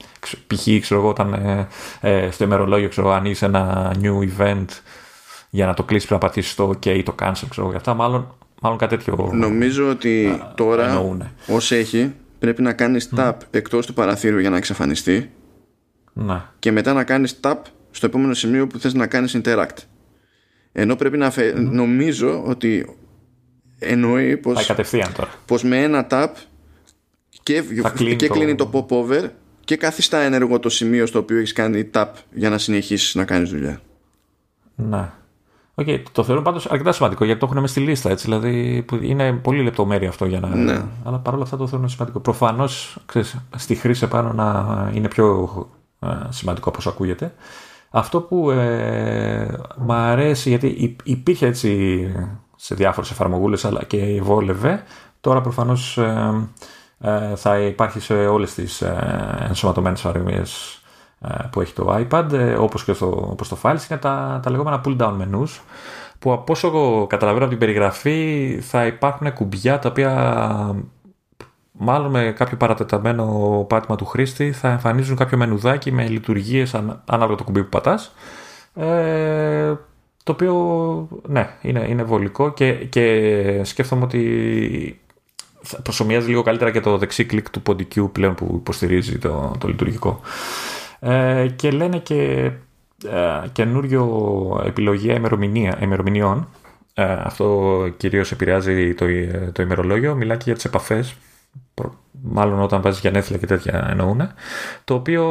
[0.48, 0.68] Π.χ.
[0.82, 1.68] ξέρω εγώ, όταν ε,
[2.02, 4.66] ε, στο ημερολόγιο ξέρω, ανοίγεις ένα new event
[5.54, 7.46] για να το κλείσεις πρέπει να πατήσεις το OK ή το cancel.
[7.50, 9.30] Ξέρω, για αυτά μάλλον, μάλλον κάτι τέτοιο.
[9.34, 13.38] Νομίζω ότι α, τώρα ως έχει πρέπει να κάνεις tap mm.
[13.52, 15.32] εκτός του παραθύρου για να εξαφανιστεί.
[16.14, 16.42] Ναι.
[16.60, 17.56] Και μετά να κάνεις tap
[17.92, 19.78] στο επόμενο σημείο που θες να κάνεις interact.
[20.72, 21.54] Ενώ πρέπει να φε...
[21.54, 22.96] νομίζω ότι
[23.80, 24.72] εννοεί πως,
[25.46, 26.28] πως με ένα tap
[27.44, 28.34] και, κλείνει, και το...
[28.34, 29.30] κλείνει το pop-over
[29.66, 33.50] και καθιστά ενεργό το σημείο στο οποίο έχεις κάνει tap για να συνεχίσεις να κάνεις
[33.50, 33.82] δουλειά.
[34.76, 35.10] Ναι.
[35.88, 38.10] Okay, το θεωρώ πάντως αρκετά σημαντικό γιατί το έχουν στη λίστα.
[38.10, 40.56] Έτσι, δηλαδή είναι πολύ λεπτομέρεια αυτό για να.
[40.56, 40.82] Ναι.
[41.04, 42.20] Αλλά παρόλα αυτά το θεωρώ σημαντικό.
[42.20, 42.98] Προφανώς
[43.56, 45.50] στη χρήση επάνω να είναι πιο
[46.00, 47.34] ε, σημαντικό όπω ακούγεται.
[47.90, 52.02] Αυτό που ε, μου αρέσει, γιατί υπήρχε έτσι
[52.56, 54.84] σε διάφορες εφαρμογούλες αλλά και βόλευε,
[55.22, 56.50] τώρα προφανώς ε,
[57.02, 60.81] ε, θα υπάρχει σε όλες τις ε, ενσωματωμένες εφαρμογές ε,
[61.52, 65.18] που έχει το iPad, όπως και στο, όπως το Files, είναι τα, τα λεγόμενα pull-down
[65.22, 65.60] menus,
[66.20, 70.76] που από όσο καταλαβαίνω από την περιγραφή θα υπάρχουν κουμπιά τα οποία
[71.72, 73.26] μάλλον με κάποιο παρατεταμένο
[73.70, 78.14] πάτημα του χρήστη θα εμφανίζουν κάποιο μενουδάκι με λειτουργίες ανάλογα το κουμπί που πατάς
[78.76, 79.74] ε,
[80.24, 80.54] το οποίο
[81.28, 85.02] ναι είναι, είναι βολικό και, και σκέφτομαι ότι
[85.84, 90.20] προσωμιάζει λίγο καλύτερα και το δεξί κλικ του ποντικού πλέον που υποστηρίζει το, το λειτουργικό
[91.04, 92.52] ε, και λένε και
[93.06, 95.22] ε, καινούριο επιλογή
[95.82, 96.48] ημερομηνιών
[96.94, 99.06] ε, αυτό κυρίως επηρεάζει το,
[99.52, 101.16] το ημερολόγιο μιλάει και για τις επαφές
[102.24, 104.22] μάλλον όταν βάζεις γενέθλια και τέτοια εννοούν.
[104.84, 105.26] Το οποίο,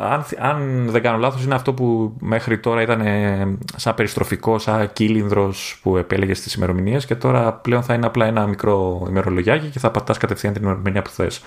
[0.00, 4.92] αν, αν δεν κάνω λάθος, είναι αυτό που μέχρι τώρα ήταν ε, σαν περιστροφικό, σαν
[4.92, 9.78] κύλινδρος που επέλεγε στις ημερομηνίες και τώρα πλέον θα είναι απλά ένα μικρό ημερολογιάκι και
[9.78, 11.42] θα πατάς κατευθείαν την ημερομηνία που θες.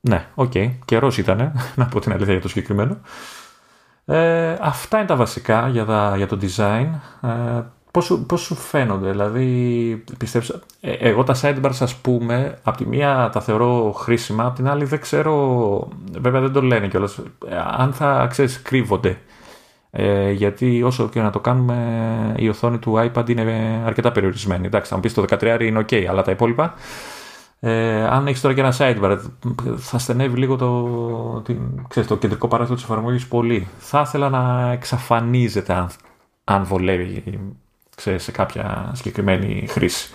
[0.00, 0.70] Ναι, ok, okay.
[0.84, 2.98] καιρός ήταν, να πω την αλήθεια για το συγκεκριμένο.
[4.04, 6.88] Ε, αυτά είναι τα βασικά για, για το design.
[7.28, 10.48] Ε, Πώς, πώς σου φαίνονται, δηλαδή πιστεύεις,
[10.80, 14.84] ε, εγώ τα sidebars ας πούμε, από τη μία τα θεωρώ χρήσιμα, από την άλλη
[14.84, 15.88] δεν ξέρω,
[16.20, 19.18] βέβαια δεν το λένε κιόλας, ε, αν θα ξέρεις κρύβονται.
[19.90, 24.66] Ε, γιατί όσο και να το κάνουμε η οθόνη του iPad είναι αρκετά περιορισμένη.
[24.66, 26.74] Εντάξει, θα μου πεις το 13 είναι ok, αλλά τα υπόλοιπα
[27.60, 29.18] ε, αν έχεις τώρα και ένα sidebar,
[29.76, 33.68] θα στενεύει λίγο το, την, ξέρεις, το κεντρικό παράθυρο της εφαρμογής πολύ.
[33.78, 35.90] Θα ήθελα να εξαφανίζεται αν,
[36.44, 37.38] αν βολεύει
[37.96, 40.10] ξέρεις, σε κάποια συγκεκριμένη χρήση.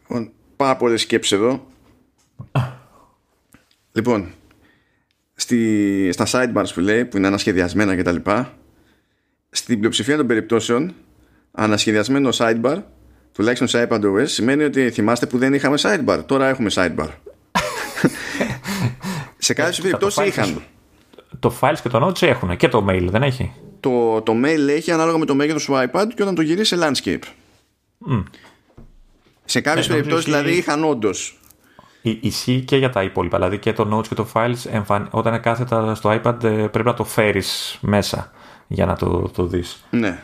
[0.00, 1.66] Λοιπόν, πάρα πολλές σκέψεις εδώ.
[3.92, 4.32] λοιπόν,
[5.34, 8.16] στη, στα sidebars που λέει, που είναι ανασχεδιασμένα κτλ.
[9.50, 10.94] Στην πλειοψηφία των περιπτώσεων,
[11.52, 12.82] ανασχεδιασμένο sidebar,
[13.32, 16.20] τουλάχιστον σε iPadOS, σημαίνει ότι θυμάστε που δεν είχαμε sidebar.
[16.26, 17.08] Τώρα έχουμε sidebar.
[19.38, 20.62] σε κάποιες ε, περιπτώσεις είχαν.
[21.38, 24.90] Το files και το notes έχουν και το mail, δεν έχει; Το, το mail έχει
[24.90, 27.22] ανάλογα με το μέγεθος του iPad και όταν το γυρίσει σε landscape.
[28.10, 28.22] Mm.
[29.44, 31.36] Σε κάποιες ε, περιπτώσεις δηλαδή είχαν όντως.
[32.02, 33.36] Ισχύει και για τα υπόλοιπα.
[33.36, 35.08] Δηλαδή και το Notes και το Files εμφαν...
[35.10, 38.30] όταν είναι κάθετα στο iPad ε, πρέπει να το φέρεις μέσα
[38.66, 39.84] για να το, το δεις.
[39.90, 40.22] Ναι.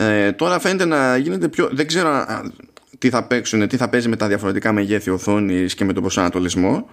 [0.00, 1.68] Ε, τώρα φαίνεται να γίνεται πιο...
[1.72, 2.26] Δεν ξέρω
[2.98, 6.88] τι θα παίξουν, τι θα παίζει με τα διαφορετικά μεγέθη οθόνης και με τον προσανατολισμό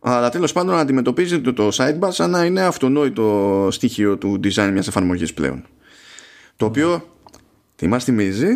[0.00, 5.34] αλλά τέλος πάντων αντιμετωπίζεται το sidebar σαν να είναι αυτονόητο στοιχείο του design μιας εφαρμογής
[5.34, 5.64] πλέον.
[6.56, 7.08] Το οποίο
[7.76, 8.48] τι μας θυμίζει;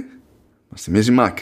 [0.68, 1.32] Μας θυμίζει Mac.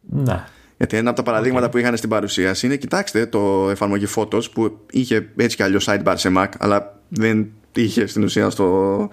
[0.00, 0.44] Ναι.
[0.76, 4.78] Γιατί ένα από τα παραδείγματα που είχαν στην παρουσίαση είναι κοιτάξτε το εφαρμογή Photos που
[4.90, 9.08] είχε έτσι κι αλλιώς sidebar σε Mac αλλά δεν είχε στην ουσία στο,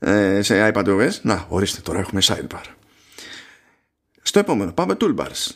[0.00, 2.64] ε, σε iPadOS να ορίστε τώρα έχουμε sidebar
[4.22, 5.54] στο επόμενο πάμε toolbars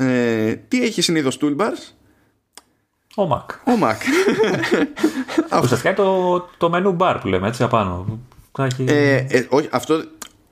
[0.00, 1.92] ε, τι έχει συνήθως toolbars;
[3.16, 3.72] Ο Mac.
[3.72, 3.96] Ο Mac.
[5.62, 8.20] Ουσιαστικά το, το menu bar που λέμε έτσι απάνω.
[8.86, 10.04] Ε, ε, όχι, αυτό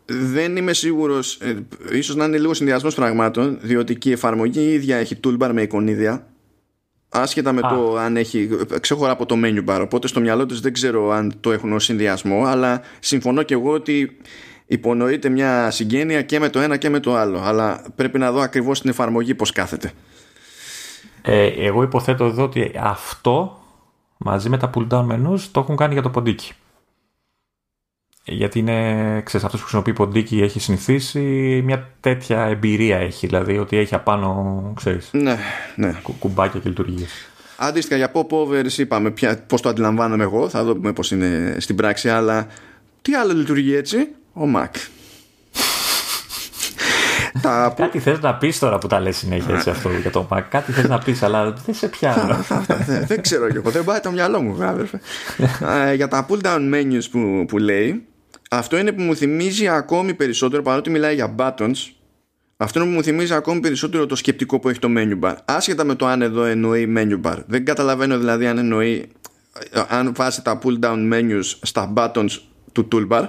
[0.06, 1.34] δεν είμαι σίγουρος.
[1.34, 5.50] Ε, ίσως να είναι λίγο συνδυασμός πραγμάτων, διότι και η εφαρμογή η ίδια έχει toolbar
[5.52, 6.26] με εικονίδια.
[7.20, 8.48] Άσχετα με το αν έχει.
[8.80, 9.80] ξεχωρά από το menu bar.
[9.82, 13.72] Οπότε στο μυαλό τους δεν ξέρω αν το έχουν ως συνδυασμό, αλλά συμφωνώ και εγώ
[13.72, 14.16] ότι
[14.66, 17.40] υπονοείται μια συγγένεια και με το ένα και με το άλλο.
[17.44, 19.92] Αλλά πρέπει να δω ακριβώς την εφαρμογή πώς κάθεται.
[21.22, 23.58] Ε, εγώ υποθέτω εδώ ότι αυτό
[24.16, 26.52] μαζί με τα pull down menus το έχουν κάνει για το ποντίκι.
[28.28, 31.20] Γιατί είναι, ξέρεις, αυτός που χρησιμοποιεί ποντίκι έχει συνηθίσει,
[31.64, 35.38] μια τέτοια εμπειρία έχει, δηλαδή ότι έχει απάνω, ξέρεις, ναι,
[35.76, 36.00] ναι.
[36.18, 37.10] κουμπάκια και λειτουργίες.
[37.56, 42.08] Αντίστοιχα για pop-overs είπαμε πια, πώς το αντιλαμβάνομαι εγώ, θα δούμε πώς είναι στην πράξη,
[42.08, 42.46] αλλά
[43.02, 44.66] τι άλλο λειτουργεί έτσι, ο Mac.
[47.42, 47.74] τα...
[47.76, 50.42] Κάτι θες να πεις τώρα που τα λες συνέχεια έτσι αυτό για το Mac.
[50.48, 52.44] Κάτι θες να πεις, αλλά δεν σε πιάνω.
[53.08, 55.00] δεν ξέρω και εγώ, δεν πάει το μυαλό μου, αδερφέ.
[55.88, 58.06] Ε, για τα pull down menus που, που λέει,
[58.56, 61.90] αυτό είναι που μου θυμίζει ακόμη περισσότερο, παρότι μιλάει για buttons,
[62.56, 65.34] αυτό είναι που μου θυμίζει ακόμη περισσότερο το σκεπτικό που έχει το menu bar.
[65.44, 67.38] Άσχετα με το αν εδώ εννοεί menu bar.
[67.46, 69.08] Δεν καταλαβαίνω δηλαδή αν εννοεί
[69.88, 72.38] αν βάζει τα pull down menus στα buttons
[72.72, 73.24] του toolbar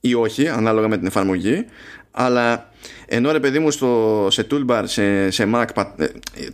[0.00, 1.64] ή όχι, ανάλογα με την εφαρμογή.
[2.10, 2.70] Αλλά
[3.06, 5.64] ενώ ρε παιδί μου στο, σε toolbar, σε, σε Mac,
[5.96, 6.06] ε,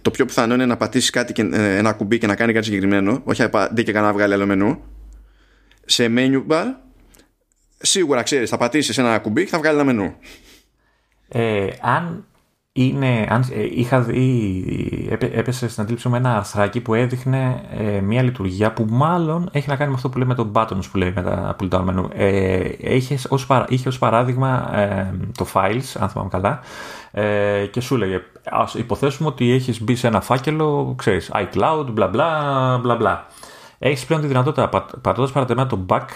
[0.02, 2.64] το πιο πιθανό είναι να πατήσεις κάτι και, ε, ένα κουμπί και να κάνει κάτι
[2.64, 4.82] συγκεκριμένο, όχι αντί και να βγάλει άλλο μενού.
[5.90, 6.64] Σε menu bar,
[7.78, 10.14] σίγουρα ξέρεις, θα πατήσεις ένα κουμπί και θα βγάλει ένα μενού.
[11.28, 12.24] Ε, αν
[12.72, 18.22] είναι, αν ε, είχα δει, έπεσε στην αντίληψη μου ένα αρθράκι που έδειχνε ε, μια
[18.22, 21.22] λειτουργία που μάλλον έχει να κάνει με αυτό που λέμε το buttons που λέει με
[21.22, 22.08] τα pull down menu.
[22.14, 26.60] Ε, είχε, ως, είχε ως παράδειγμα ε, το files, αν θυμάμαι καλά,
[27.10, 32.08] ε, και σου έλεγε, ας υποθέσουμε ότι έχεις μπει σε ένα φάκελο, ξέρεις, iCloud, μπλα
[32.08, 33.26] μπλα μπλα μπλα.
[33.82, 34.68] Έχεις πλέον τη δυνατότητα,
[35.00, 36.06] πατώντας παρατεμένα το back,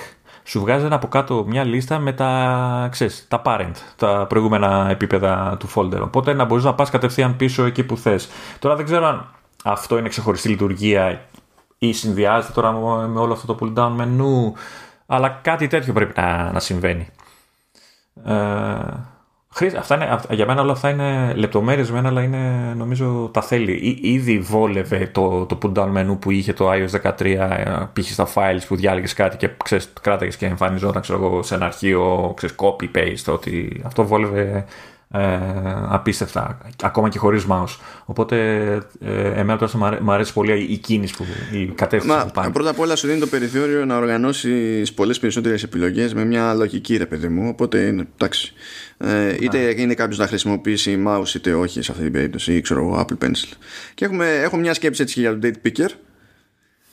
[0.44, 5.68] σου βγάζει από κάτω μια λίστα με τα, ξέρεις, τα parent, τα προηγούμενα επίπεδα του
[5.74, 6.00] folder.
[6.00, 8.28] Οπότε να μπορείς να πας κατευθείαν πίσω εκεί που θες.
[8.58, 9.30] Τώρα δεν ξέρω αν
[9.64, 11.24] αυτό είναι ξεχωριστή λειτουργία
[11.78, 12.72] ή συνδυάζεται τώρα
[13.08, 14.52] με όλο αυτό το pull down menu,
[15.06, 17.08] αλλά κάτι τέτοιο πρέπει να, να συμβαίνει.
[18.24, 18.34] Ε,
[19.78, 23.98] Αυτά είναι, για μένα όλα αυτά είναι λεπτομέρειες μένα, αλλά είναι, νομίζω τα θέλει.
[24.02, 27.38] ήδη βόλευε το, το pull down menu που είχε το iOS 13, ε,
[27.92, 28.10] π.χ.
[28.10, 32.32] στα files που διάλεγε κάτι και ξέρεις, κράταγες και εμφανιζόταν ξέρω εγώ, σε ένα αρχείο,
[32.36, 34.64] ξέρεις, copy-paste, ότι αυτό βόλευε
[35.16, 35.38] ε,
[35.88, 37.76] απίστευτα, ακόμα και χωρίς mouse.
[38.04, 38.36] Οπότε
[39.00, 42.50] ε, εμένα τώρα μου αρέσει πολύ η κίνηση που η κατεύθυνση Μα, που πάει.
[42.50, 46.96] Πρώτα απ' όλα σου δίνει το περιθώριο να οργανώσεις πολλές περισσότερες επιλογές με μια λογική
[46.96, 48.52] ρε παιδί μου, οπότε είναι εντάξει.
[48.98, 52.80] Ε, είτε είναι κάποιος να χρησιμοποιήσει mouse είτε όχι σε αυτή την περίπτωση ή ξέρω
[52.80, 53.52] εγώ Apple Pencil.
[53.94, 55.88] Και έχουμε, έχω μια σκέψη έτσι για το date picker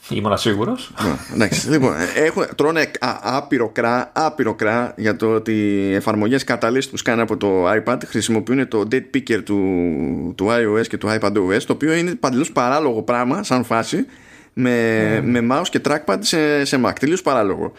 [0.09, 0.91] Ήμουν σίγουρος.
[1.33, 2.91] Εντάξει, λοιπόν, έχουν, τρώνε
[3.21, 7.97] άπειρο κρά, άπειρο κρά για το ότι οι εφαρμογές καταλύσει που σκάνε από το iPad
[8.05, 9.57] χρησιμοποιούν το date picker του,
[10.37, 14.05] του iOS και του iPadOS, το οποίο είναι παντελώς παράλογο πράγμα, σαν φάση,
[14.53, 15.21] με, mm.
[15.23, 16.93] με mouse και trackpad σε, σε Mac.
[16.99, 17.73] Τελείως παράλογο.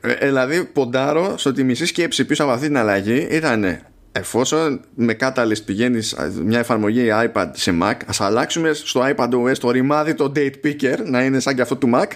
[0.00, 3.80] Ε, δηλαδή, ποντάρω στο ότι η μισή σκέψη πίσω από αυτή την αλλαγή ήταν
[4.12, 9.70] εφόσον με Catalyst πηγαίνεις μια εφαρμογή iPad σε Mac, ας αλλάξουμε στο iPad OS το
[9.70, 12.06] ρημάδι το date picker να είναι σαν και αυτό του Mac,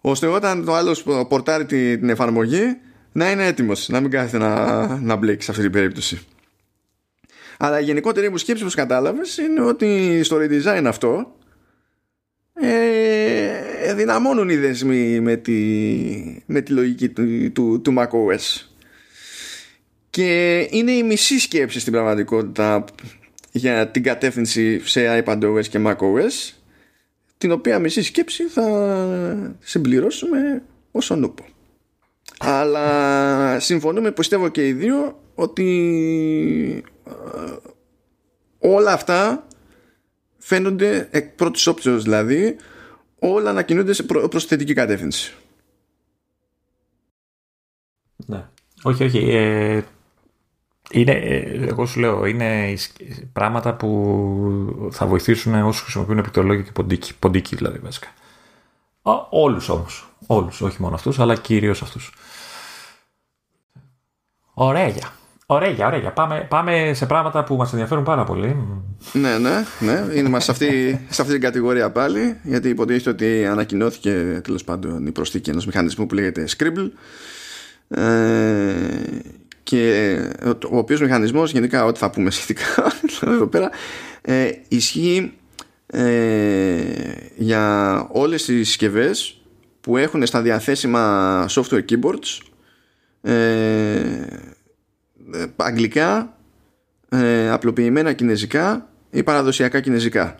[0.00, 0.96] ώστε όταν το άλλο
[1.28, 2.76] πορτάρει την εφαρμογή
[3.12, 6.20] να είναι έτοιμος, να μην κάθεται να, να μπλέκει σε αυτή την περίπτωση.
[7.58, 11.36] Αλλά η γενικότερη μου σκέψη που κατάλαβες είναι ότι στο redesign αυτό
[12.60, 15.52] ε, δυναμώνουν οι δεσμοί με τη,
[16.46, 18.66] με τη λογική του, του, του macOS
[20.10, 22.84] και είναι η μισή σκέψη στην πραγματικότητα
[23.52, 26.54] για την κατεύθυνση σε iPadOS και macOS
[27.38, 31.44] την οποία μισή σκέψη θα συμπληρώσουμε ως νούπο.
[32.38, 37.10] Αλλά συμφωνούμε πιστεύω και οι δύο ότι ε,
[38.58, 39.46] όλα αυτά
[40.46, 42.56] φαίνονται εκ πρώτης όψεως δηλαδή
[43.18, 45.34] όλα να κινούνται σε προς θετική κατεύθυνση.
[48.16, 48.48] Ναι.
[48.82, 49.18] Όχι, όχι.
[49.18, 49.82] Ε,
[50.90, 52.74] είναι, ε, εγώ σου λέω, είναι
[53.32, 58.08] πράγματα που θα βοηθήσουν όσους χρησιμοποιούν επιτολόγιο και ποντίκι, ποντίκι δηλαδή βασικά.
[59.30, 60.08] Όλους όμως.
[60.26, 62.14] Όλους, όχι μόνο αυτούς, αλλά κυρίως αυτούς.
[64.54, 64.94] Ωραία.
[65.48, 66.12] Ωραία, ωραία.
[66.12, 68.56] Πάμε, πάμε σε πράγματα που μας ενδιαφέρουν πάρα πολύ.
[69.12, 70.14] Ναι, ναι, ναι.
[70.14, 75.12] Είναι σε αυτή, σε αυτή την κατηγορία πάλι, γιατί υποτίθεται ότι ανακοινώθηκε τέλος πάντων η
[75.12, 76.90] προσθήκη ενός μηχανισμού που λέγεται Scribble.
[77.88, 78.02] Ε,
[79.62, 80.16] και
[80.70, 82.92] ο οποίος μηχανισμός γενικά ό,τι θα πούμε σχετικά
[83.34, 83.70] εδώ πέρα
[84.20, 85.32] ε, ισχύει
[85.86, 86.82] ε,
[87.36, 89.40] για όλες τις συσκευές
[89.80, 92.40] που έχουν στα διαθέσιμα software keyboards
[93.22, 94.26] ε,
[95.56, 96.38] αγγλικά
[97.08, 100.36] ε, απλοποιημένα κινέζικα ή παραδοσιακά κινέζικα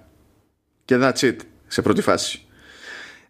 [0.85, 1.37] και that's it
[1.67, 2.47] σε πρώτη φάση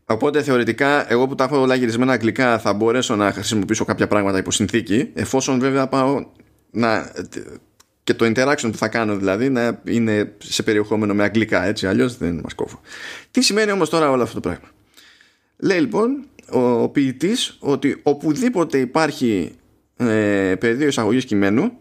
[0.09, 4.39] Οπότε θεωρητικά, εγώ που τα έχω όλα γυρισμένα αγγλικά, θα μπορέσω να χρησιμοποιήσω κάποια πράγματα
[4.39, 6.27] υπό συνθήκη, εφόσον βέβαια πάω
[6.70, 7.12] να.
[8.05, 12.16] και το interaction που θα κάνω δηλαδή να είναι σε περιεχόμενο με αγγλικά έτσι, αλλιώς
[12.16, 12.81] δεν μας κόβω.
[13.31, 14.69] Τι σημαίνει όμως τώρα όλο αυτό το πράγμα;
[15.57, 19.53] Λέει λοιπόν ο, ο ποιητής ότι οπουδήποτε υπάρχει
[19.97, 21.73] ε, πεδίο εισαγωγής κειμένου,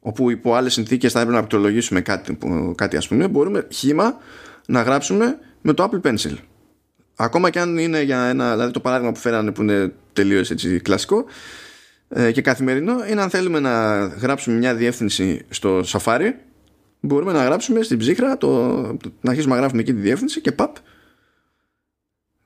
[0.00, 2.38] όπου υπό άλλες συνθήκες θα έπρεπε να πληκτρολογήσουμε κάτι,
[2.74, 4.16] κάτι ας πούμε, μπορούμε χήμα
[4.66, 6.34] να γράψουμε με το Apple Pencil.
[7.16, 10.80] Ακόμα και αν είναι για ένα, δηλαδή το παράδειγμα που φέρανε που είναι τελείως έτσι
[10.80, 11.24] κλασικό,
[12.08, 16.32] ε, και καθημερινό είναι αν θέλουμε να γράψουμε μια διεύθυνση στο Safari
[17.00, 18.76] μπορούμε να γράψουμε στην ψύχρα το,
[19.20, 20.76] να αρχίσουμε να γράφουμε εκεί τη διεύθυνση και παπ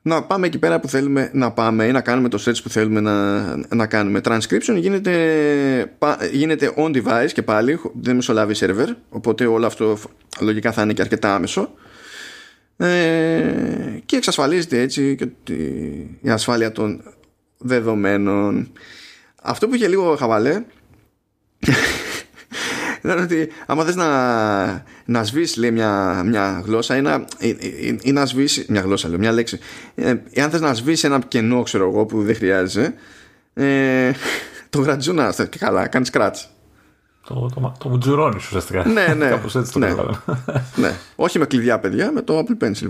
[0.07, 2.99] να πάμε εκεί πέρα που θέλουμε να πάμε ή να κάνουμε το search που θέλουμε
[2.99, 3.41] να,
[3.75, 4.21] να κάνουμε.
[4.23, 5.91] Transcription γίνεται,
[6.31, 9.97] γίνεται on device και πάλι, δεν μεσολάβει server, οπότε όλο αυτό
[10.39, 11.73] λογικά θα είναι και αρκετά άμεσο.
[12.77, 15.53] Ε, και εξασφαλίζεται έτσι και
[16.21, 17.01] η ασφάλεια των
[17.57, 18.71] δεδομένων.
[19.41, 20.63] Αυτό που είχε λίγο χαβαλέ
[23.07, 27.99] ήταν ότι άμα θες να, να σβήσεις λέει, μια, μια γλώσσα ή να, ή, ή,
[28.01, 29.59] ή να σβήσεις μια γλώσσα λέω, μια λέξη
[29.95, 30.09] ε,
[30.41, 32.93] αν θες να σβήσεις ένα κενό ξέρω εγώ που δεν χρειάζεσαι
[33.53, 34.11] ε,
[34.69, 36.45] το γρατζούνας και καλά κάνεις scratch
[37.27, 38.87] το, το, το μουτζουρώνει ουσιαστικά.
[38.87, 39.29] Ναι, ναι.
[39.35, 39.95] Κάπως έτσι το ναι.
[40.81, 40.91] ναι.
[41.15, 42.87] Όχι με κλειδιά, παιδιά, με το Apple Pencil.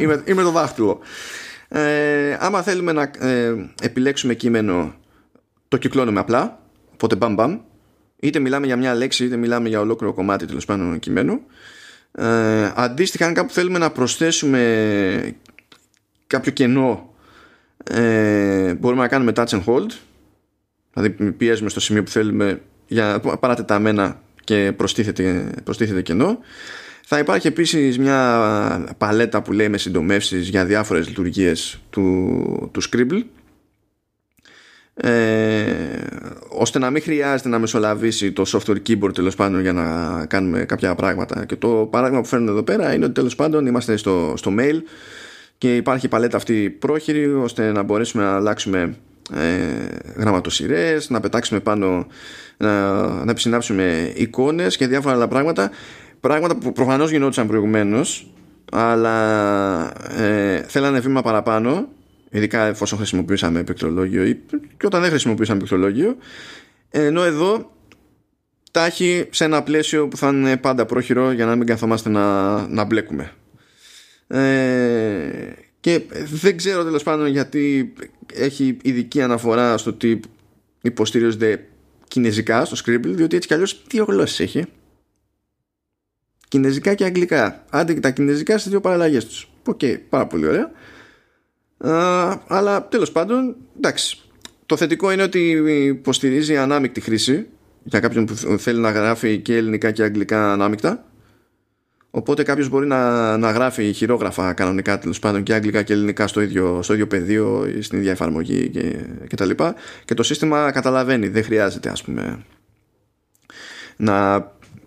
[0.26, 0.98] ή, με, το δάχτυλο.
[1.68, 4.94] Ε, άμα θέλουμε να ε, επιλέξουμε κείμενο,
[5.68, 6.58] το κυκλώνουμε απλά.
[6.92, 7.58] Οπότε μπαμ μπαμ
[8.24, 11.40] είτε μιλάμε για μια λέξη είτε μιλάμε για ολόκληρο κομμάτι τέλος πάντων κειμένου.
[12.12, 15.34] Ε, αντίστοιχα αν κάπου θέλουμε να προσθέσουμε
[16.26, 17.14] κάποιο κενό
[17.84, 19.90] ε, μπορούμε να κάνουμε touch and hold.
[20.92, 26.38] Δηλαδή πιέζουμε στο σημείο που θέλουμε για παρατεταμένα και προστίθεται, προστίθεται κενό.
[27.06, 33.22] Θα υπάρχει επίσης μια παλέτα που λέει με συντομεύσεις για διάφορες λειτουργίες του, του Scribble
[34.94, 35.64] ε,
[36.48, 40.94] ώστε να μην χρειάζεται να μεσολαβήσει το software keyboard τέλος πάντων για να κάνουμε κάποια
[40.94, 41.44] πράγματα.
[41.44, 44.82] Και το παράδειγμα που φέρνουν εδώ πέρα είναι ότι τέλος πάντων είμαστε στο, στο mail
[45.58, 48.96] και υπάρχει η παλέτα αυτή πρόχειρη ώστε να μπορέσουμε να αλλάξουμε
[49.34, 49.40] ε,
[50.16, 52.06] γραμματοσυρές να πετάξουμε πάνω
[52.56, 52.92] να,
[53.24, 55.70] να επισυνάψουμε εικόνες και διάφορα άλλα πράγματα.
[56.20, 58.28] Πράγματα που προφανώς γινόντουσαν προηγουμένως
[58.72, 61.88] αλλά ε, θέλανε βήμα παραπάνω
[62.34, 64.40] ειδικά εφόσον χρησιμοποιήσαμε πληκτρολόγιο ή
[64.76, 66.16] και όταν δεν χρησιμοποιήσαμε πληκτρολόγιο
[66.90, 67.72] ενώ εδώ
[68.70, 72.66] τα έχει σε ένα πλαίσιο που θα είναι πάντα πρόχειρο για να μην καθόμαστε να,
[72.68, 73.32] να μπλέκουμε.
[74.26, 76.02] Ε, και
[76.32, 77.92] δεν ξέρω τέλος πάντων γιατί
[78.32, 80.20] έχει ειδική αναφορά στο ότι
[80.82, 81.66] υποστηρίζονται
[82.08, 84.64] κινέζικα στο Scribble διότι έτσι κι αλλιώς δύο γλώσσες έχει.
[86.48, 87.64] Κινέζικα και αγγλικά.
[87.70, 89.48] Άντε και τα κινέζικα στις δύο παραλλαγές τους.
[89.66, 90.72] Ok, okay, πάρα πολύ ωραία
[92.46, 94.18] αλλά τέλος πάντων εντάξει.
[94.66, 95.50] Το θετικό είναι ότι
[95.86, 97.46] υποστηρίζει ανάμεικτη χρήση
[97.82, 101.04] για κάποιον που θέλει να γράφει και ελληνικά και αγγλικά ανάμεικτα.
[102.10, 106.40] Οπότε κάποιος μπορεί να, να γράφει χειρόγραφα κανονικά τέλος πάντων και αγγλικά και ελληνικά στο
[106.40, 108.96] ίδιο, στο ίδιο πεδίο ή στην ίδια εφαρμογή και,
[109.28, 109.74] και τα λοιπά.
[110.04, 112.44] Και το σύστημα καταλαβαίνει δεν χρειάζεται ας πούμε
[113.96, 114.40] να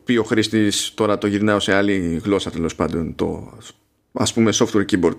[0.03, 3.57] πει ο χρήστης τώρα το γυρνάω σε άλλη γλώσσα τέλος πάντων το
[4.14, 5.15] ας πούμε software keyboard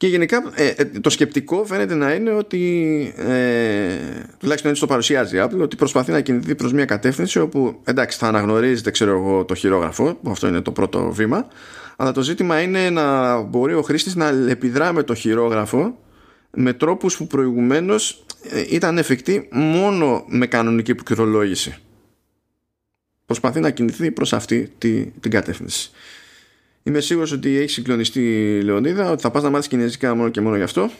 [0.00, 3.96] και γενικά ε, ε, το σκεπτικό φαίνεται να είναι ότι ε,
[4.38, 8.18] τουλάχιστον έτσι το παρουσιάζει η Apple ότι προσπαθεί να κινηθεί προς μια κατεύθυνση όπου εντάξει
[8.18, 11.46] θα αναγνωρίζετε ξέρω εγώ το χειρόγραφο που αυτό είναι το πρώτο βήμα
[11.96, 15.98] αλλά το ζήτημα είναι να μπορεί ο χρήστης να επιδρά με το χειρόγραφο
[16.50, 21.76] με τρόπους που προηγουμένως ε, ήταν εφικτοί μόνο με κανονική πληκτρολόγηση.
[23.26, 25.90] Προσπαθεί να κινηθεί προς αυτή την κατεύθυνση
[26.82, 28.20] Είμαι σίγουρος ότι έχει συγκλονιστεί
[28.58, 30.90] η Λεωνίδα, ότι θα πας να μάθεις κινέζικα μόνο και μόνο γι' αυτό.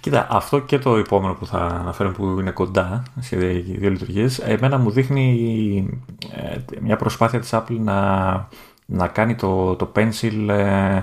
[0.00, 4.78] Κοίτα, αυτό και το επόμενο που θα αναφέρω που είναι κοντά σε δύο λειτουργίες, εμένα
[4.78, 6.00] μου δείχνει
[6.32, 8.48] ε, μια προσπάθεια της Apple να,
[8.86, 11.02] να κάνει το, το Pencil ε, ε,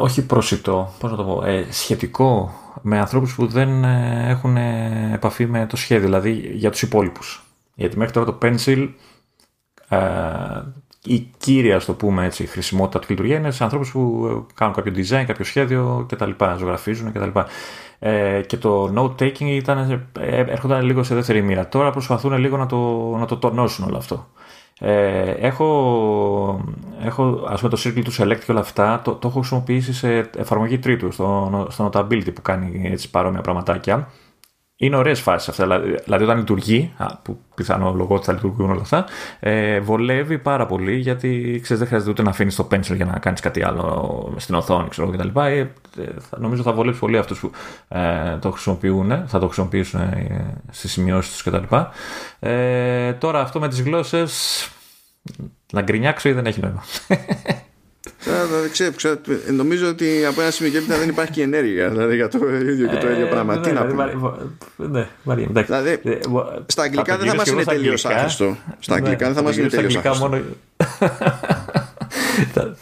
[0.00, 2.52] όχι προσιτό, πώς να το πω, σχετικό
[2.82, 3.84] με ανθρώπους που δεν
[4.28, 4.56] έχουν
[5.12, 7.44] επαφή με το σχέδιο, δηλαδή για τους υπόλοιπους.
[7.74, 8.88] Γιατί μέχρι τώρα το Pencil
[11.04, 15.24] η κύρια, το πούμε έτσι, χρησιμότητα του λειτουργία είναι σε ανθρώπους που κάνουν κάποιο design,
[15.26, 16.30] κάποιο σχέδιο κτλ.
[16.58, 17.38] Ζωγραφίζουν κτλ.
[17.98, 21.68] Ε, και το note taking ήταν, ε, έρχονταν λίγο σε δεύτερη μοίρα.
[21.68, 22.76] Τώρα προσπαθούν λίγο να το,
[23.18, 24.26] να το τονώσουν όλο αυτό.
[24.82, 26.64] Ε, έχω,
[27.02, 30.30] έχω ας πούμε το circle του select και όλα αυτά το, το έχω χρησιμοποιήσει σε
[30.36, 34.08] εφαρμογή τρίτου στο, στο notability που κάνει έτσι παρόμοια πραγματάκια
[34.82, 35.62] είναι ωραίες φάσεις αυτά.
[35.62, 36.92] Δηλαδή, δηλαδή, όταν λειτουργεί,
[37.22, 39.04] που πιθανό λόγο ότι θα λειτουργούν όλα αυτά,
[39.40, 43.18] ε, βολεύει πάρα πολύ γιατί ξέρεις, δεν χρειάζεται ούτε να αφήνεις το pencil για να
[43.18, 45.38] κάνεις κάτι άλλο στην οθόνη ξέρω, κτλ.
[45.38, 45.68] Ε, ε,
[46.38, 47.50] νομίζω θα βολεύσει πολύ αυτούς που
[47.88, 51.76] ε, το χρησιμοποιούν, θα το χρησιμοποιήσουν ε, στις σημειώσεις τους κτλ.
[52.38, 54.68] Ε, τώρα αυτό με τις γλώσσες.
[55.72, 56.82] Να γκρινιάξω ή δεν έχει νόημα.
[58.70, 59.16] Ξέρω, ξέρω,
[59.52, 62.88] νομίζω ότι από ένα σημείο και έπειτα δεν υπάρχει και ενέργεια δηλαδή, για το ίδιο
[62.88, 63.60] και το ίδιο πράγμα.
[63.60, 64.12] Τι να πούμε.
[64.76, 65.08] Ναι,
[65.62, 66.00] δηλαδή,
[66.66, 68.56] στα αγγλικά δεν θα μας είναι τελείως άχρηστο.
[68.78, 70.30] Στα αγγλικά δεν θα μας είναι τελείως άχρηστο.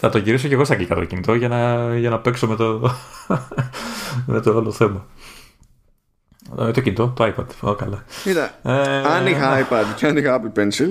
[0.00, 2.56] Θα το γυρίσω και εγώ στα αγγλικά το κινητό για να, για να παίξω με
[2.56, 2.96] το,
[4.26, 5.06] με το όλο θέμα.
[6.58, 7.68] Ε, το κινητό, το iPad.
[7.68, 8.04] Oh, καλά.
[8.22, 8.72] Κοίτα, ε,
[9.06, 10.90] αν είχα iPad και αν είχα Apple Pencil,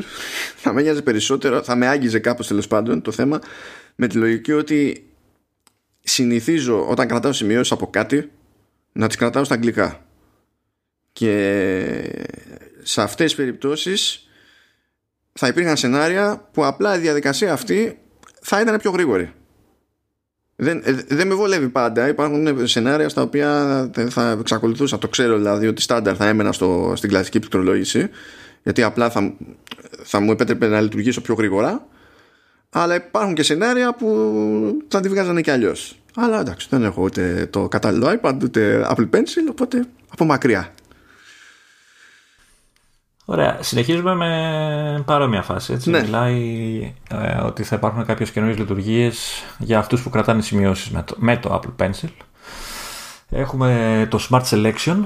[0.56, 3.40] θα με νοιάζει περισσότερο, θα με άγγιζε κάπως τέλος πάντων το θέμα
[4.00, 5.10] με τη λογική ότι
[6.04, 8.32] συνηθίζω όταν κρατάω σημειώσεις από κάτι
[8.92, 10.06] να τις κρατάω στα αγγλικά.
[11.14, 11.34] Και
[12.84, 14.30] σε αυτές τις περιπτώσεις
[15.34, 18.00] θα υπήρχαν σενάρια που απλά η διαδικασία αυτή
[18.42, 19.32] θα ήταν πιο γρήγορη.
[20.56, 22.08] Δεν, ε, δεν με βολεύει πάντα.
[22.08, 27.10] Υπάρχουν σενάρια στα οποία θα εξακολουθούσα, το ξέρω δηλαδή, ότι στάνταρ θα έμενα στο, στην
[27.10, 28.10] κλασική πληκτρολόγηση,
[28.64, 29.34] γιατί απλά θα,
[30.04, 31.88] θα μου επέτρεπε να λειτουργήσω πιο γρήγορα.
[32.70, 34.08] Αλλά υπάρχουν και σενάρια που
[34.88, 35.98] θα τη βγάζανε κι αλλιώς.
[36.16, 40.74] Αλλά εντάξει, δεν έχω ούτε το κατάλληλο iPad, ούτε Apple Pencil, οπότε από μακριά.
[43.26, 43.58] Ωραία.
[43.62, 45.74] Συνεχίζουμε με παρόμοια φάση.
[45.74, 45.90] Έτσι.
[45.90, 46.02] Ναι.
[46.02, 51.16] Μιλάει ε, ότι θα υπάρχουν κάποιες καινούριες λειτουργίες για αυτούς που κρατάνε σημειώσεις με, το,
[51.18, 52.10] με το Apple Pencil.
[53.30, 55.04] Έχουμε το Smart Selection,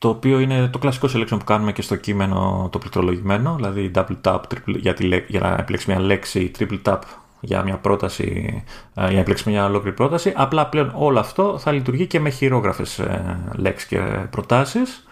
[0.00, 4.16] το οποίο είναι το κλασικό selection που κάνουμε και στο κείμενο το πληκτρολογημένο, δηλαδή double
[4.22, 6.98] tap triple, για, τη, για να επιλέξεις μια λέξη, triple tap
[7.40, 8.62] για μια πρόταση,
[8.94, 10.32] ε, για να επιλέξεις μια ολόκληρη πρόταση.
[10.36, 13.98] Απλά πλέον όλο αυτό θα λειτουργεί και με χειρόγραφες ε, λέξεις και
[14.30, 15.06] προτάσεις.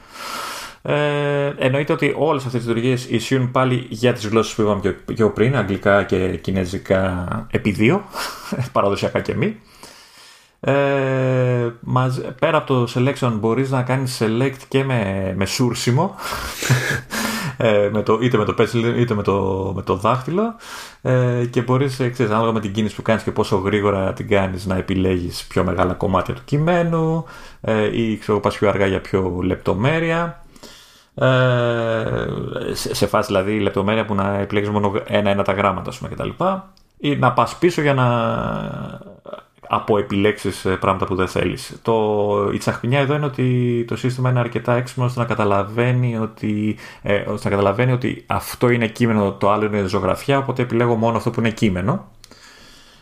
[0.82, 5.30] Ε, εννοείται ότι όλες αυτές τις λειτουργίες ισχύουν πάλι για τις γλώσσες που είπαμε πιο
[5.30, 8.04] πριν, αγγλικά και κινέζικα επί δύο,
[8.72, 9.56] παραδοσιακά και μη.
[10.60, 11.72] Ε,
[12.38, 16.14] πέρα από το selection μπορείς να κάνεις select και με, με σούρσιμο.
[17.60, 20.54] Ε, με το, είτε με το pencil είτε με το, με το δάχτυλο.
[21.02, 24.66] Ε, και μπορείς ξέρεις, ανάλογα με την κίνηση που κάνεις και πόσο γρήγορα την κάνεις
[24.66, 27.24] να επιλέγεις πιο μεγάλα κομμάτια του κειμένου
[27.60, 30.44] ε, ή ξέρω πας πιο αργά για πιο λεπτομέρεια.
[31.14, 31.26] Ε,
[32.72, 36.44] σε, σε φάση δηλαδή λεπτομέρεια που να επιλέγεις μόνο ένα-ένα τα γράμματα πούμε, κτλ.
[36.98, 38.06] Ή να πας πίσω για να
[39.68, 41.78] από επιλέξεις ε, πράγματα που δεν θέλεις.
[41.82, 42.50] Το...
[42.54, 47.14] Η τσαχπινιά εδώ είναι ότι το σύστημα είναι αρκετά έξυπνο ώστε να καταλαβαίνει ότι, ε,
[47.14, 51.30] ώστε να καταλαβαίνει ότι αυτό είναι κείμενο, το άλλο είναι ζωγραφιά, οπότε επιλέγω μόνο αυτό
[51.30, 52.08] που είναι κείμενο.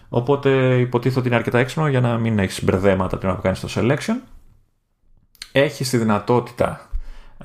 [0.08, 3.60] Οπότε υποτίθεται ότι είναι αρκετά έξυπνο για να μην έχεις μπερδέματα την ώρα που κάνεις
[3.60, 4.16] το selection.
[5.52, 6.88] Έχει τη δυνατότητα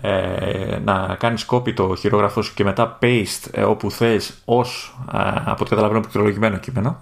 [0.01, 5.17] ε, να κάνεις copy το χειρόγραφό σου και μετά paste ε, όπου θες ως ε,
[5.45, 6.99] από το καταλαβαίνω πληκτρολογημένο κείμενο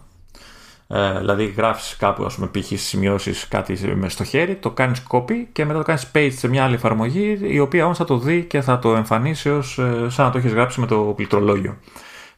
[0.92, 2.80] ε, δηλαδή γράφεις κάπου ας πούμε π.χ.
[2.80, 6.64] σημειώσεις κάτι με στο χέρι το κάνεις copy και μετά το κάνεις paste σε μια
[6.64, 10.26] άλλη εφαρμογή η οποία όμως θα το δει και θα το εμφανίσει ως, ε, σαν
[10.26, 11.78] να το έχεις γράψει με το πληκτρολόγιο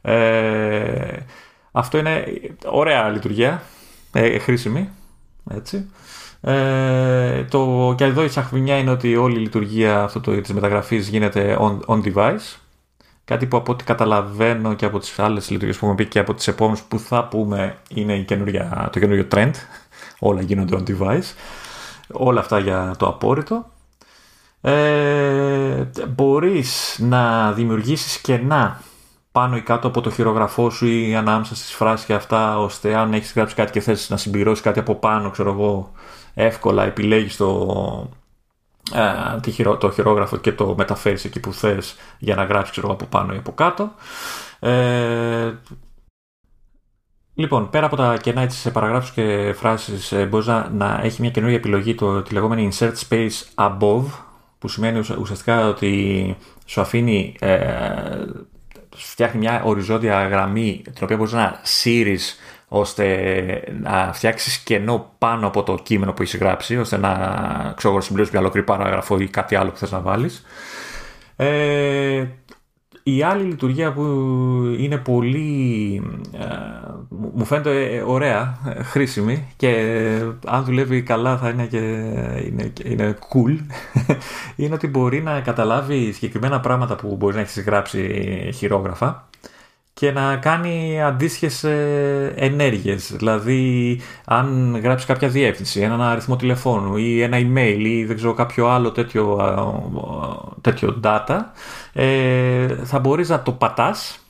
[0.01, 1.17] ε,
[1.71, 2.23] αυτό είναι
[2.65, 3.63] ωραία λειτουργία
[4.11, 4.89] ε, χρήσιμη
[5.49, 5.89] έτσι
[6.41, 11.07] ε, το, και εδώ η σαχβινιά είναι ότι όλη η λειτουργία αυτό το, της μεταγραφής
[11.07, 12.57] γίνεται on, on device.
[13.31, 16.33] Κάτι που από ό,τι καταλαβαίνω και από τις άλλες λειτουργίες που έχουμε πει και από
[16.33, 18.25] τις επόμενες που θα πούμε είναι η
[18.91, 19.51] το καινούριο trend.
[20.19, 21.33] Όλα γίνονται on device.
[22.11, 23.65] Όλα αυτά για το απόρριτο.
[24.61, 28.81] Ε, μπορείς να δημιουργήσεις κενά
[29.31, 33.13] πάνω ή κάτω από το χειρογραφό σου ή ανάμεσα στις φράσεις και αυτά ώστε αν
[33.13, 35.91] έχεις γράψει κάτι και θες να συμπληρώσεις κάτι από πάνω ξέρω εγώ
[36.33, 38.20] εύκολα επιλέγεις το, ε,
[39.79, 43.37] το χειρόγραφο και το μεταφέρεις εκεί που θες για να γράψεις ξέρω, από πάνω ή
[43.37, 43.91] από κάτω.
[44.59, 45.53] Ε,
[47.33, 51.21] λοιπόν, πέρα από τα κενά έτσι, σε παραγράφους και φράσεις ε, μπορείς να, να, έχει
[51.21, 54.05] μια καινούργια επιλογή το, τη λεγόμενη Insert Space Above
[54.59, 56.35] που σημαίνει ουσιαστικά ότι
[56.65, 58.25] σου αφήνει ε,
[58.95, 62.39] φτιάχνει μια οριζόντια γραμμή την οποία μπορείς να σύρεις
[62.73, 67.13] ώστε να φτιάξεις κενό πάνω από το κείμενο που έχεις γράψει, ώστε να
[67.75, 70.45] ξέρω, συμπληρώσεις μια ολόκληρη παράγραφο ή κάτι άλλο που θες να βάλεις.
[71.35, 72.25] Ε,
[73.03, 74.01] η άλλη λειτουργία που
[74.77, 76.01] είναι πολύ
[76.33, 76.45] ε,
[77.09, 79.97] μου φαίνεται ωραία, χρήσιμη και
[80.45, 81.77] αν δουλεύει καλά θα είναι και
[82.45, 83.57] είναι, είναι cool
[84.55, 89.29] είναι ότι μπορεί να καταλάβει συγκεκριμένα πράγματα που μπορείς να έχεις γράψει χειρόγραφα
[89.93, 91.63] και να κάνει αντίστοιχες
[92.35, 93.11] ενέργειες.
[93.15, 98.67] Δηλαδή, αν γράψεις κάποια διεύθυνση, έναν αριθμό τηλεφώνου ή ένα email ή δεν ξέρω κάποιο
[98.67, 99.37] άλλο τέτοιο,
[100.61, 101.39] τέτοιο data,
[101.93, 104.21] ε, θα μπορείς να το πατάς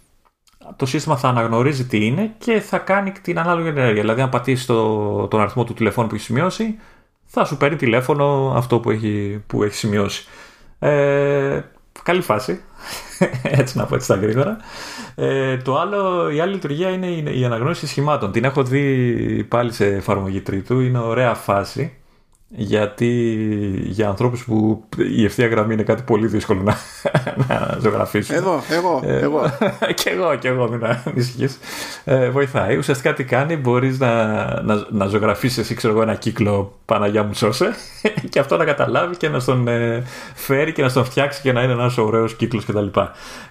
[0.76, 4.02] το σύστημα θα αναγνωρίζει τι είναι και θα κάνει την ανάλογη ενέργεια.
[4.02, 6.80] Δηλαδή, αν πατήσεις το, τον αριθμό του τηλεφώνου που έχεις σημειώσει,
[7.26, 10.26] θα σου παίρνει τηλέφωνο αυτό που έχει, που έχει σημειώσει.
[10.80, 11.62] Ε,
[12.04, 12.62] καλή φάση.
[13.44, 14.58] έτσι να πω έτσι στα γρήγορα.
[15.16, 18.32] Ε, το άλλο, η άλλη λειτουργία είναι η αναγνώριση σχημάτων.
[18.32, 20.80] Την έχω δει πάλι σε εφαρμογή τρίτου.
[20.80, 22.01] Είναι ωραία φάση.
[22.56, 23.08] Γιατί
[23.84, 26.78] για ανθρώπους που η ευθεία γραμμή είναι κάτι πολύ δύσκολο να,
[27.48, 28.36] να ζωγραφίσουν.
[28.36, 29.42] Εδώ, εγώ, ε, εγώ.
[30.04, 31.60] και εγώ, και εγώ, μην ανησυχείς.
[32.04, 32.78] Ε, βοηθάει.
[32.78, 37.34] Ουσιαστικά τι κάνει, μπορείς να, να, να ζωγραφίσεις εσύ, ξέρω εγώ, ένα κύκλο Παναγιά μου
[37.34, 37.76] σώσε
[38.30, 40.04] και αυτό να καταλάβει και να στον ε,
[40.36, 42.88] φέρει και να στον φτιάξει και να είναι ένας ωραίος κύκλος κτλ.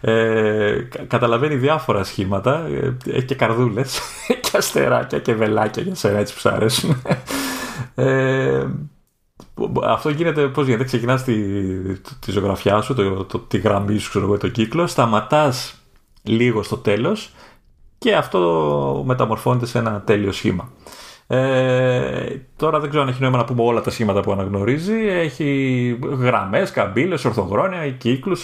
[0.01, 4.01] Ε, καταλαβαίνει διάφορα σχήματα, ε, έχει και καρδούλες
[4.41, 7.03] και αστεράκια και βελάκια για σένα έτσι που σου αρέσουν.
[7.95, 8.67] Ε,
[9.85, 11.35] αυτό γίνεται, πώς γίνεται, ξεκινάς τη,
[12.19, 15.75] τη ζωγραφιά σου, το, το, τη γραμμή σου, ξέρω εγώ, το κύκλο, σταματάς
[16.23, 17.33] λίγο στο τέλος
[17.99, 20.73] και αυτό μεταμορφώνεται σε ένα τέλειο σχήμα.
[21.27, 25.07] Ε, τώρα δεν ξέρω αν έχει νόημα να πούμε όλα τα σχήματα που αναγνωρίζει.
[25.09, 28.43] Έχει γραμμές, καμπύλες, ορθογρόνια, κύκλους,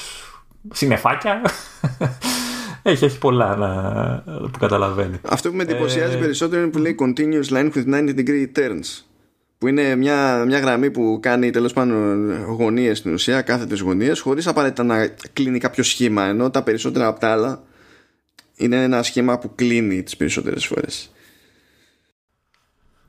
[0.72, 1.40] συνεφάκια.
[2.82, 3.70] Έχει, έχει πολλά να,
[4.50, 5.20] που καταλαβαίνει.
[5.28, 6.18] Αυτό που με εντυπωσιάζει ε...
[6.18, 9.04] περισσότερο είναι που λέει continuous line with 90 degree turns
[9.58, 14.46] που είναι μια, μια γραμμή που κάνει τέλος πάντων γωνίες στην ουσία, κάθετες γωνίες, χωρίς
[14.46, 17.62] απαραίτητα να κλείνει κάποιο σχήμα, ενώ τα περισσότερα από τα άλλα
[18.56, 21.10] είναι ένα σχήμα που κλείνει τις περισσότερες φορές.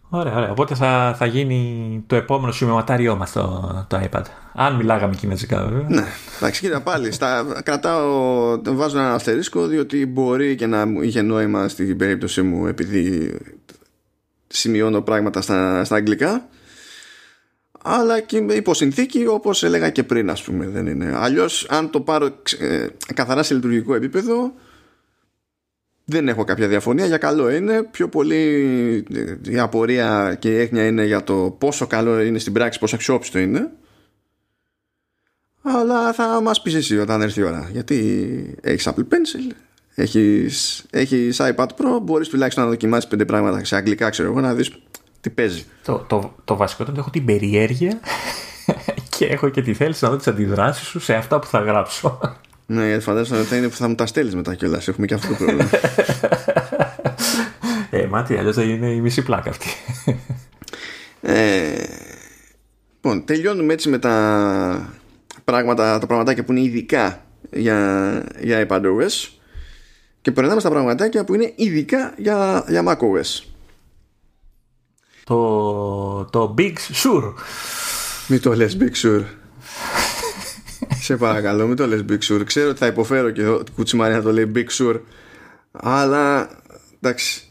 [0.10, 0.52] Ωραία, ωραία.
[0.52, 4.24] Οπότε θα, θα γίνει το επόμενο σημειωματάριό μας το, το iPad.
[4.54, 5.86] Αν μιλάγαμε κινέζικα βέβαια.
[5.90, 6.06] Ναι,
[6.38, 7.12] εντάξει κοίτα πάλι.
[7.12, 13.38] Στα, κρατάω, βάζω ένα αστερίσκο διότι μπορεί και να είχε νόημα στην περίπτωση μου επειδή
[14.48, 16.50] σημειώνω πράγματα στα, στα αγγλικά
[17.90, 21.12] αλλά και υπό συνθήκη όπως έλεγα και πριν ας πούμε δεν είναι.
[21.16, 24.54] Αλλιώς αν το πάρω ε, καθαρά σε λειτουργικό επίπεδο
[26.06, 27.06] δεν έχω κάποια διαφωνία.
[27.06, 27.84] Για καλό είναι.
[27.84, 28.36] Πιο πολύ
[29.14, 32.96] ε, η απορία και η έγνοια είναι για το πόσο καλό είναι στην πράξη πόσο
[32.96, 33.72] αξιόπιστο είναι.
[35.62, 37.70] Αλλά θα μας πεις εσύ όταν έρθει η ώρα.
[37.72, 39.54] Γιατί έχεις Apple Pencil;
[39.98, 44.54] Έχεις, έχεις iPad Pro μπορείς τουλάχιστον να δοκιμάσεις πέντε πράγματα σε αγγλικά ξέρω εγώ να
[44.54, 44.72] δεις
[45.22, 45.66] τι παίζει.
[45.84, 48.00] Το, το, το βασικό είναι ότι έχω την περιέργεια
[49.18, 52.20] και έχω και τη θέληση να δω τις αντιδράσεις σου σε αυτά που θα γράψω.
[52.66, 54.88] Ναι γιατί φαντάζομαι ότι θα είναι που θα μου τα στέλνεις μετά κιόλας.
[54.88, 55.70] Έχουμε και αυτό το πρόβλημα.
[57.90, 59.68] Ε μάτι αλλιώς θα είναι η μισή πλάκα αυτή.
[61.22, 61.84] Ε,
[62.96, 64.94] λοιπόν τελειώνουμε έτσι με τα
[65.44, 69.37] πράγματα τα πραγματάκια που είναι ειδικά για, για iPadOS
[70.28, 73.44] και περνάμε στα πραγματάκια που είναι ειδικά για, για macOS.
[75.24, 77.34] Το, το Big Sur.
[78.28, 79.24] Μην το λες Big Sur.
[81.00, 82.42] Σε παρακαλώ, μην το λες Big Sur.
[82.46, 85.00] Ξέρω ότι θα υποφέρω και ο Κουτσιμάρη να το λέει Big Sur.
[85.72, 86.50] Αλλά
[87.02, 87.42] εντάξει.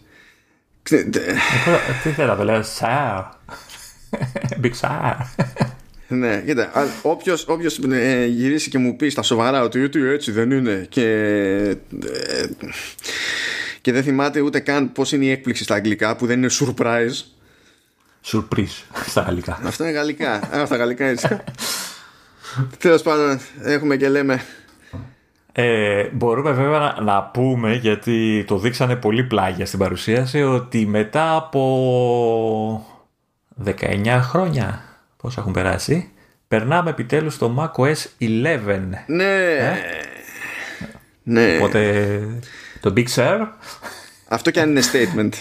[2.02, 3.22] Τι θέλω να το λέω, Σάρ.
[4.62, 5.16] Big Sur.
[6.08, 6.70] Ναι, κοίτα,
[7.02, 11.06] όποιος, όποιος ε, γυρίσει και μου πει στα σοβαρά ότι γιατί έτσι δεν είναι και,
[11.60, 12.44] ε,
[13.80, 17.24] και δεν θυμάται ούτε καν πώς είναι η έκπληξη στα αγγλικά που δεν είναι surprise.
[18.24, 19.60] Surprise στα γαλλικά.
[19.62, 20.32] Αυτό είναι γαλλικά.
[20.32, 21.28] Α, στα γαλλικά έτσι.
[22.78, 24.42] Τέλος πάντων, έχουμε και λέμε
[25.58, 31.36] ε, μπορούμε βέβαια να, να, πούμε, γιατί το δείξανε πολύ πλάγια στην παρουσίαση, ότι μετά
[31.36, 32.86] από
[33.64, 34.85] 19 χρόνια
[35.26, 36.10] Πόσα έχουν περάσει.
[36.48, 39.04] Περνάμε επιτέλους στο macOS 11.
[39.06, 39.52] Ναι.
[39.54, 39.76] Ε;
[41.22, 41.56] Ναι.
[41.56, 42.20] Οπότε
[42.80, 43.46] το Big Sur.
[44.28, 45.32] Αυτό και αν είναι statement.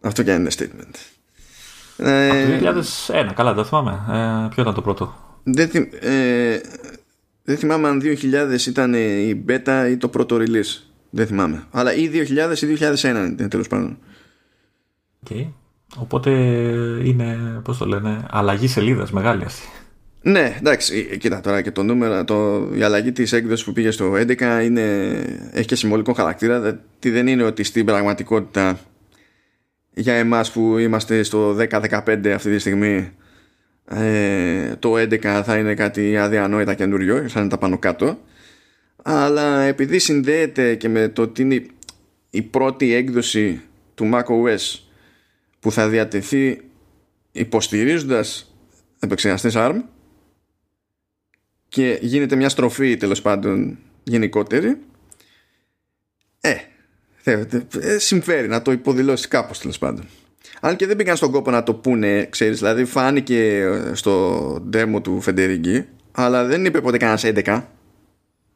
[0.00, 0.94] Αυτό και αν είναι statement.
[2.30, 3.90] Από το 2001, καλά δεν θυμάμαι.
[3.90, 6.60] Ε, ποιο ήταν το πρώτο; Δεν, θυμ, ε,
[7.42, 10.82] δεν θυμάμαι αν 2000 ήταν η beta ή το πρώτο release.
[11.10, 11.66] Δεν θυμάμαι.
[11.70, 13.98] Αλλά ή 2000 ή 2001 είναι τέλος πάντων.
[15.28, 15.46] Okay.
[15.96, 16.30] Οπότε
[17.04, 19.66] είναι, πώς το λένε, αλλαγή σελίδας μεγάλη αυτή.
[20.22, 24.12] Ναι, εντάξει, κοίτα τώρα και το νούμερο, το, η αλλαγή της έκδοσης που πήγε στο
[24.12, 24.82] 11 είναι,
[25.52, 26.78] έχει και συμβολικό χαρακτήρα, δηλαδή
[27.10, 28.78] δεν είναι ότι στην πραγματικότητα
[29.94, 33.10] για εμάς που είμαστε στο 10-15 αυτή τη στιγμή
[33.84, 38.18] ε, το 11 θα είναι κάτι αδιανόητα καινούριο, θα είναι τα πάνω κάτω
[39.02, 41.66] αλλά επειδή συνδέεται και με το ότι είναι
[42.30, 43.60] η πρώτη έκδοση
[43.94, 44.80] του macOS
[45.62, 46.60] που θα διατεθεί
[47.32, 48.54] υποστηρίζοντας
[48.98, 49.80] επεξεργαστές ARM
[51.68, 54.78] και γίνεται μια στροφή τέλος πάντων γενικότερη
[56.40, 56.54] ε,
[57.24, 60.06] ε συμφέρει να το υποδηλώσει κάπως τέλος πάντων
[60.60, 65.20] αν και δεν πήγαν στον κόπο να το πούνε ξέρεις δηλαδή φάνηκε στο demo του
[65.20, 67.62] Φεντερίγκη αλλά δεν είπε ποτέ κανένας 11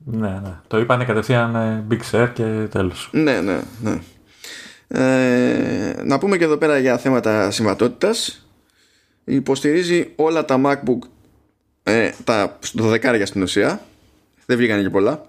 [0.09, 0.59] ναι, ναι.
[0.67, 3.11] Το είπανε κατευθείαν ε, Big Sur και τέλος.
[3.13, 3.99] Ναι, ναι, ναι.
[4.89, 8.47] Ε, να πούμε και εδώ πέρα για θέματα συμβατότητας.
[9.25, 10.99] Υποστηρίζει όλα τα MacBook
[11.83, 13.87] ε, τα, στο δεκάρια στην ουσία.
[14.47, 15.27] Δεν βγήκαν και πολλά.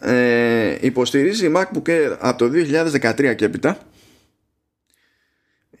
[0.00, 2.50] Ε, υποστηρίζει MacBook Air από το
[3.00, 3.78] 2013 και έπειτα.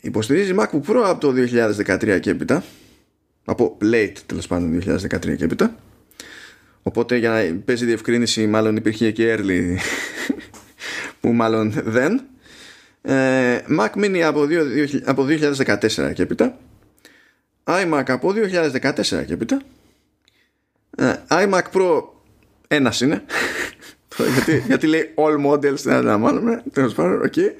[0.00, 1.32] Υποστηρίζει MacBook Pro από το
[1.86, 2.64] 2013 και έπειτα.
[3.44, 5.76] Από late τέλος πάντων 2013 και έπειτα.
[6.82, 9.76] Οπότε για να παίζει διευκρίνηση μάλλον υπήρχε και early
[11.20, 12.22] που μάλλον δεν.
[13.02, 16.58] Ε, Mac Mini από, 2, από 2014 και έπειτα.
[17.64, 18.32] iMac από
[18.82, 19.62] 2014 και έπειτα.
[20.96, 22.02] Ε, iMac Pro
[22.68, 23.22] ένας είναι.
[24.34, 27.52] Γιατί, γιατί λέει all models δεν αντιλαμβάνομαι τέλος πάντων okay.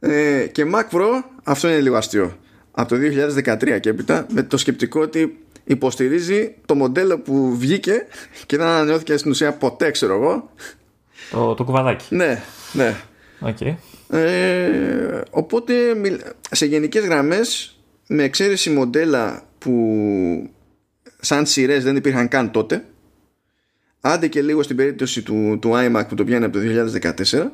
[0.00, 1.08] ε, και Mac Pro
[1.44, 2.38] αυτό είναι λίγο αστείο.
[2.70, 2.96] Από το
[3.44, 8.06] 2013 και έπειτα με το σκεπτικό ότι υποστηρίζει το μοντέλο που βγήκε
[8.46, 10.50] και δεν ανανεώθηκε στην ουσία ποτέ ξέρω εγώ
[11.30, 12.14] το, το κουβαδάκι.
[12.14, 12.42] Ναι,
[12.72, 12.96] ναι.
[13.40, 13.74] Okay.
[14.08, 15.74] ε, οπότε
[16.50, 20.50] σε γενικές γραμμές με εξαίρεση μοντέλα που
[21.20, 22.84] σαν σειρές δεν υπήρχαν καν τότε
[24.00, 26.64] άντε και λίγο στην περίπτωση του, του iMac που το πιάνει από το
[27.02, 27.48] 2014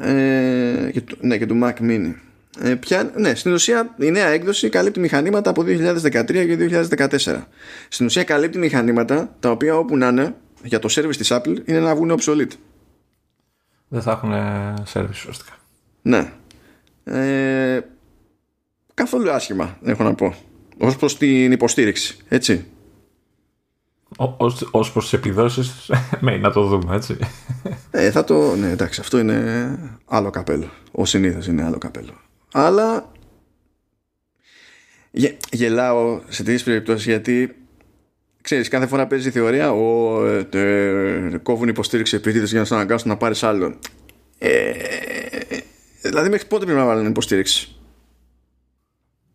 [0.00, 2.14] ε, και, ναι και του Mac Mini.
[2.60, 7.42] Ε, πια, ναι, στην ουσία η νέα έκδοση καλύπτει μηχανήματα από 2013 και 2014
[7.88, 10.34] στην ουσία καλύπτει μηχανήματα τα οποία όπου να είναι
[10.64, 12.52] για το service της Apple είναι να βγουν obsolete.
[13.88, 14.32] Δεν θα έχουν
[14.92, 15.52] service ουσιαστικά.
[16.02, 16.32] Ναι.
[17.04, 17.80] Ε,
[18.94, 20.34] καθόλου άσχημα έχω να πω
[20.78, 22.66] ως προς την υποστήριξη έτσι.
[24.16, 27.16] Ως, ως προς τις επιδόσεις μένει να το δούμε έτσι.
[27.90, 30.70] Ε, θα το, ναι εντάξει αυτό είναι άλλο καπέλο.
[30.92, 32.20] Ο συνήθως είναι άλλο καπέλο.
[32.52, 33.12] Αλλά
[35.10, 37.63] γε, γελάω σε τέτοιες περιπτώσεις γιατί
[38.44, 42.74] ξέρεις κάθε φορά παίζει η θεωρία ο, ε, ε, κόβουν υποστήριξη επίτηδες για να σου
[42.74, 43.74] αναγκάσουν να πάρεις άλλο
[44.38, 44.72] ε,
[46.02, 47.76] δηλαδή μέχρι πότε πρέπει να βάλουν υποστήριξη;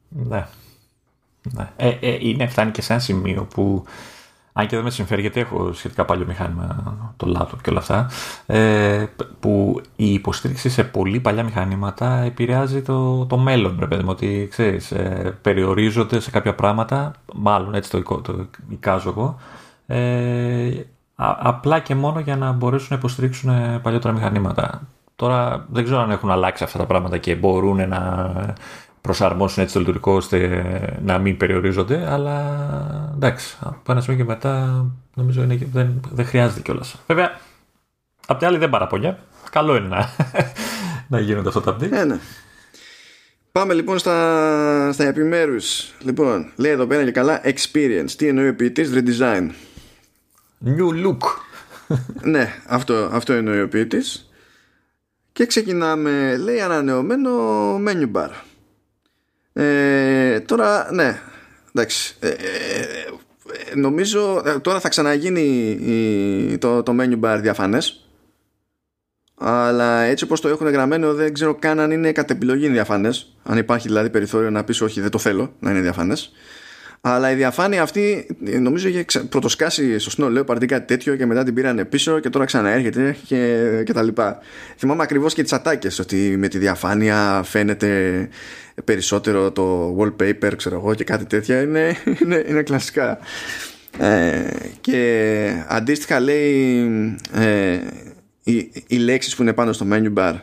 [0.10, 0.46] Ναι,
[1.54, 1.70] ναι.
[1.76, 3.86] Ε, ε, είναι φτάνει και σε ένα σημείο που
[4.60, 8.10] αν και δεν με συμφέρει γιατί έχω σχετικά παλιό μηχάνημα, το laptop και όλα αυτά,
[8.46, 9.06] ε,
[9.40, 14.92] που η υποστήριξη σε πολύ παλιά μηχανήματα επηρεάζει το, το μέλλον, πρέπει να ότι ξέρεις,
[14.92, 19.36] ε, περιορίζονται σε κάποια πράγματα, μάλλον έτσι το, το εικάζω εγώ,
[19.88, 24.82] ε, απλά και μόνο για να μπορέσουν να υποστηρίξουν παλιότερα μηχανήματα.
[25.16, 28.32] Τώρα δεν ξέρω αν έχουν αλλάξει αυτά τα πράγματα και μπορούν να
[29.02, 32.60] προσαρμόσουν έτσι το λειτουργικό ώστε να μην περιορίζονται, αλλά
[33.16, 36.96] εντάξει, από ένα σημείο και μετά νομίζω είναι, δεν, δεν χρειάζεται κιόλας.
[37.08, 37.40] Βέβαια,
[38.28, 39.20] απ' την άλλη δεν παραπονιά.
[39.52, 40.10] Καλό είναι να,
[41.18, 41.92] να γίνονται αυτά τα updates.
[41.92, 42.20] Ε, ναι.
[43.52, 45.94] Πάμε λοιπόν στα, στα επιμέρους.
[46.00, 48.12] Λοιπόν, λέει εδώ πέρα και καλά experience.
[48.18, 49.50] Τι εννοεί ο ποιητής, redesign.
[50.66, 51.18] New look.
[52.34, 54.30] ναι, αυτό, αυτό εννοεί ο ποιητής.
[55.32, 57.32] Και ξεκινάμε, λέει ανανεωμένο
[57.76, 58.30] menu bar.
[59.62, 61.20] Ε, τώρα, ναι,
[61.74, 62.16] εντάξει.
[62.20, 62.36] Ε, ε,
[63.76, 68.04] νομίζω τώρα θα ξαναγίνει το, το menu bar διαφανές.
[69.36, 73.36] Αλλά έτσι όπως το έχουν γραμμένο δεν ξέρω καν αν είναι κατ' επιλογή διαφανές.
[73.44, 76.32] Αν υπάρχει δηλαδή περιθώριο να πεις όχι δεν το θέλω να είναι διαφανές
[77.02, 78.28] αλλά η διαφάνεια αυτή
[78.60, 82.46] νομίζω είχε πρωτοσκάσει στο Snow Leopard κάτι τέτοιο και μετά την πήραν πίσω και τώρα
[82.46, 84.40] ξαναέρχεται και, και τα λοιπά.
[84.78, 88.30] Θυμάμαι ακριβώς και τις ατάκες ότι με τη διαφάνεια φαίνεται
[88.84, 93.20] περισσότερο το wallpaper ξέρω εγώ και κάτι τέτοια είναι, είναι, είναι κλασικά.
[93.98, 94.50] Ε,
[94.82, 96.86] και αντίστοιχα λέει
[97.34, 97.80] ε,
[98.44, 100.36] οι, οι λέξεις που είναι πάνω στο menu bar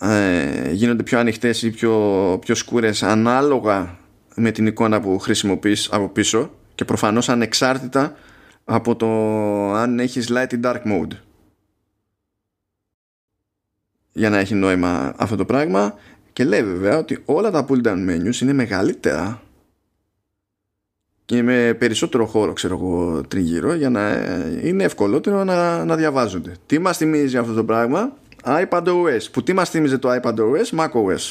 [0.00, 3.98] ε, γίνονται πιο ανοιχτές ή πιο, πιο σκούρες ανάλογα
[4.36, 8.16] με την εικόνα που χρησιμοποιείς από πίσω και προφανώς ανεξάρτητα
[8.64, 9.08] από το
[9.72, 11.12] αν έχεις light ή dark mode.
[14.12, 15.94] Για να έχει νόημα αυτό το πράγμα
[16.32, 19.42] και λέει βέβαια ότι όλα τα pull down menus είναι μεγαλύτερα
[21.24, 24.10] και με περισσότερο χώρο ξέρω εγώ τριγύρω για να
[24.62, 26.56] είναι ευκολότερο να, να διαβάζονται.
[26.66, 31.30] Τι μας θυμίζει αυτό το πράγμα; iPadOS που τι μας θυμίζει το iPadOS macOS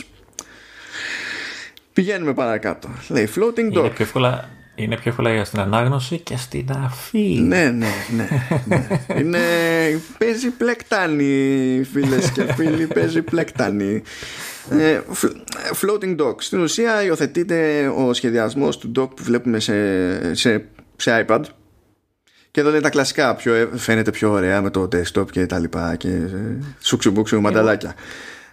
[1.95, 2.89] Πηγαίνουμε παρακάτω.
[3.07, 3.83] Λέει floating dock.
[3.83, 7.39] Είναι πιο εύκολα, είναι πιο εύκολα για στην ανάγνωση και στην αφή.
[7.39, 8.27] Ναι, ναι, ναι.
[8.65, 8.87] ναι.
[9.19, 9.39] είναι,
[10.17, 14.01] παίζει πλεκτάνη, φίλες και φίλοι, παίζει πλεκτάνη.
[14.69, 14.99] Ε,
[15.81, 16.35] floating dock.
[16.37, 20.65] Στην ουσία υιοθετείται ο σχεδιασμός του dock που βλέπουμε σε, σε,
[20.95, 21.41] σε iPad
[22.51, 25.95] και εδώ λέει τα κλασικά, πιο, φαίνεται πιο ωραία με το desktop και τα λοιπά
[25.95, 26.09] και
[26.79, 27.93] σουξουμπούξου μανταλάκια.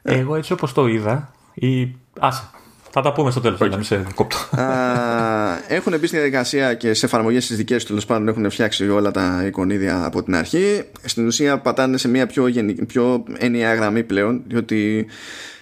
[0.02, 1.94] Εγώ έτσι όπως το είδα, η...
[2.18, 2.50] άσε,
[2.94, 3.58] θα τα πούμε στο τέλος.
[3.62, 3.70] Okay.
[3.70, 4.36] Να σε κόπτω.
[5.76, 9.10] έχουν μπει στη διαδικασία και σε εφαρμογές τη δικές τους τέλος πάντων έχουν φτιάξει όλα
[9.10, 10.82] τα εικονίδια από την αρχή.
[11.04, 15.06] Στην ουσία πατάνε σε μια πιο, γενική, πιο ενιαία γραμμή πλέον, διότι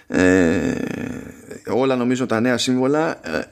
[0.07, 0.73] ε,
[1.67, 3.45] όλα νομίζω τα νέα σύμβολα ε,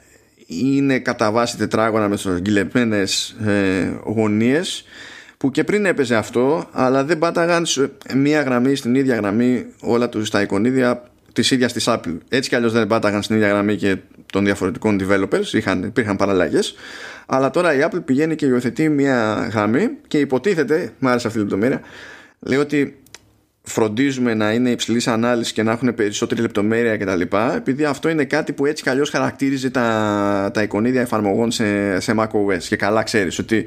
[0.46, 4.84] είναι κατά βάση τετράγωνα με στρογγυλεμένες ε, γωνίες
[5.36, 10.08] που και πριν έπαιζε αυτό αλλά δεν πάταγαν σε μία γραμμή στην ίδια γραμμή όλα
[10.08, 13.76] τους τα εικονίδια της ίδιας της Apple έτσι κι αλλιώς δεν πάταγαν στην ίδια γραμμή
[13.76, 13.96] και
[14.32, 16.74] των διαφορετικών developers, είχαν, υπήρχαν παραλλαγές.
[17.26, 21.42] Αλλά τώρα η Apple πηγαίνει και υιοθετεί μια γραμμή και υποτίθεται, μου άρεσε αυτή η
[21.42, 21.80] λεπτομέρεια,
[22.38, 23.00] λέει ότι
[23.62, 27.36] φροντίζουμε να είναι υψηλής ανάλυσης και να έχουν περισσότερη λεπτομέρεια κτλ.
[27.56, 32.14] Επειδή αυτό είναι κάτι που έτσι κι αλλιώς χαρακτήριζε τα, τα εικονίδια εφαρμογών σε, σε
[32.18, 32.62] macOS.
[32.68, 33.66] Και καλά ξέρεις ότι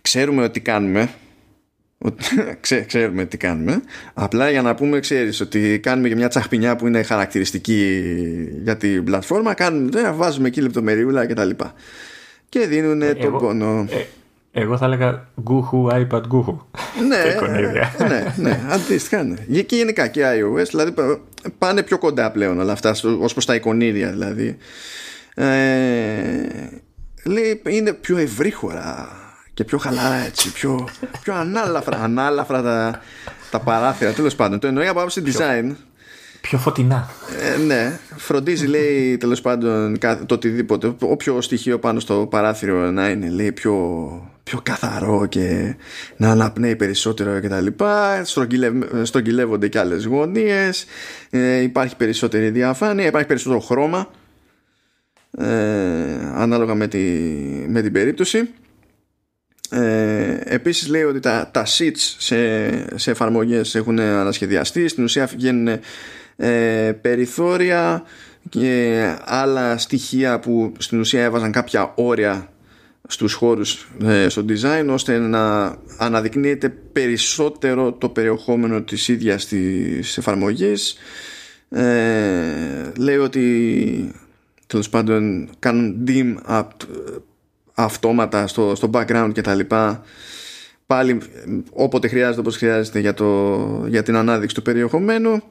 [0.00, 1.08] ξέρουμε ότι κάνουμε.
[2.60, 3.82] Ξέ, ξέρουμε τι κάνουμε.
[4.14, 8.10] Απλά για να πούμε, ξέρεις ότι κάνουμε και μια τσαχπινιά που είναι χαρακτηριστική
[8.62, 9.54] για την πλατφόρμα.
[9.54, 11.48] Κάνουμε, βάζουμε εκεί λεπτομεριούλα κτλ.
[11.48, 11.64] Και,
[12.48, 13.86] και δίνουν ε, τον πόνο.
[13.90, 14.04] Ε,
[14.60, 16.58] εγώ θα έλεγα γκούχου, iPad γκούχου.
[17.08, 19.22] Ναι, ναι, ναι, αντίστοιχα.
[19.22, 19.62] Ναι.
[19.62, 20.94] Και γενικά και iOS, δηλαδή
[21.58, 24.56] πάνε πιο κοντά πλέον όλα αυτά ως προς τα εικονίδια δηλαδή.
[25.34, 25.44] Ε,
[27.24, 29.08] λέει είναι πιο ευρύχωρα
[29.56, 30.88] και πιο χαλαρά έτσι, πιο,
[31.22, 33.00] πιο ανάλαφρα, ανάλαφρα τα,
[33.50, 34.12] τα παράθυρα.
[34.12, 35.74] Τέλος πάντων, το εννοεί από άποψη design.
[36.40, 37.10] Πιο φωτεινά.
[37.40, 43.28] Ε, ναι, φροντίζει λέει τέλος πάντων το οτιδήποτε, όποιο στοιχείο πάνω στο παράθυρο να είναι
[43.28, 43.74] λέει πιο
[44.42, 45.76] πιο καθαρό και
[46.16, 48.24] να αναπνέει περισσότερο και τα λοιπά
[49.02, 50.86] στρογγυλεύονται και άλλες γωνίες
[51.30, 54.10] ε, υπάρχει περισσότερη διαφάνεια υπάρχει περισσότερο χρώμα
[55.38, 55.46] ε,
[56.34, 56.98] ανάλογα με, τη,
[57.68, 58.48] με την περίπτωση
[59.70, 64.88] ε, επίσης λέει ότι τα, τα sheets σε, σε εφαρμογές έχουν ανασχεδιαστεί.
[64.88, 65.80] Στην ουσία βγαίνουν
[66.36, 68.02] ε, περιθώρια
[68.48, 72.50] και άλλα στοιχεία που στην ουσία έβαζαν κάποια όρια
[73.08, 80.96] στους χώρους ε, στο design ώστε να αναδεικνύεται περισσότερο το περιεχόμενο της ίδιας της εφαρμογής.
[81.68, 84.14] Ε, λέει ότι
[84.66, 86.66] τέλος πάντων κάνουν dim up,
[87.76, 90.04] αυτόματα στο, στο background και τα λοιπά.
[90.86, 91.18] Πάλι
[91.70, 95.42] όποτε χρειάζεται όπως χρειάζεται για, το, για την ανάδειξη του περιεχομένου.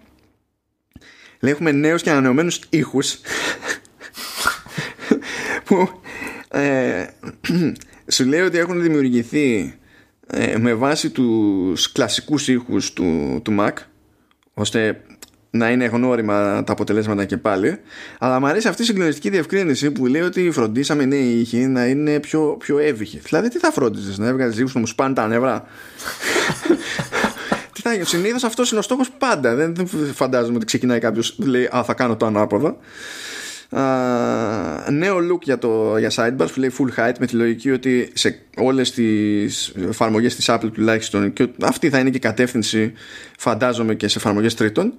[1.40, 3.16] Λέει έχουμε νέους και ανανεωμένους ήχους.
[5.66, 5.90] Που
[6.48, 7.06] ε,
[8.08, 9.76] σου λέει ότι έχουν δημιουργηθεί
[10.28, 13.74] ε, με βάση τους κλασικούς ήχους του, του Mac
[14.54, 15.02] ώστε
[15.56, 17.80] να είναι γνώριμα τα αποτελέσματα και πάλι.
[18.20, 22.20] Αλλά μου αρέσει αυτή η συγκλονιστική διευκρίνηση που λέει ότι φροντίσαμε νέοι ήχοι να είναι
[22.20, 23.20] πιο, πιο εύηχοι.
[23.24, 25.64] Δηλαδή τι θα φρόντιζες να έβγαζες ήχους που μου σπάνε τα νεύρα;
[27.74, 29.56] Τι θα γίνει; Συνήθως αυτός είναι ο στόχος πάντα.
[29.56, 32.78] Δεν, δεν φαντάζομαι ότι ξεκινάει κάποιος λέει α θα κάνω το ανάποδο
[34.90, 38.40] νέο look για, το, για sidebars που λέει full height με τη λογική ότι σε
[38.58, 42.94] όλες τις εφαρμογές της Apple τουλάχιστον και αυτή θα είναι και η κατεύθυνση
[43.38, 44.94] φαντάζομαι και σε εφαρμογές τρίτων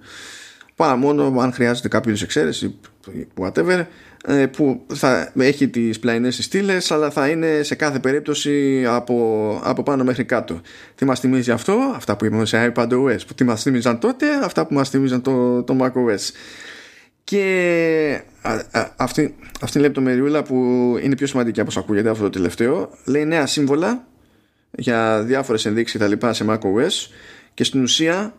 [0.76, 2.78] παρά μόνο αν χρειάζεται κάποιος εξαίρεση
[3.40, 3.84] whatever
[4.26, 9.82] ε, που θα έχει τις πλαϊνές στήλες, αλλά θα είναι σε κάθε περίπτωση από, από
[9.82, 10.60] πάνω μέχρι κάτω.
[10.94, 14.66] Τι μας θυμίζει αυτό; Αυτά που είπαμε σε iPadOS που τι μας θυμίζαν τότε αυτά
[14.66, 16.30] που μας θυμίζαν το, το macOS
[17.24, 18.22] και
[18.96, 20.54] αυτή, αυτή η λεπτομεριούλα που
[21.02, 24.06] είναι πιο σημαντική από όσο ακούγεται αυτό το τελευταίο λέει νέα σύμβολα
[24.70, 27.10] για διάφορες ενδείξεις και τα λοιπά σε macOS
[27.54, 28.34] και στην ουσία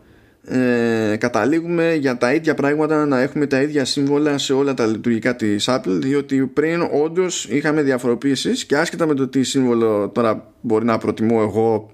[0.50, 5.36] ε, καταλήγουμε για τα ίδια πράγματα να έχουμε τα ίδια σύμβολα σε όλα τα λειτουργικά
[5.36, 10.84] της Apple διότι πριν όντως είχαμε διαφοροποίησεις και άσχετα με το τι σύμβολο τώρα μπορεί
[10.84, 11.90] να προτιμώ εγώ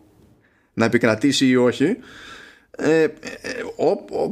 [0.75, 1.97] να επικρατήσει ή όχι
[2.71, 3.09] ε, ε,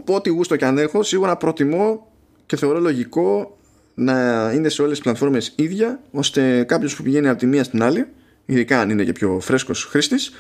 [0.05, 2.13] ό,τι γούστο και αν έχω σίγουρα προτιμώ
[2.47, 3.59] και θεωρώ λογικό
[3.95, 7.83] να είναι σε όλες τις πλατφόρμες ίδια ώστε κάποιος που πηγαίνει από τη μία στην
[7.83, 8.07] άλλη
[8.47, 10.33] ειδικά αν είναι και πιο φρέσκος χρήστης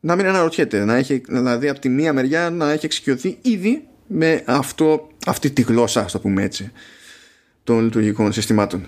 [0.00, 4.42] να μην αναρωτιέται να έχει, δηλαδή από τη μία μεριά να έχει εξοικειωθεί ήδη με
[4.46, 6.72] αυτό, αυτή τη γλώσσα ας το πούμε έτσι
[7.64, 8.86] των λειτουργικών συστημάτων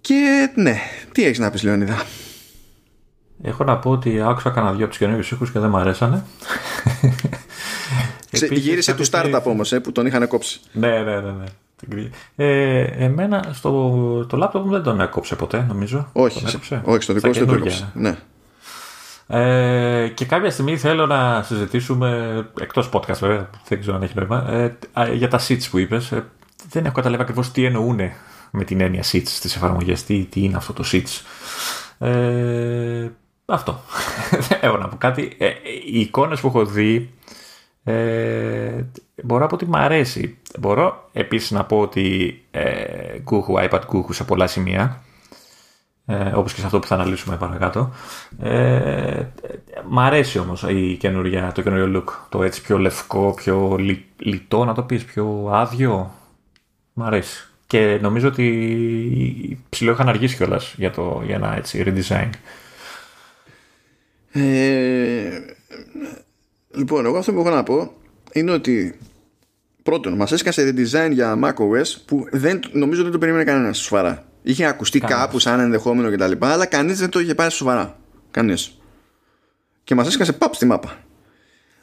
[0.00, 0.76] και ναι,
[1.12, 2.02] τι έχεις να πεις Λεωνίδα;
[3.42, 6.24] Έχω να πω ότι άκουσα κανένα δυο από τους καινούριους ήχους και δεν μου αρέσανε.
[8.50, 10.60] γύρισε του startup όμως ε, που τον είχαν κόψει.
[10.72, 11.30] Ναι, ναι, ναι.
[11.30, 12.08] ναι.
[12.36, 13.70] Ε, εμένα στο
[14.28, 16.08] το laptop μου δεν τον έκοψε ποτέ, νομίζω.
[16.12, 16.44] Όχι,
[16.84, 17.90] όχι στο δικό σου δεν το έκοψε.
[17.94, 18.16] Ναι.
[19.32, 24.50] Ε, και κάποια στιγμή θέλω να συζητήσουμε, εκτός podcast βέβαια, δεν ξέρω αν έχει νόημα,
[24.52, 24.76] ε,
[25.12, 26.12] για τα seats που είπες.
[26.12, 26.24] Ε,
[26.70, 28.00] δεν έχω καταλάβει ακριβώς τι εννοούν
[28.50, 31.22] με την έννοια seats στις εφαρμογές, τι, τι είναι αυτό το seats.
[31.98, 33.08] Ε,
[33.46, 33.80] αυτό.
[34.30, 35.36] δεν έχω να πω κάτι.
[35.38, 35.48] Ε,
[35.86, 37.10] οι εικόνες που έχω δει
[37.84, 38.84] ε,
[39.22, 40.38] μπορώ να πω ότι μου αρέσει.
[40.58, 42.74] Μπορώ επίσης να πω ότι ε,
[43.30, 45.02] Google, iPad Google σε πολλά σημεία
[46.10, 47.92] ε, όπως και σε αυτό που θα αναλύσουμε παρακάτω.
[48.42, 49.22] Ε,
[49.88, 52.12] μ' αρέσει όμως η καινούργια, το καινούριο look.
[52.28, 56.14] Το έτσι πιο λευκό, πιο λι, λιτό να το πεις, πιο άδειο.
[56.92, 57.48] Μ' αρέσει.
[57.66, 62.30] Και νομίζω ότι ψηλό είχαν αργήσει κιόλας για, το, για ένα έτσι redesign.
[64.32, 65.40] Ε,
[66.74, 67.92] Λοιπόν, εγώ αυτό που έχω να πω
[68.32, 68.98] είναι ότι
[69.82, 74.24] πρώτον, μας έσκασε redesign για macOS που δεν, νομίζω δεν το περίμενε κανένας σοβαρά.
[74.42, 75.16] Είχε ακουστεί Κανείς.
[75.16, 76.44] κάπου σαν ενδεχόμενο κτλ.
[76.44, 77.98] Αλλά κανείς δεν το είχε πάρει σοβαρά.
[78.30, 78.80] Κανείς.
[79.84, 80.98] Και μας έσκασε παπ στη μάπα.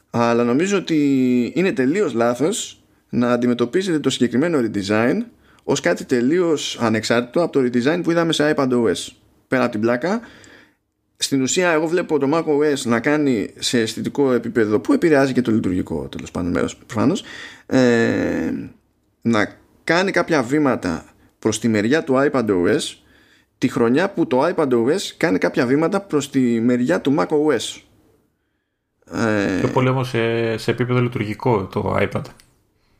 [0.09, 5.17] Αλλά νομίζω ότι είναι τελείως λάθος να αντιμετωπίζετε το συγκεκριμένο redesign
[5.63, 9.07] ως κάτι τελείως ανεξάρτητο από το redesign που είδαμε σε iPadOS.
[9.47, 10.21] Πέρα από την πλάκα,
[11.17, 15.51] στην ουσία εγώ βλέπω το macOS να κάνει σε αισθητικό επίπεδο που επηρεάζει και το
[15.51, 17.23] λειτουργικό τέλος πάντων μέρος προφανώς
[17.65, 18.51] ε,
[19.21, 21.05] να κάνει κάποια βήματα
[21.47, 22.95] προς τη μεριά του iPadOS
[23.57, 27.81] τη χρονιά που το iPadOS κάνει κάποια βήματα προς τη μεριά του macOS.
[29.11, 32.21] Ε, Πιο πολύ όμως σε, σε επίπεδο λειτουργικό το iPad.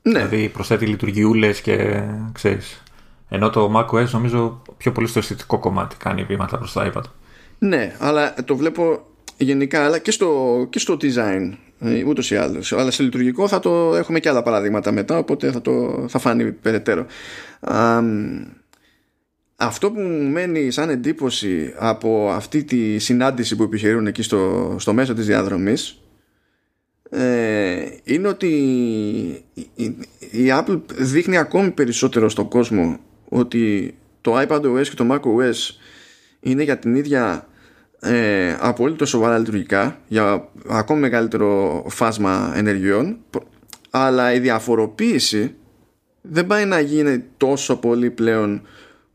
[0.02, 0.12] Ναι.
[0.26, 2.84] Δηλαδή προσθέτει λειτουργιούλες και ξέρεις
[3.30, 7.04] ενώ το macOS νομίζω πιο πολύ στο αισθητικό κομμάτι κάνει βήματα προς το iPad.
[7.60, 9.06] Ναι, αλλά το βλέπω
[9.38, 11.52] γενικά, αλλά και στο, και στο design.
[11.52, 11.67] ε,
[12.08, 12.74] ούτως ή άλλως.
[12.74, 16.52] Αλλά σε λειτουργικό θα το έχουμε και άλλα παραδείγματα μετά, οπότε θα, το, θα φανεί
[16.52, 17.06] περαιτέρω.
[19.56, 24.94] αυτό που μου μένει σαν εντύπωση από αυτή τη συνάντηση που επιχειρούν εκεί στο, στο
[24.94, 26.02] μέσο της διαδρομής
[27.10, 28.48] ε, είναι ότι
[29.76, 29.84] η,
[30.32, 33.00] η Apple δείχνει ακόμη περισσότερο στον κόσμο
[33.30, 35.76] ότι το iPadOS και το macOS
[36.40, 37.48] είναι για την ίδια
[38.00, 43.18] ε, απολύτως σοβαρά λειτουργικά για ακόμη μεγαλύτερο φάσμα ενεργειών.
[43.90, 45.56] Αλλά η διαφοροποίηση
[46.22, 48.62] δεν πάει να γίνει τόσο πολύ πλέον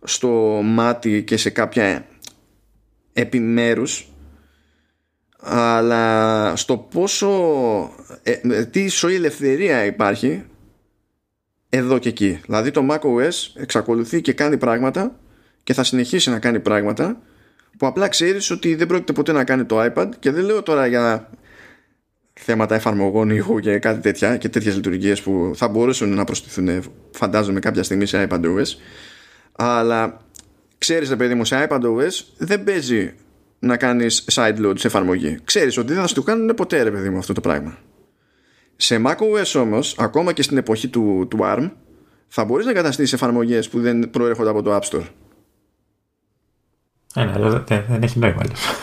[0.05, 2.07] στο μάτι και σε κάποια
[3.13, 4.13] επιμέρους
[5.45, 7.31] αλλά στο πόσο
[8.23, 10.45] ε, τι ισοή ελευθερία υπάρχει
[11.69, 12.41] εδώ και εκεί.
[12.45, 15.19] Δηλαδή το macOS εξακολουθεί και κάνει πράγματα
[15.63, 17.21] και θα συνεχίσει να κάνει πράγματα
[17.83, 20.87] που απλά ξέρεις ότι δεν πρόκειται ποτέ να κάνει το iPad και δεν λέω τώρα
[20.87, 21.31] για
[22.33, 27.61] θέματα εφαρμογών ήχου και κάτι τέτοια και τέτοιες λειτουργίες που θα μπορούσαν να προσθεθούν φαντάζομαι
[27.61, 28.65] κάποια στιγμή σε iPadOS
[29.53, 30.21] αλλά
[30.79, 33.15] ξέρεις ρε παιδί μου σε iPadOS δεν παίζει
[33.59, 35.39] να κάνεις sideload σε εφαρμογή.
[35.45, 37.79] Ξέρεις ότι δεν θα σου το κάνουν ποτέ ρε παιδί μου αυτό το πράγμα.
[38.77, 41.71] Σε macOS όμως ακόμα και στην εποχή του, του ARM
[42.29, 45.07] θα μπορείς να εγκαταστήσεις εφαρμογές που δεν προέρχονται από το App Store
[47.15, 47.33] ε, ναι,
[47.67, 48.43] δεν, δεν έχει νόημα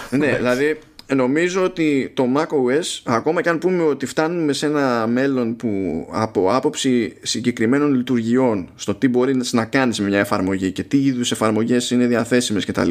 [0.10, 0.80] ναι, δηλαδή
[1.16, 6.54] νομίζω ότι το macOS ακόμα και αν πούμε ότι φτάνουμε σε ένα μέλλον που από
[6.54, 11.92] άποψη συγκεκριμένων λειτουργιών στο τι μπορεί να κάνεις με μια εφαρμογή και τι είδους εφαρμογές
[11.92, 12.90] είναι διαθέσιμες κτλ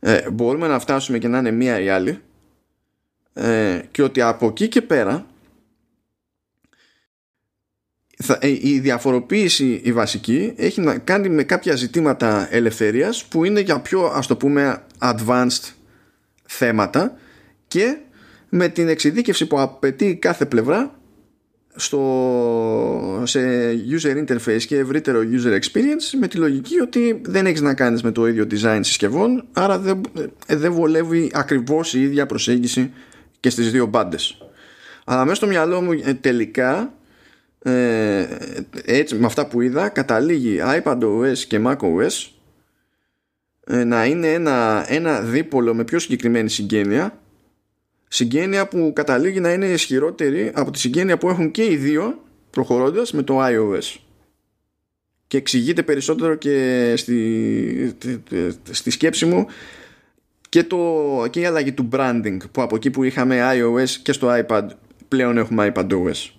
[0.00, 2.18] ε, μπορούμε να φτάσουμε και να είναι μία ή άλλη
[3.32, 5.26] ε, και ότι από εκεί και πέρα
[8.38, 13.80] ε, η διαφοροποίηση η βασική έχει να κάνει με κάποια ζητήματα ελευθερίας που είναι για
[13.80, 15.72] πιο ας το πούμε advanced
[16.44, 17.16] θέματα
[17.68, 17.96] και
[18.48, 20.98] με την εξειδίκευση που απαιτεί κάθε πλευρά
[21.74, 23.40] στο, σε
[23.90, 28.10] user interface και ευρύτερο user experience με τη λογική ότι δεν έχεις να κάνεις με
[28.10, 30.00] το ίδιο design συσκευών άρα δεν,
[30.46, 32.92] ε, δεν βολεύει ακριβώς η ίδια προσέγγιση
[33.40, 34.38] και στις δύο μπάντες.
[35.04, 36.92] Αλλά μέσα στο μυαλό μου ε, τελικά
[37.66, 38.26] ε,
[38.84, 42.30] έτσι με αυτά που είδα καταλήγει iPadOS και macOS
[43.66, 47.20] ε, να είναι ένα, ένα δίπολο με πιο συγκεκριμένη συγγένεια.
[48.08, 53.12] Συγγένεια που καταλήγει να είναι ισχυρότερη από τη συγγένεια που έχουν και οι δύο προχωρώντας
[53.12, 53.96] με το iOS.
[55.26, 57.96] Και εξηγείται περισσότερο και στη,
[58.70, 59.46] στη σκέψη μου
[60.48, 60.78] και, το,
[61.30, 64.66] και η αλλαγή του branding που από εκεί που είχαμε iOS και στο iPad
[65.08, 66.35] πλέον έχουμε iPadOS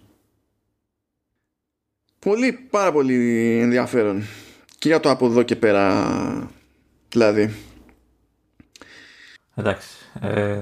[2.20, 4.24] Πολύ, πάρα πολύ ενδιαφέρον.
[4.80, 6.08] Και για το από εδώ και πέρα,
[7.10, 7.54] δηλαδή.
[9.56, 9.88] Εντάξει.
[10.22, 10.60] Ε,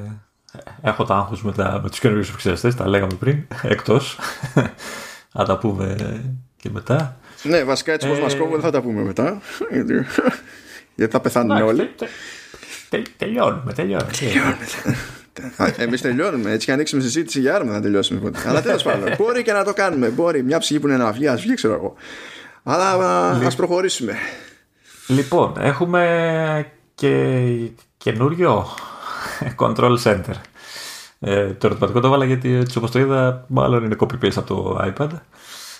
[0.81, 4.19] έχω τα άγχος με, τα, με τους καινούριους επεξεργαστές, τα λέγαμε πριν, εκτός.
[5.33, 5.95] θα τα πούμε
[6.57, 7.17] και μετά.
[7.43, 8.21] Ναι, βασικά έτσι πως ε...
[8.21, 9.41] μας κόβουν δεν θα τα πούμε μετά.
[10.95, 11.89] Γιατί θα πεθάνουν όλοι.
[13.17, 14.11] τελειώνουμε, τελειώνουμε.
[14.19, 14.57] Τελειώνουμε.
[15.77, 16.51] Εμείς τελειώνουμε.
[16.51, 18.19] Έτσι και ανοίξουμε συζήτηση για άρμα να τελειώσουμε.
[18.19, 18.39] Ποτέ.
[18.47, 20.09] Αλλά τέλος πάντων, μπορεί και να το κάνουμε.
[20.09, 21.93] Μπορεί μια ψυχή που είναι να βγει, ας βγει, ξέρω εγώ.
[22.63, 22.91] Αλλά
[23.29, 24.13] α προχωρήσουμε.
[25.07, 27.43] Λοιπόν, έχουμε και
[27.97, 28.67] καινούριο
[29.57, 30.35] control center.
[31.19, 34.47] Ε, το ερωτηματικό το έβαλα γιατί έτσι όπως το είδα μάλλον είναι copy paste από
[34.47, 35.09] το iPad.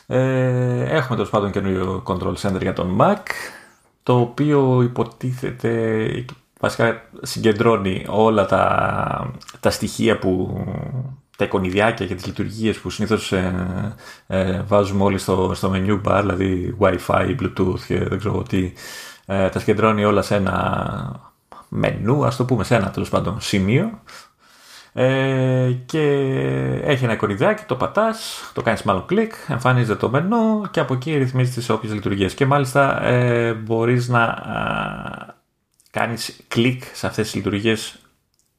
[0.07, 3.23] Ε, έχουμε τέλος πάντων καινούριο control center για τον Mac
[4.03, 5.72] το οποίο υποτίθεται
[6.66, 10.64] βασικά συγκεντρώνει όλα τα, τα στοιχεία που
[11.38, 13.96] τα εικονιδιάκια και τις λειτουργίες που συνήθως ε,
[14.28, 18.74] ε, βάζουμε όλοι στο, στο menu bar, δηλαδή Wi-Fi, Bluetooth και δεν ξέρω τι,
[19.26, 21.32] ε, τα συγκεντρώνει όλα σε ένα
[21.70, 24.02] μενού, ας το πούμε, σε ένα τέλος πάντων σημείο
[24.98, 26.02] Ε, και
[26.84, 31.18] έχει ένα εικονιδάκι, το πατάς, το κάνεις μάλλον κλικ, εμφανίζεται το μενού και από εκεί
[31.18, 32.34] ρυθμίζεις τις όποιες λειτουργίες.
[32.34, 35.35] Και μάλιστα ε, μπορείς να α,
[35.96, 37.96] κάνεις κλικ σε αυτές τις λειτουργίες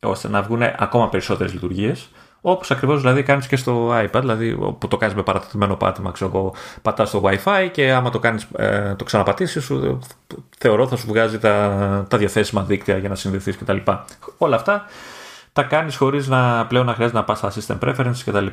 [0.01, 2.09] ώστε να βγουν ακόμα περισσότερες λειτουργίες.
[2.41, 6.31] Όπως ακριβώς δηλαδή κάνεις και στο iPad, δηλαδή που το κάνεις με παρατηρημένο πάτημα, ξέρω
[6.35, 9.71] εγώ, πατάς στο WiFi και άμα το, κάνεις, ε, το ξαναπατήσεις,
[10.59, 13.77] θεωρώ θα σου βγάζει τα, τα διαθέσιμα δίκτυα για να συνδεθείς κτλ.
[14.39, 14.85] Όλα αυτά
[15.53, 18.47] τα κάνεις χωρίς να πλέον να χρειάζεται να πας στα system preferences κτλ.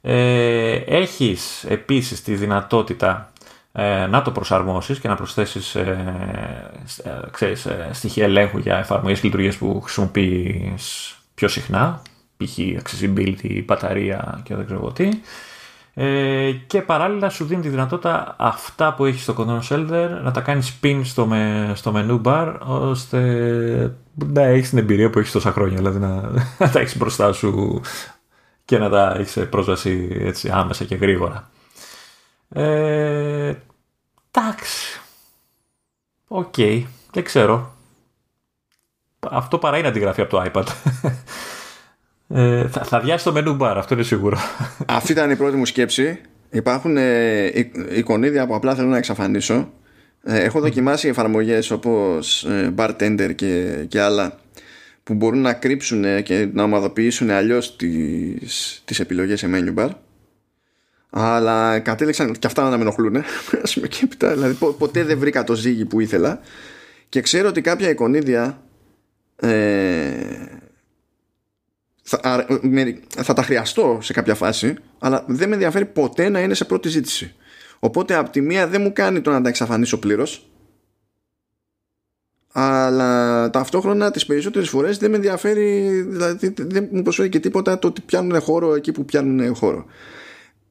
[0.00, 3.33] Ε, έχεις επίσης τη δυνατότητα ε,
[4.10, 5.80] να το προσαρμόσεις και να προσθέσεις ε,
[7.04, 12.02] ε ξέρεις, ε, στοιχεία ελέγχου για εφαρμογές και λειτουργίες που χρησιμοποιείς πιο συχνά
[12.36, 12.58] π.χ.
[12.58, 15.08] accessibility, μπαταρία και δεν ξέρω τι.
[15.94, 20.40] Ε, και παράλληλα σου δίνει τη δυνατότητα αυτά που έχεις στο Control Center να τα
[20.40, 23.20] κάνεις spin στο, με, στο menu bar ώστε
[24.14, 27.80] να έχεις την εμπειρία που έχεις τόσα χρόνια δηλαδή να, να τα έχεις μπροστά σου
[28.64, 31.53] και να τα έχεις πρόσβαση έτσι άμεσα και γρήγορα ε,
[34.30, 35.00] εντάξει
[36.28, 36.54] οκ
[37.12, 37.74] δεν ξέρω
[39.30, 40.66] αυτό παρά είναι αντιγραφή από το iPad
[42.28, 44.38] ε, θα, θα αδειάσει το menu bar, αυτό είναι σίγουρο.
[44.86, 46.20] Αυτή ήταν η πρώτη μου σκέψη.
[46.50, 47.52] Υπάρχουν ε,
[47.94, 49.72] εικονίδια που απλά θέλω να εξαφανίσω.
[50.22, 54.38] Ε, έχω δοκιμάσει εφαρμογές όπως ε, Bartender και, και άλλα
[55.02, 59.90] που μπορούν να κρύψουν και να ομαδοποιήσουν αλλιώς τις, τις επιλογές σε menu bar
[61.16, 63.16] αλλά κατέληξαν και αυτά να με ενοχλούν
[64.18, 66.40] δηλαδή ποτέ δεν βρήκα το ζύγι που ήθελα.
[67.08, 68.62] Και ξέρω ότι κάποια εικονίδια
[69.36, 70.12] ε,
[72.02, 72.46] θα,
[73.08, 76.88] θα τα χρειαστώ σε κάποια φάση αλλά δεν με ενδιαφέρει ποτέ να είναι σε πρώτη
[76.88, 77.34] ζήτηση.
[77.78, 80.48] Οπότε από τη μία δεν μου κάνει το να τα εξαφανίσω πλήρως
[82.52, 87.88] αλλά ταυτόχρονα τις περισσότερες φορές δεν με ενδιαφέρει δηλαδή δεν μου προσφέρει και τίποτα το
[87.88, 89.86] ότι πιάνουν χώρο εκεί που πιάνουν χώρο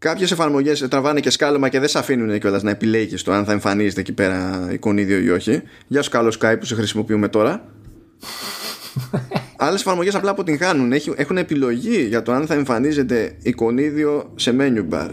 [0.03, 3.51] Κάποιες εφαρμογές τραβάνε και σκάλωμα και δεν σε αφήνουν κιόλας να επιλέγεις το αν θα
[3.51, 5.61] εμφανίζεται εκεί πέρα εικονίδιο ή όχι.
[5.87, 7.65] Γεια σου καλό Skype που σε χρησιμοποιούμε τώρα.
[9.57, 10.93] Άλλες εφαρμογές απλά αποτυγχάνουν.
[11.15, 15.09] Έχουν επιλογή για το αν θα εμφανίζεται εικονίδιο σε menu bar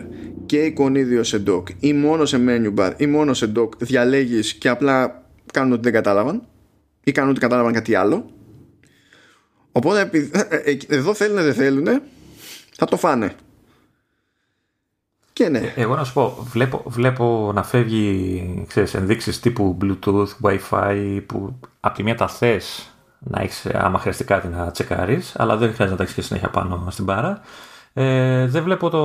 [0.47, 3.69] και εικονίδιο σε dock ή μόνο σε menu bar ή μόνο σε dock.
[3.79, 6.47] Διαλέγεις και απλά κάνουν ότι δεν κατάλαβαν
[7.05, 8.31] ή κάνουν ότι κατάλαβαν κάτι άλλο.
[9.73, 11.87] Οπότε ε, ε, εδώ θέλουν δεν θέλουν,
[12.77, 13.35] θα το φάνε.
[15.41, 15.59] Και ναι.
[15.59, 21.59] Ε, εγώ να σου πω, βλέπω, βλέπω να φεύγει ξέρεις, ενδείξεις τύπου Bluetooth, Wi-Fi που
[21.81, 25.91] από τη μία τα θες να έχεις, άμα χρειαστεί κάτι να τσεκάρεις, αλλά δεν χρειάζεται
[25.91, 27.41] να τα έχεις και συνέχεια πάνω στην μπάρα.
[27.93, 29.03] Ε, δεν βλέπω το,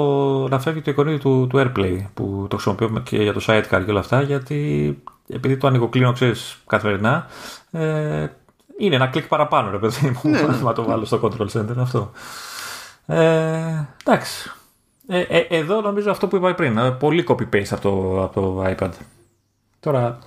[0.47, 3.91] να φεύγει το εικονίδιο του, του AirPlay που το χρησιμοποιώ και για το sidecar και
[3.91, 7.27] όλα αυτά γιατί επειδή το ανοιγοκλίνω ξέρεις καθημερινά
[7.71, 8.27] ε,
[8.77, 10.41] είναι ένα κλικ παραπάνω ρε παιδί μου ναι.
[10.63, 12.11] να το βάλω στο control center αυτό
[13.05, 14.51] ε, εντάξει
[15.07, 18.41] ε, ε, εδώ νομίζω αυτό που είπα πριν ε, πολύ copy paste από το, από
[18.41, 18.91] το iPad
[19.79, 20.19] τώρα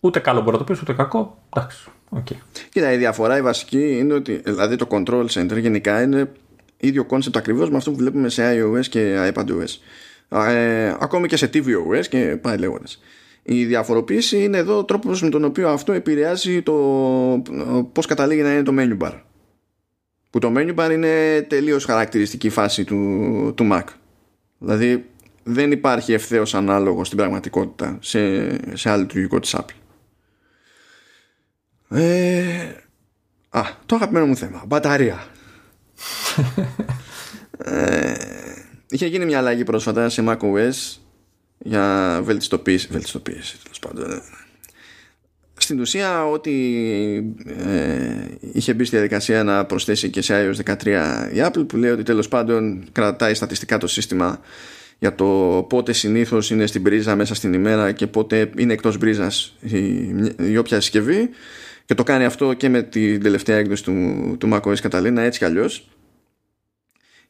[0.00, 2.36] ούτε καλό μπορεί να το πεις ούτε κακό εντάξει Okay.
[2.70, 6.32] Κοίτα, η διαφορά η βασική είναι ότι δηλαδή το control center γενικά είναι
[6.76, 9.78] ίδιο concept ακριβώς με αυτό που βλέπουμε σε iOS και iPadOS.
[10.48, 13.02] Ε, ακόμη και σε tvOS και πάει λέγοντας.
[13.42, 16.72] Η διαφοροποίηση είναι εδώ ο τρόπος με τον οποίο αυτό επηρεάζει το
[17.92, 19.12] πώς καταλήγει να είναι το menu bar.
[20.30, 23.84] Που το menu bar είναι τελείως χαρακτηριστική φάση του, του Mac.
[24.58, 25.04] Δηλαδή
[25.42, 29.74] δεν υπάρχει ευθέως ανάλογο στην πραγματικότητα σε, σε άλλο λειτουργικό της Apple.
[31.88, 32.72] Ε,
[33.48, 34.64] α, το αγαπημένο μου θέμα.
[34.66, 35.26] Μπαταρία.
[37.58, 38.14] ε,
[38.90, 40.98] είχε γίνει μια αλλαγή πρόσφατα σε macOS
[41.58, 42.88] για βελτιστοποίηση.
[42.90, 44.22] Βελτιστοποίηση, τέλος πάντων.
[45.66, 45.68] Ε.
[45.68, 50.86] Στην ουσία, ότι ε, είχε μπει στη διαδικασία να προσθέσει και σε iOS 13
[51.32, 54.40] η Apple που λέει ότι τέλος πάντων κρατάει στατιστικά το σύστημα
[54.98, 55.26] για το
[55.68, 59.78] πότε συνήθως είναι στην πρίζα μέσα στην ημέρα και πότε είναι εκτός μπρίζας η,
[60.50, 61.30] η όποια συσκευή
[61.84, 65.44] και το κάνει αυτό και με την τελευταία έκδοση του, του macOS Catalina έτσι κι
[65.44, 65.88] αλλιώς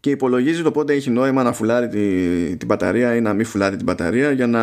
[0.00, 3.76] και υπολογίζει το πότε έχει νόημα να φουλάρει τη, την μπαταρία ή να μην φουλάρει
[3.76, 4.62] την μπαταρία για να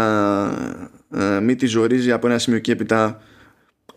[1.16, 3.22] ε, μην τη ζορίζει από ένα σημείο και έπειτα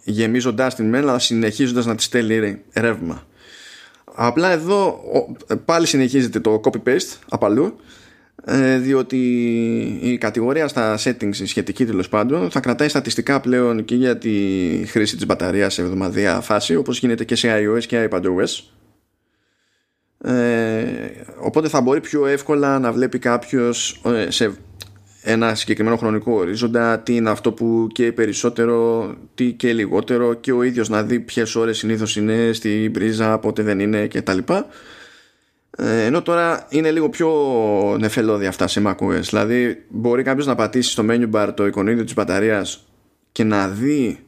[0.04, 3.26] γεμίζοντάς την μένα αλλά συνεχίζοντας να τη στέλνει ρεύμα.
[4.14, 5.00] Απλά εδώ
[5.64, 7.76] πάλι συνεχίζεται το copy-paste απαλού
[8.44, 9.18] ε, διότι
[10.02, 14.30] η κατηγορία στα settings σχετική τέλος πάντων θα κρατάει στατιστικά πλέον και για τη
[14.86, 18.62] χρήση της μπαταρίας σε εβδομαδία φάση όπως γίνεται και σε iOS και iPadOS
[20.20, 20.84] ε,
[21.38, 24.56] οπότε θα μπορεί πιο εύκολα να βλέπει κάποιος ε, σε
[25.28, 30.62] ένα συγκεκριμένο χρονικό ορίζοντα τι είναι αυτό που και περισσότερο τι και λιγότερο και ο
[30.62, 34.66] ίδιος να δει ποιες ώρες συνήθως είναι στην πρίζα πότε δεν είναι και τα λοιπά
[35.78, 37.30] Ε, ενώ τώρα είναι λίγο πιο
[38.00, 39.20] νεφελώδη αυτά σε macOS.
[39.20, 42.86] Δηλαδή μπορεί κάποιος να πατήσει στο menu bar το εικονίδιο της μπαταρίας
[43.32, 44.18] και να δει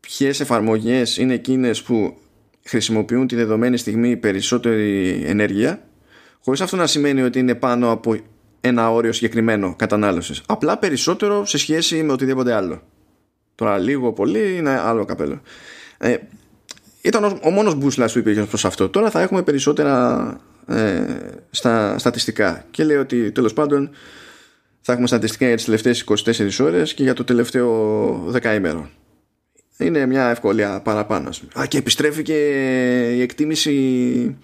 [0.00, 2.16] ποιες εφαρμογές είναι εκείνες που
[2.64, 5.82] χρησιμοποιούν τη δεδομένη στιγμή περισσότερη ενέργεια
[6.44, 8.16] χωρίς αυτό να σημαίνει ότι είναι πάνω από
[8.64, 10.42] ένα όριο συγκεκριμένο κατανάλωσης.
[10.46, 12.82] Απλά περισσότερο σε σχέση με οτιδήποτε άλλο.
[13.54, 15.40] Τώρα λίγο πολύ είναι άλλο καπέλο.
[15.98, 16.16] Ε,
[17.02, 18.88] ήταν ο, ο μόνος μπούσλας που υπήρχε προς αυτό.
[18.88, 21.04] Τώρα θα έχουμε περισσότερα ε,
[21.50, 22.64] στα στατιστικά.
[22.70, 23.90] Και λέει ότι τέλος πάντων
[24.80, 28.90] θα έχουμε στατιστικά για τις τελευταίες 24 ώρες και για το τελευταίο δεκαήμερο.
[29.76, 31.28] Είναι μια ευκολία παραπάνω.
[31.60, 32.38] Α, και επιστρέφει και
[33.14, 34.36] η εκτίμηση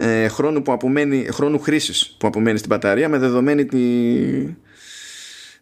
[0.00, 3.78] ε, χρόνου, που απομένει, χρόνου χρήσης που απομένει στην μπαταρία με δεδομένη τη,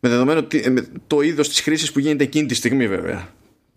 [0.01, 0.47] με δεδομένο
[1.07, 3.29] το είδος της χρήσης που γίνεται εκείνη τη στιγμή βέβαια.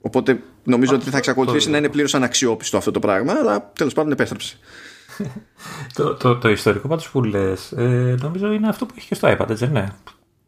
[0.01, 4.11] Οπότε νομίζω ότι θα εξακολουθήσει να είναι πλήρως αναξιόπιστο αυτό το πράγμα, αλλά τέλος πάντων
[4.11, 4.57] επέστρεψε.
[5.95, 9.35] το, το, το, ιστορικό πάντως που λες, ε, νομίζω είναι αυτό που έχει και στο
[9.37, 9.87] iPad, έτσι ναι.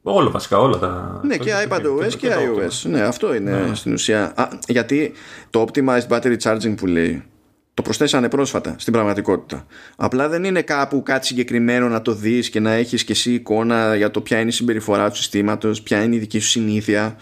[0.04, 1.22] Όλο βασικά, όλα τα.
[1.24, 2.90] Ναι, και iPadOS και iOS.
[2.90, 3.76] Ναι, αυτό είναι ναι.
[3.76, 4.34] στην ουσία.
[4.36, 5.14] Α, γιατί
[5.50, 7.24] το optimized battery charging που λέει
[7.74, 9.66] το προσθέσανε πρόσφατα στην πραγματικότητα.
[9.96, 13.96] Απλά δεν είναι κάπου κάτι συγκεκριμένο να το δεις και να έχεις και εσύ εικόνα
[13.96, 17.16] για το ποια είναι η συμπεριφορά του συστήματος, ποια είναι η δική σου συνήθεια.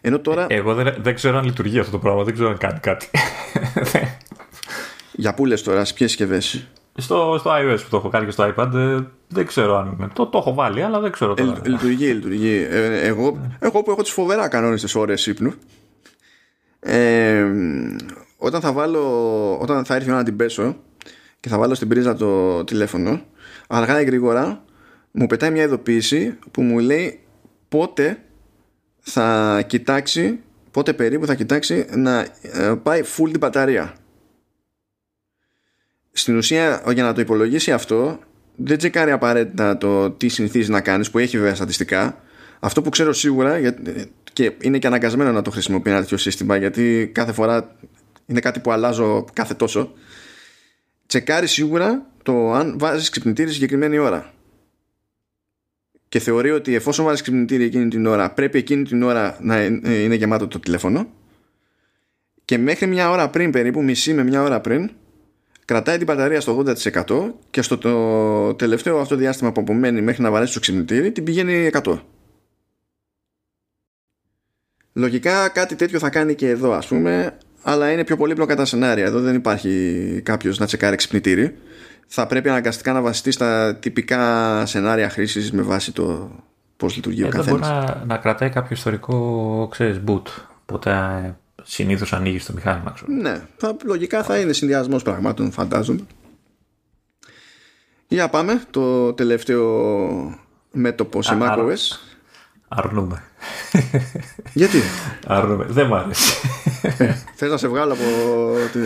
[0.00, 0.46] Ενώ τώρα...
[0.48, 3.10] Ε, εγώ δεν, δεν ξέρω αν λειτουργεί αυτό το πράγμα, δεν ξέρω αν κάνει κάτι.
[5.12, 8.30] για πού λες τώρα, σε ποιες συσκευές; Στο, στο iOS που το έχω κάνει και
[8.30, 11.60] στο iPad ε, δεν ξέρω αν το, το έχω βάλει αλλά δεν ξέρω τώρα.
[11.64, 12.66] Ε, λειτουργεί, λειτουργεί.
[12.70, 15.52] Ε, εγώ, εγώ που έχω τις φοβερά κανόνιστες ώρες ύπνου
[16.80, 17.44] ε,
[18.36, 20.76] όταν θα βάλω όταν θα έρθει η ώρα να την πέσω
[21.40, 23.22] και θα βάλω στην πρίζα το τηλέφωνο
[23.68, 24.64] αργά ή γρήγορα
[25.10, 27.20] μου πετάει μια ειδοποίηση που μου λέει
[27.68, 28.18] πότε
[29.00, 30.40] θα κοιτάξει
[30.76, 33.94] πότε περίπου θα κοιτάξει να ε, πάει full την μπαταρία.
[36.12, 38.18] Στην ουσία για να το υπολογίσει αυτό
[38.56, 42.22] δεν τσεκάρει απαραίτητα το τι συνηθίζεις να κάνεις που έχει βέβαια στατιστικά.
[42.60, 43.60] Αυτό που ξέρω σίγουρα
[44.32, 47.76] και είναι και αναγκασμένο να το χρησιμοποιεί ένα τέτοιο σύστημα γιατί κάθε φορά
[48.26, 49.92] είναι κάτι που αλλάζω κάθε τόσο.
[51.06, 54.34] Τσεκάρεις σίγουρα το αν βάζεις ξυπνητήρι συγκεκριμένη ώρα.
[56.08, 60.14] Και θεωρεί ότι εφόσον βάζεις ξυπνητήρι εκείνη την ώρα πρέπει εκείνη την ώρα να είναι
[60.14, 61.08] γεμάτο το τηλέφωνο.
[62.44, 64.90] Και μέχρι μια ώρα πριν περίπου μισή με μια ώρα πριν
[65.64, 66.64] κρατάει την μπαταρία στο
[67.06, 71.24] 80% και στο το τελευταίο αυτό διάστημα που απομένει μέχρι να βαρέσει το ξυπνητήρι την
[71.24, 71.98] πηγαίνει 100%.
[74.92, 79.04] Λογικά κάτι τέτοιο θα κάνει και εδώ ας πούμε αλλά είναι πιο πολύπλοκα τα σενάρια.
[79.04, 81.56] Εδώ δεν υπάρχει κάποιος να τσεκάρει ξυπνητήρι.
[82.06, 86.30] Θα πρέπει αναγκαστικά να βασιστεί στα τυπικά σενάρια χρήσης με βάση το
[86.76, 87.68] πώς λειτουργεί ο καθένας.
[87.68, 90.22] Μπορεί να, να κρατάει κάποιο ιστορικό, ξέρεις, boot.
[90.62, 92.90] Οπότε ε, συνήθως ανοίγεις το μηχάνημα.
[92.90, 93.12] Ξέρω.
[93.12, 96.06] Ναι, θα, λογικά θα είναι συνδυασμός πραγμάτων, φαντάζομαι.
[98.08, 98.62] Για πάμε.
[98.70, 100.40] Το τελευταίο
[100.72, 101.98] μέτωπο σε macOS.
[102.68, 103.22] Αρνούμε.
[104.52, 104.78] Γιατί;
[105.26, 105.64] Αρνούμε.
[105.68, 106.34] Δεν μ' άρεσε.
[106.98, 108.02] Ε, θες να σε βγάλω από
[108.72, 108.78] τη...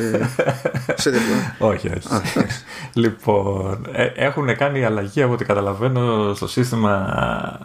[1.02, 1.10] σε
[1.58, 2.08] Όχι, όχι.
[2.92, 7.58] λοιπόν, ε, έχουν κάνει αλλαγή από ό,τι καταλαβαίνω στο σύστημα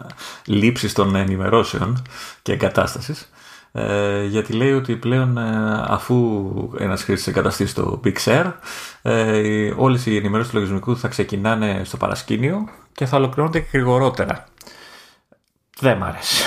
[0.44, 2.02] λήψης των ενημερώσεων
[2.42, 3.30] και εγκατάστασης.
[3.78, 8.52] Ε, γιατί λέει ότι πλέον ε, αφού ένας χρήστης εγκαταστήσει το Big Share
[9.02, 14.44] ε, όλες οι ενημερώσεις του λογισμικού θα ξεκινάνε στο παρασκήνιο και θα ολοκληρώνονται γρηγορότερα.
[15.78, 16.44] Δεν μ' άρεσε.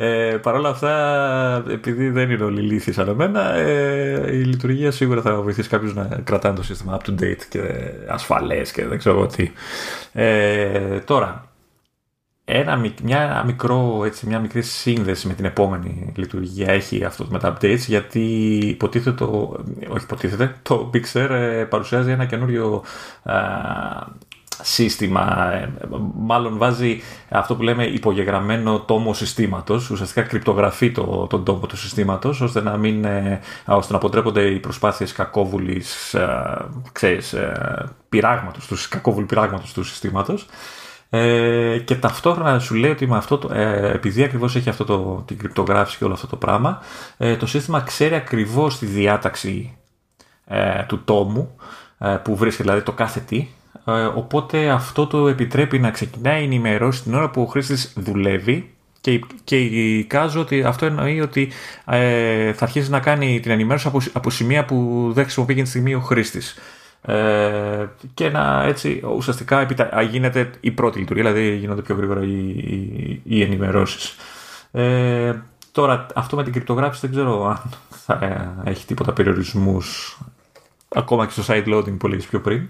[0.00, 5.20] Ε, Παρ' όλα αυτά, επειδή δεν είναι όλοι ηλίθιοι σαν εμένα, ε, η λειτουργία σίγουρα
[5.20, 7.60] θα βοηθήσει κάποιους να κρατάνε το σύστημα up to date και
[8.08, 9.50] ασφαλές και δεν ξέρω τι.
[10.12, 11.48] Ε, τώρα,
[12.44, 17.56] ένα, μια, μικρό, έτσι, μια μικρή σύνδεση με την επόμενη λειτουργία έχει αυτός με τα
[17.56, 18.20] updates γιατί
[18.58, 19.56] υποτίθεται το,
[19.88, 22.84] όχι υποτίθεται, το Pixar ε, παρουσιάζει ένα καινούριο
[24.62, 25.72] σύστημα, ε,
[26.14, 32.40] μάλλον βάζει αυτό που λέμε υπογεγραμμένο τόμο συστήματος, ουσιαστικά κρυπτογραφεί το, τον τόμο του συστήματος,
[32.40, 36.56] ώστε να, μην, ε, ώστε να αποτρέπονται οι προσπάθειες κακόβουλης, ε,
[36.92, 37.34] ξέρεις,
[38.08, 40.46] πειράγματος, του, κακόβουλη πειράγματος του συστήματος.
[41.10, 45.22] Ε, και ταυτόχρονα σου λέει ότι με αυτό το, ε, επειδή ακριβώς έχει αυτό το,
[45.26, 46.82] την κρυπτογράφηση και όλο αυτό το πράγμα,
[47.16, 49.72] ε, το σύστημα ξέρει ακριβώς τη διάταξη
[50.86, 51.56] του τόμου
[52.22, 53.57] που βρίσκεται, δηλαδή το κάθε τι, ε,
[54.14, 59.20] οπότε αυτό το επιτρέπει να ξεκινάει η ενημερώση την ώρα που ο χρήστης δουλεύει και,
[59.44, 61.52] και εικάζω ότι αυτό εννοεί ότι
[61.86, 65.72] ε, θα αρχίσει να κάνει την ενημέρωση από, από σημεία που δεν χρησιμοποιεί εκείνη τη
[65.72, 66.58] στιγμή ο χρήστης.
[67.02, 70.02] Ε, και να έτσι ουσιαστικά επιτα...
[70.02, 74.16] γίνεται η πρώτη λειτουργία, δηλαδή γίνονται πιο γρήγορα οι, οι, οι ενημερώσεις.
[74.72, 75.34] Ε,
[75.72, 80.18] τώρα αυτό με την κρυπτογράφηση δεν ξέρω αν θα έχει τίποτα περιορισμούς
[80.88, 82.68] ακόμα και στο side loading που λέγεις πιο πριν.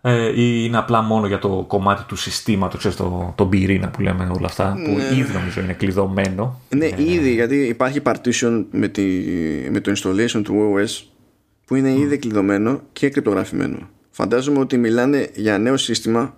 [0.00, 4.00] Ε, ή είναι απλά μόνο για το κομμάτι του συστήματος, ξέρεις, το, το πυρήνα που
[4.00, 5.16] λέμε όλα αυτά, που Ναι.
[5.18, 6.60] ήδη νομίζω είναι κλειδωμένο.
[6.76, 9.02] Ναι, Ε, ήδη γιατί υπάρχει partition με, τη,
[9.70, 11.04] με το installation του OS
[11.66, 13.88] που είναι ήδη κλειδωμένο και κρυπτογραφημένο.
[14.10, 16.34] Φαντάζομαι ότι μιλάνε για νέο σύστημα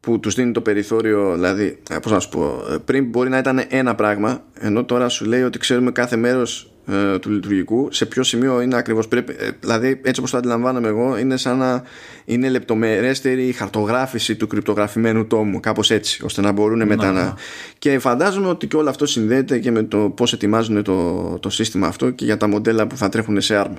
[0.00, 3.38] που τους δίνει το περιθώριο, δηλαδή, ε, πώς να σου πω, ε, πριν μπορεί να
[3.38, 8.06] ήταν ένα πράγμα, ενώ τώρα σου λέει ότι ξέρουμε κάθε μέρος ε, του λειτουργικού σε
[8.06, 9.08] ποιο σημείο είναι ακριβώς.
[9.08, 11.82] Πρέπει, ε, δηλαδή έτσι όπως το αντιλαμβάνομαι εγώ είναι σαν να
[12.24, 17.34] είναι λεπτομερέστερη η χαρτογράφηση του κρυπτογραφημένου τόμου κάπως έτσι ώστε να μπορούν μετά να
[17.78, 21.86] και φαντάζομαι ότι και όλο αυτό συνδέεται και με το πώς ετοιμάζουν το, το σύστημα
[21.86, 23.74] αυτό και για τα μοντέλα που θα τρέχουν σε ARM.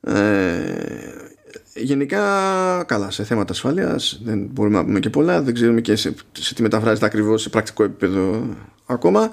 [0.00, 1.20] Ε,
[1.74, 2.22] γενικά
[2.86, 5.42] καλά σε θέματα ασφάλειας δεν μπορούμε να πούμε και πολλά.
[5.42, 8.46] Δεν ξέρουμε και σε, σε τι μεταφράζεται ακριβώς σε πρακτικό επίπεδο
[8.86, 9.30] ακόμα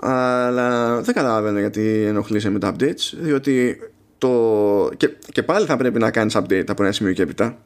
[0.00, 3.78] αλλά δεν καταλαβαίνω γιατί ενοχλείσαι με τα updates διότι
[4.18, 4.90] το...
[4.96, 7.58] και, και πάλι θα πρέπει να κάνεις update από ένα σημείο και έπειτα.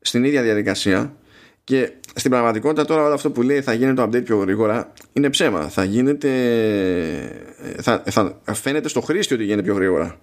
[0.00, 1.14] Στην ίδια διαδικασία.
[1.64, 5.30] Και στην πραγματικότητα τώρα όλο αυτό που λέει θα γίνει το update πιο γρήγορα είναι
[5.30, 5.68] ψέμα.
[5.68, 6.30] Θα γίνεται
[7.80, 10.18] θα, θα φαίνεται στο χρήστη ότι γίνεται πιο γρήγορα.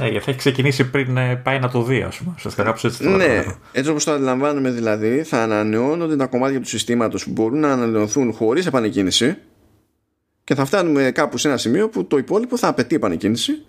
[0.00, 2.32] Ε, γιατί έχει ξεκινήσει πριν ε, πάει να το δει, ας πούμε.
[2.36, 3.56] Ουσιαστικά κάπως έτσι το ναι, καταλαβαίνω.
[3.72, 8.32] έτσι όπως το αντιλαμβάνομαι δηλαδή θα ανανεώνονται τα κομμάτια του συστήματος που μπορούν να ανανεωθούν
[8.32, 9.36] χωρίς επανεκκίνηση
[10.44, 13.64] και θα φτάνουμε κάπου σε ένα σημείο που το υπόλοιπο θα απαιτεί επανεκκίνηση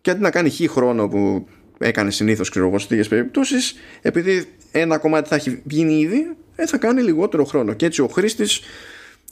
[0.00, 1.48] και αντί να κάνει χι χρόνο που
[1.78, 6.66] έκανε συνήθως ξέρω εγώ σε τέτοιες περιπτώσεις επειδή ένα κομμάτι θα έχει γίνει ήδη ε,
[6.66, 8.60] θα κάνει λιγότερο χρόνο και έτσι ο χρήστης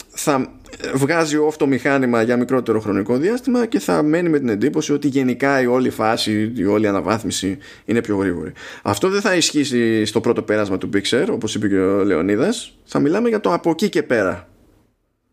[0.09, 0.51] θα
[0.93, 5.07] βγάζει off το μηχάνημα για μικρότερο χρονικό διάστημα και θα μένει με την εντύπωση ότι
[5.07, 8.51] γενικά η όλη φάση, η όλη αναβάθμιση είναι πιο γρήγορη.
[8.83, 12.77] Αυτό δεν θα ισχύσει στο πρώτο πέρασμα του Pixar, όπως είπε και ο Λεωνίδας.
[12.83, 14.47] Θα μιλάμε για το από εκεί και πέρα.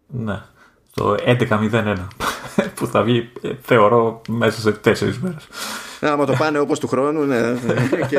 [0.06, 0.42] Ναι.
[0.94, 1.96] Το 11.01
[2.74, 5.48] που θα βγει, ε, θεωρώ, μέσα σε τέσσερις μέρες.
[6.00, 7.38] Άμα το πάνε όπως του χρόνου ναι,
[8.08, 8.18] και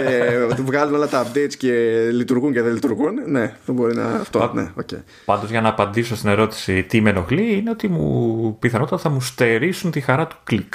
[0.56, 1.72] του βγάλουν όλα τα updates και
[2.12, 4.52] λειτουργούν και δεν λειτουργούν, ναι, θα μπορεί να αυτό.
[4.54, 5.02] Ναι, okay.
[5.26, 9.22] Πάντως για να απαντήσω στην ερώτηση τι με ενοχλεί είναι ότι μου πιθανότατα θα μου
[9.22, 10.74] στερήσουν τη χαρά του κλικ.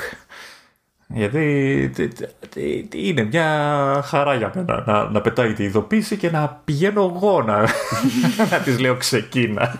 [1.09, 3.47] Γιατί τε- τε- τε- είναι μια
[4.07, 7.61] χαρά για μένα να, να πετάει τη ειδοποίηση και να πηγαίνω εγώ να,
[8.51, 9.77] να της λέω ξεκίνα.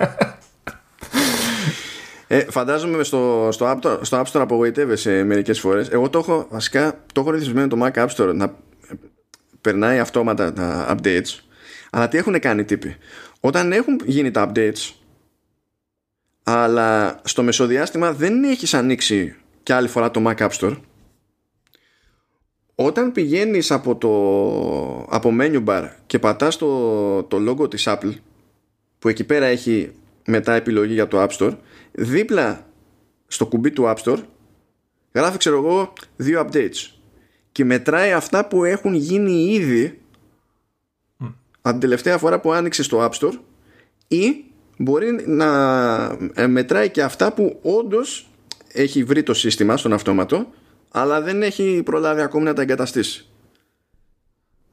[2.29, 5.89] Ε, φαντάζομαι στο, στο, App, Store- στο App Store απογοητεύεσαι μερικές φορές.
[5.89, 8.95] Εγώ το έχω, βασικά, το έχω ρυθμισμένο το Mac App Store να ε,
[9.61, 11.39] περνάει αυτόματα τα updates.
[11.91, 12.97] Αλλά τι έχουν κάνει οι τύποι;
[13.41, 14.93] Όταν έχουν γίνει τα updates,
[16.43, 20.77] αλλά στο μεσοδιάστημα δεν έχεις ανοίξει και άλλη φορά το Mac App Store,
[22.75, 24.09] όταν πηγαίνεις από το
[25.17, 28.13] από menu bar και πατάς το, το logo της Apple
[28.99, 29.93] που εκεί πέρα έχει
[30.27, 31.57] μετά επιλογή για το App Store
[31.97, 32.67] δίπλα
[33.27, 34.19] στο κουμπί του App Store
[35.15, 36.91] γράφει ξέρω εγώ δύο updates
[37.53, 40.01] και μετράει αυτά που έχουν γίνει ήδη
[41.61, 43.39] από την τελευταία φορά που άνοιξε το App Store
[44.09, 44.45] ή
[44.77, 48.29] μπορεί να ε, μετράει και αυτά που όντως
[48.73, 50.47] έχει βρει το σύστημα στον αυτόματο
[50.91, 53.29] αλλά δεν έχει προλάβει ακόμη να τα εγκαταστήσει.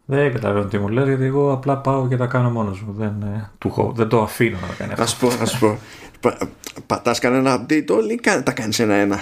[0.05, 2.93] Δεν καταλαβαίνω τι μου λες γιατί εγώ απλά πάω και τα κάνω μόνος μου.
[2.97, 5.03] Δεν, ε, του έχω- δεν το αφήνω να κάνει αυτό.
[5.03, 5.77] Ας πω, ας πω.
[6.19, 6.37] Πα,
[6.87, 9.15] πατάς κανένα update όλοι ή κα- τα κάνεις ένα-ένα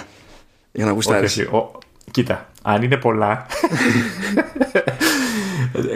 [0.72, 1.38] για να Όχι, γουστάρεις.
[1.38, 1.46] όχι.
[1.56, 1.78] Ο-
[2.10, 3.46] Κοίτα, αν είναι πολλά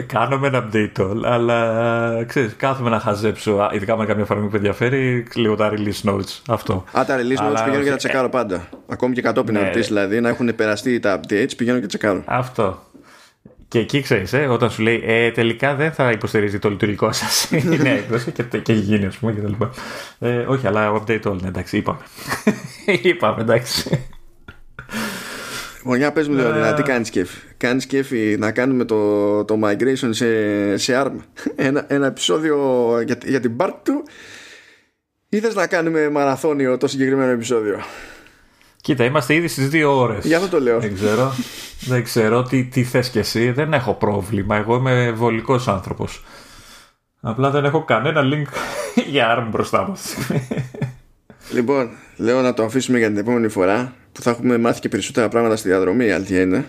[0.07, 3.51] Κάνουμε ένα update all, αλλά ξέρεις, κάθομαι να χαζέψω.
[3.57, 6.41] α, Ειδικά με καμία εφαρμογή που ενδιαφέρει, λίγο τα release notes.
[6.47, 6.83] Αυτό.
[6.97, 8.67] Α, τα release Αλλά notes πηγαίνω και τα όχι, τσεκάρω πάντα.
[8.87, 12.21] Ακόμη και κατόπιν Ναι, ερωτήσεις δηλαδή, να έχουν περαστεί τα updates, πηγαίνω και τσεκάρω.
[12.25, 12.83] Αυτό.
[13.67, 17.43] Και εκεί ξέρεις, ε, όταν σου λέει ε, τελικά δεν θα υποστηρίζει το λειτουργικό σας
[17.51, 19.71] η νέα έκδοση και, και έχει γίνει, ας πούμε, και τα λοιπά.
[20.19, 21.99] Ε, όχι, αλλά update all, ναι, εντάξει, είπαμε.
[23.01, 24.07] είπαμε, εντάξει.
[25.77, 27.39] Λοιπόν, για πες μου Λεωνίδα, τι κάνεις κέφι.
[27.57, 31.15] Κάνεις κέφι να κάνουμε το, το migration σε, σε ARM.
[31.55, 32.57] Ένα, ένα επεισόδιο
[33.05, 34.03] για, για την part του
[35.29, 37.79] ή θες να κάνουμε μαραθώνιο το συγκεκριμένο επεισόδιο.
[38.87, 40.25] Κοίτα, είμαστε ήδη στις δύο ώρες.
[40.25, 40.79] Γι' αυτό το λέω.
[40.79, 41.33] Δεν ξέρω.
[41.79, 43.51] δεν ξέρω τι, τι θες κι εσύ.
[43.51, 44.55] Δεν έχω πρόβλημα.
[44.55, 46.23] Εγώ είμαι βολικός άνθρωπος.
[47.21, 48.47] Απλά δεν έχω κανένα link
[49.11, 50.15] για ARM μπροστά μας.
[51.51, 55.29] Λοιπόν, λέω να το αφήσουμε για την επόμενη φορά που θα έχουμε μάθει και περισσότερα
[55.29, 56.65] πράγματα στη διαδρομή, η αλήθεια είναι.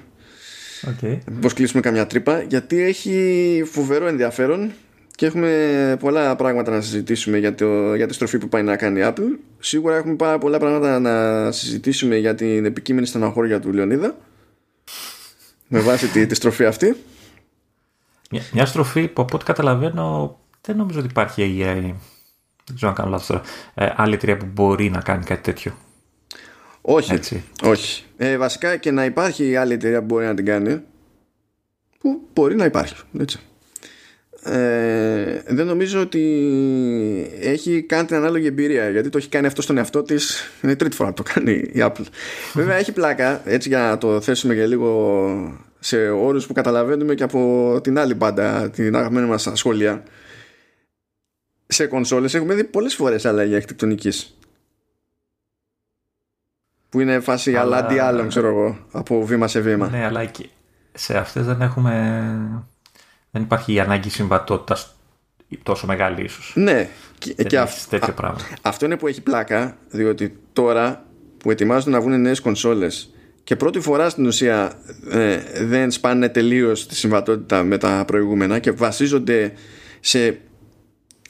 [0.84, 1.18] okay.
[1.40, 4.72] Πώς κλείσουμε καμιά τρύπα, γιατί έχει φοβερό ενδιαφέρον
[5.18, 9.00] και έχουμε πολλά πράγματα να συζητήσουμε για, το, για τη στροφή που πάει να κάνει
[9.00, 9.38] η Apple.
[9.58, 14.16] Σίγουρα έχουμε πάρα πολλά πράγματα να συζητήσουμε για την επικείμενη στεναχώρια του Λεωνίδα.
[15.68, 16.96] Με βάση τη, τη στροφή αυτή.
[18.30, 21.94] Μια, μια στροφή που από ό,τι καταλαβαίνω δεν νομίζω ότι υπάρχει AI.
[22.64, 23.42] Δεν ξέρω αν κάνω λάθος τώρα.
[23.74, 25.76] Ε, άλλη εταιρεία που μπορεί να κάνει κάτι τέτοιο.
[26.80, 27.12] Όχι.
[27.12, 27.44] Έτσι.
[27.62, 28.04] όχι.
[28.16, 30.80] Ε, βασικά και να υπάρχει άλλη εταιρεία που μπορεί να την κάνει
[31.98, 33.38] που μπορεί να υπάρχει έτσι.
[34.42, 36.22] Ε, δεν νομίζω ότι
[37.40, 40.50] έχει κάνει την ανάλογη εμπειρία γιατί το έχει κάνει αυτό στον εαυτό της.
[40.62, 42.04] Είναι τρίτη φορά που το κάνει η Apple.
[42.54, 47.22] Βέβαια έχει πλάκα έτσι για να το θέσουμε για λίγο σε όρους που καταλαβαίνουμε και
[47.22, 50.02] από την άλλη μπάντα την αγαπημένη μας σχόλια.
[51.66, 54.38] Σε κονσόλες έχουμε δει πολλές φορές αλλαγή αρχιτεκτονικής.
[56.88, 57.76] Που είναι φάση αλλά...
[57.76, 59.88] αντί άλλων ξέρω εγώ από βήμα σε βήμα.
[59.88, 60.30] Ναι αλλά
[60.92, 62.22] σε αυτές δεν έχουμε
[63.30, 64.96] δεν υπάρχει η ανάγκη συμβατότητας
[65.62, 66.52] τόσο μεγάλη ίσως.
[66.54, 66.88] Ναι.
[67.18, 67.86] Και, και αυ...
[67.88, 68.38] τέτοιο πράγμα.
[68.62, 71.04] Αυτό είναι που έχει πλάκα, διότι τώρα
[71.38, 73.12] που ετοιμάζονται να βγουν νέες κονσόλες
[73.48, 78.70] και πρώτη φορά στην ουσία ε, δεν σπάνε τελείως τη συμβατότητα με τα προηγούμενα και
[78.70, 79.52] βασίζονται
[80.00, 80.40] σε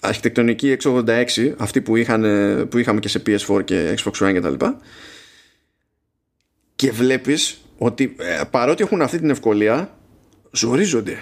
[0.01, 2.23] αρχιτεκτονική 686 αυτή που, είχαν,
[2.71, 4.55] που είχαμε και σε PS4 και Xbox One κτλ.
[4.55, 4.73] Και,
[6.77, 9.99] και βλέπεις ότι ε, παρότι έχουν αυτή την ευκολία
[10.51, 11.19] ζορίζονται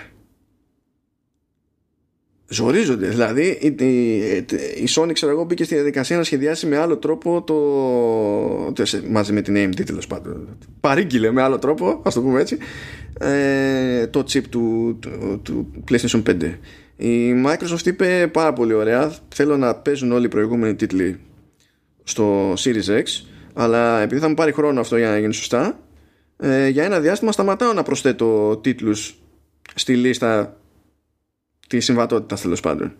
[2.48, 3.08] ζορίζονται.
[3.08, 3.66] Δηλαδή η,
[4.82, 9.42] η, Sony ξέρω εγώ μπήκε στη διαδικασία να σχεδιάσει με άλλο τρόπο το, μαζί με
[9.42, 10.56] την AMD τέλος πάντων.
[10.80, 12.58] Παρήγγειλε με άλλο τρόπο, ας το πούμε έτσι,
[13.20, 16.54] ε, το chip του, του, του, PlayStation 5.
[16.96, 21.20] Η Microsoft είπε πάρα πολύ ωραία, θέλω να παίζουν όλοι οι προηγούμενοι τίτλοι
[22.02, 23.02] στο Series X,
[23.52, 25.80] αλλά επειδή θα μου πάρει χρόνο αυτό για να γίνει σωστά,
[26.38, 29.18] ε, για ένα διάστημα σταματάω να προσθέτω τίτλους
[29.74, 30.56] στη λίστα
[31.68, 32.96] τη συμβατότητα τέλος πάντων.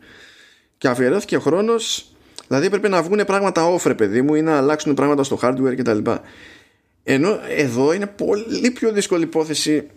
[0.78, 2.12] Και αφιερώθηκε ο χρόνος,
[2.48, 5.98] δηλαδή έπρεπε να βγουν πράγματα όφρε, παιδί μου, ή να αλλάξουν πράγματα στο hardware κτλ.
[7.02, 9.90] Ενώ εδώ είναι πολύ πιο δύσκολη υπόθεση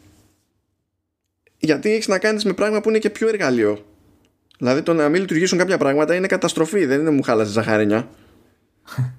[1.60, 3.86] γιατί έχεις να κάνεις με πράγμα που είναι και πιο εργαλείο.
[4.58, 8.10] Δηλαδή το να μην λειτουργήσουν κάποια πράγματα είναι καταστροφή, δεν είναι μου χάλασες ζαχαρένια.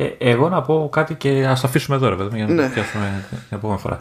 [0.00, 2.62] Ε, εγώ να πω κάτι και ας αφήσουμε εδώ, ρε για να ναι.
[2.62, 3.98] το πιάσουμε την επόμενη φορά.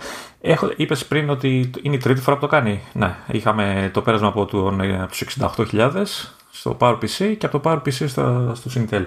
[0.76, 2.82] Είπες πριν ότι είναι η τρίτη φορά που το κάνει.
[2.94, 5.38] Ναι, είχαμε το πέρασμα από, τον, ε, από τους
[5.72, 6.04] 68.000
[6.52, 9.06] στο PowerPC και από το PowerPC στο, στο Intel.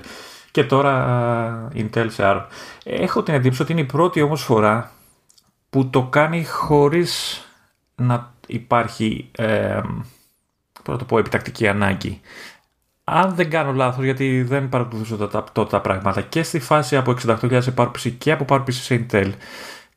[0.51, 2.45] Και τώρα Intel σε ARM.
[2.85, 4.91] Έχω την εντύπωση ότι είναι η πρώτη όμως φορά
[5.71, 7.43] που το κάνει χωρίς
[7.95, 9.81] να υπάρχει ε,
[10.83, 12.21] το πω, επιτακτική ανάγκη
[13.05, 17.15] αν δεν κάνω λάθος, γιατί δεν παρακολουθούσα τότε τα, τα, πράγματα και στη φάση από
[17.27, 19.33] 68.000 σε PowerPC και από PowerPC σε Intel,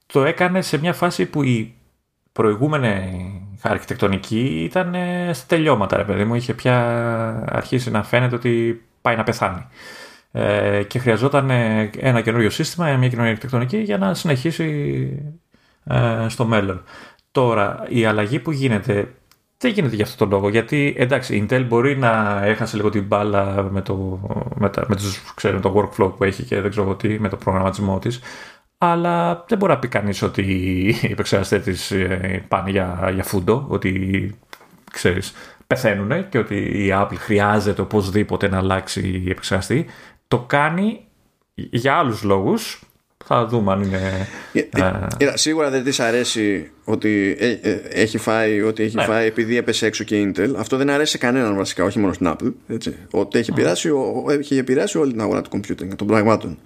[0.05, 1.73] το έκανε σε μια φάση που η
[2.31, 4.95] προηγούμενη αρχιτεκτονική ήταν
[5.33, 6.35] στα τελειώματα, ρε παιδί μου.
[6.35, 6.77] Είχε πια
[7.49, 9.67] αρχίσει να φαίνεται ότι πάει να πεθάνει.
[10.31, 11.49] Ε, και χρειαζόταν
[11.99, 14.63] ένα καινούριο σύστημα, μια καινούργια αρχιτεκτονική για να συνεχίσει
[15.83, 16.83] ε, στο μέλλον.
[17.31, 19.13] Τώρα, η αλλαγή που γίνεται
[19.57, 20.49] δεν γίνεται για αυτόν τον λόγο.
[20.49, 24.19] Γιατί εντάξει, η Intel μπορεί να έχασε λίγο την μπάλα με το,
[24.55, 27.35] με τα, με τους, ξέρω, το workflow που έχει και δεν ξέρω τι, με το
[27.35, 28.19] προγραμματισμό της.
[28.77, 30.41] Αλλά δεν μπορεί να πει κανείς ότι
[31.01, 34.35] οι επεξεργαστές της ε, πάνε για, για φούντο, ότι
[34.91, 35.33] ξέρεις,
[35.67, 36.55] πεθαίνουν και ότι
[36.85, 39.85] η Apple χρειάζεται οπωσδήποτε να αλλάξει η επεξεργαστή.
[40.27, 41.07] Το κάνει
[41.53, 42.83] για άλλους λόγους
[43.27, 44.27] θα δούμε αν είναι.
[44.53, 44.59] Ε,
[45.17, 49.03] ε, σίγουρα δεν της αρέσει ότι ε, έχει φάει ό,τι έχει ναι.
[49.03, 50.53] φάει επειδή έπεσε έξω και Intel.
[50.57, 52.53] Αυτό δεν αρέσει σε κανέναν βασικά, όχι μόνο στην Apple.
[52.67, 52.95] Έτσι.
[53.11, 53.89] Ότι έχει, επηρεάσει,
[54.27, 56.57] έχει επηρεάσει όλη την αγορά του computing των πραγμάτων.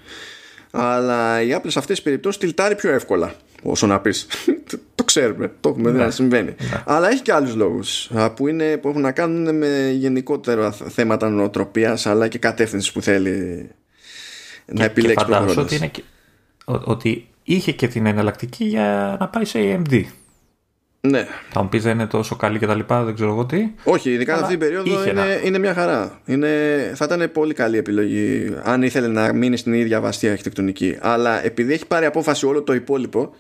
[0.72, 3.34] Αλλά η Apple σε αυτές τις περιπτώσεις τυλτάρει πιο εύκολα.
[3.64, 4.28] Όσο να πεις.
[4.96, 5.52] το ξέρουμε.
[5.60, 6.12] Το έχουμε δει να ναι.
[6.12, 6.56] συμβαίνει.
[6.60, 6.84] Ναι.
[6.86, 8.46] Αλλά έχει και άλλους λόγους που,
[8.82, 13.70] που έχουν να κάνουν με γενικότερα θέματα νοοτροπίας αλλά και κατεύθυνσης που θέλει
[14.66, 15.58] να επιλέξει προχωρώντας.
[15.58, 15.92] ότι είναι
[16.84, 20.04] ότι είχε και την εναλλακτική για να πάει σε AMD.
[21.02, 21.28] Ναι.
[21.50, 23.70] Θα μου πεις δεν είναι τόσο καλή και τα λοιπά, δεν ξέρω εγώ τι.
[23.84, 26.22] Όχι, ειδικά αυτή την περίοδο είναι, είναι μια χαρά.
[26.26, 26.48] Είναι,
[26.96, 30.98] θα ήταν πολύ καλή επιλογή αν ήθελε να μείνει στην ίδια βαστή αρχιτεκτονική.
[31.02, 33.34] Αλλά επειδή έχει πάρει απόφαση όλο το υπόλοιπο,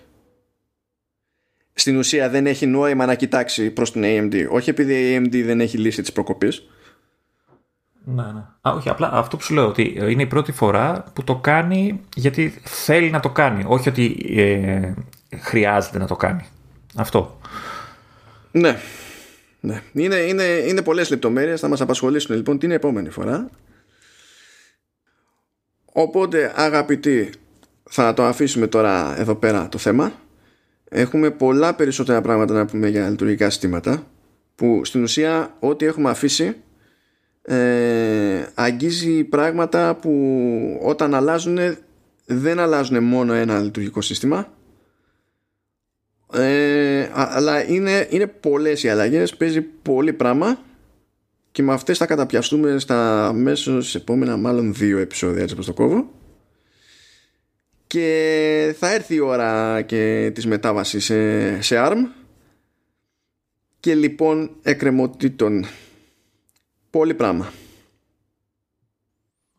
[1.73, 4.45] στην ουσία δεν έχει νόημα να κοιτάξει προς την AMD.
[4.49, 6.51] Όχι επειδή η AMD δεν έχει λύσει τη προκοπή,
[8.15, 8.43] ναι, ναι.
[8.61, 11.99] Α, όχι, απλά αυτό που σου λέω ότι είναι η πρώτη φορά που το κάνει
[12.15, 14.93] γιατί θέλει να το κάνει, όχι ότι ε,
[15.37, 16.45] χρειάζεται να το κάνει.
[16.95, 17.39] Αυτό.
[18.51, 18.77] Ναι.
[19.59, 19.81] ναι.
[19.93, 23.49] Είναι, είναι, είναι πολλές λεπτομέρειες, θα μας απασχολήσουν λοιπόν την επόμενη φορά.
[25.85, 27.29] Οπότε αγαπητοί
[27.89, 30.11] θα το αφήσουμε τώρα εδώ πέρα το θέμα.
[30.89, 34.03] Έχουμε πολλά περισσότερα πράγματα να πούμε για λειτουργικά συστήματα
[34.55, 36.55] που στην ουσία ό,τι έχουμε αφήσει
[37.49, 41.57] ε, αγγίζει πράγματα που όταν αλλάζουν
[42.25, 44.53] δεν αλλάζουν μόνο ένα λειτουργικό σύστημα.
[46.33, 50.59] Ε, αλλά είναι, είναι πολλές οι αλλαγές παίζει πολύ πράγμα.
[51.51, 55.73] Και με αυτές θα καταπιαστούμε στα μέσα σε επόμενα μάλλον δύο επεισόδια έτσι όπως το
[55.73, 56.11] κόβω.
[57.87, 61.97] Και θα έρθει η ώρα και της μετάβασης σε, σε ARM.
[63.79, 65.65] Και λοιπόν εκκρεμωτήτων.
[66.89, 67.51] Πολύ πράγμα.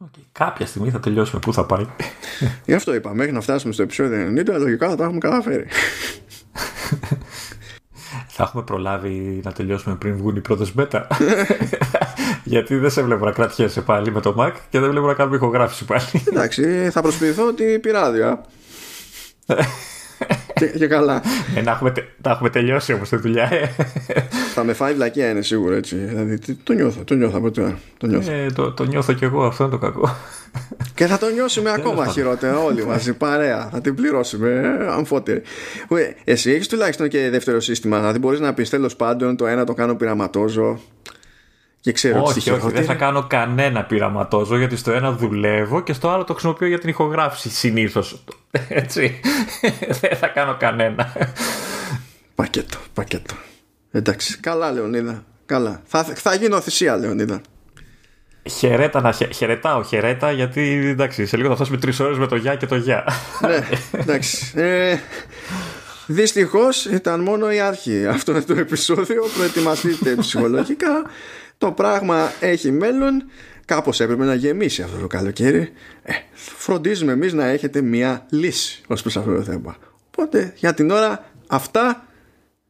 [0.04, 0.22] Okay.
[0.32, 1.40] Κάποια στιγμή θα τελειώσουμε.
[1.40, 1.86] Πού θα πάει;
[2.66, 3.14] Γι' αυτό είπα.
[3.14, 5.66] Μέχρι να φτάσουμε στο επεισόδιο 90, λογικά θα τα έχουμε καταφέρει.
[8.34, 11.06] θα έχουμε προλάβει να τελειώσουμε πριν βγουν οι πρώτες μπέτα.
[12.44, 15.36] Γιατί δεν σε βλέπω να κρατιέσαι πάλι με το Mac και δεν βλέπω να κάνουμε
[15.36, 16.02] ηχογράφηση πάλι.
[16.28, 18.44] Εντάξει, θα προσποιηθώ ότι πειράδια.
[20.66, 21.22] Και, και καλά.
[21.54, 21.92] Ε, να, έχουμε,
[22.22, 23.48] να έχουμε τελειώσει όμως τη δουλειά.
[23.52, 23.70] Ε.
[24.54, 25.96] θα με φάει βλακία είναι σίγουρο έτσι.
[25.96, 27.78] Δηλαδή, το νιώθω, το νιώθω από τώρα.
[27.98, 28.32] Το νιώθω.
[28.32, 30.16] Ε, το, το νιώθω κι εγώ, αυτό είναι το κακό.
[30.94, 33.68] Και θα το νιώσουμε ακόμα χειρότερα όλοι μαζί παρέα.
[33.72, 35.42] Θα την πληρώσουμε ε, αμφότεροι.
[36.24, 37.98] Εσύ έχεις τουλάχιστον και δεύτερο σύστημα.
[37.98, 40.80] Δηλαδή μπορείς να πεις τέλος πάντων το ένα το κάνω πειραματόζω.
[41.80, 46.08] Και ξέρω όχι, όχι, δεν θα κάνω κανένα πειραματόζω γιατί στο ένα δουλεύω και στο
[46.08, 48.24] άλλο το χρησιμοποιώ για την ηχογράφηση συνήθως.
[48.68, 49.20] Έτσι.
[50.00, 51.12] δεν θα κάνω κανένα.
[52.34, 53.34] Πακέτο, πακέτο.
[53.90, 55.24] Εντάξει, καλά Λεωνίδα.
[55.46, 55.82] Καλά.
[55.84, 57.40] Θα, θα γίνω θυσία Λεωνίδα.
[58.58, 62.54] Χαιρέτα να χαιρετάω, χαιρέτα γιατί εντάξει, σε λίγο θα φτάσουμε τρεις ώρες με το γεια
[62.56, 63.04] και το γεια.
[63.40, 64.52] ναι, εντάξει.
[64.54, 64.98] Ε,
[66.06, 69.24] Δυστυχώς ήταν μόνο η αρχή αυτό το επεισόδιο.
[69.36, 71.04] Προετοιμαστείτε ψυχολογικά.
[71.58, 73.24] Το πράγμα έχει μέλλον.
[73.70, 75.72] Κάπως έπρεπε να γεμίσει αυτό το καλοκαίρι.
[76.02, 79.76] Ε, φροντίζουμε εμείς να έχετε μία λύση ως προς αυτό το θέμα.
[80.06, 82.06] Οπότε για την ώρα αυτά.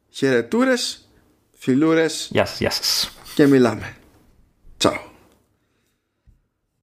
[0.09, 1.09] Χαιρετούρες,
[1.57, 2.27] φιλούρες.
[2.31, 3.17] Γεια σας, γεια σας.
[3.35, 3.95] Και μιλάμε.
[4.77, 5.10] Τσάου.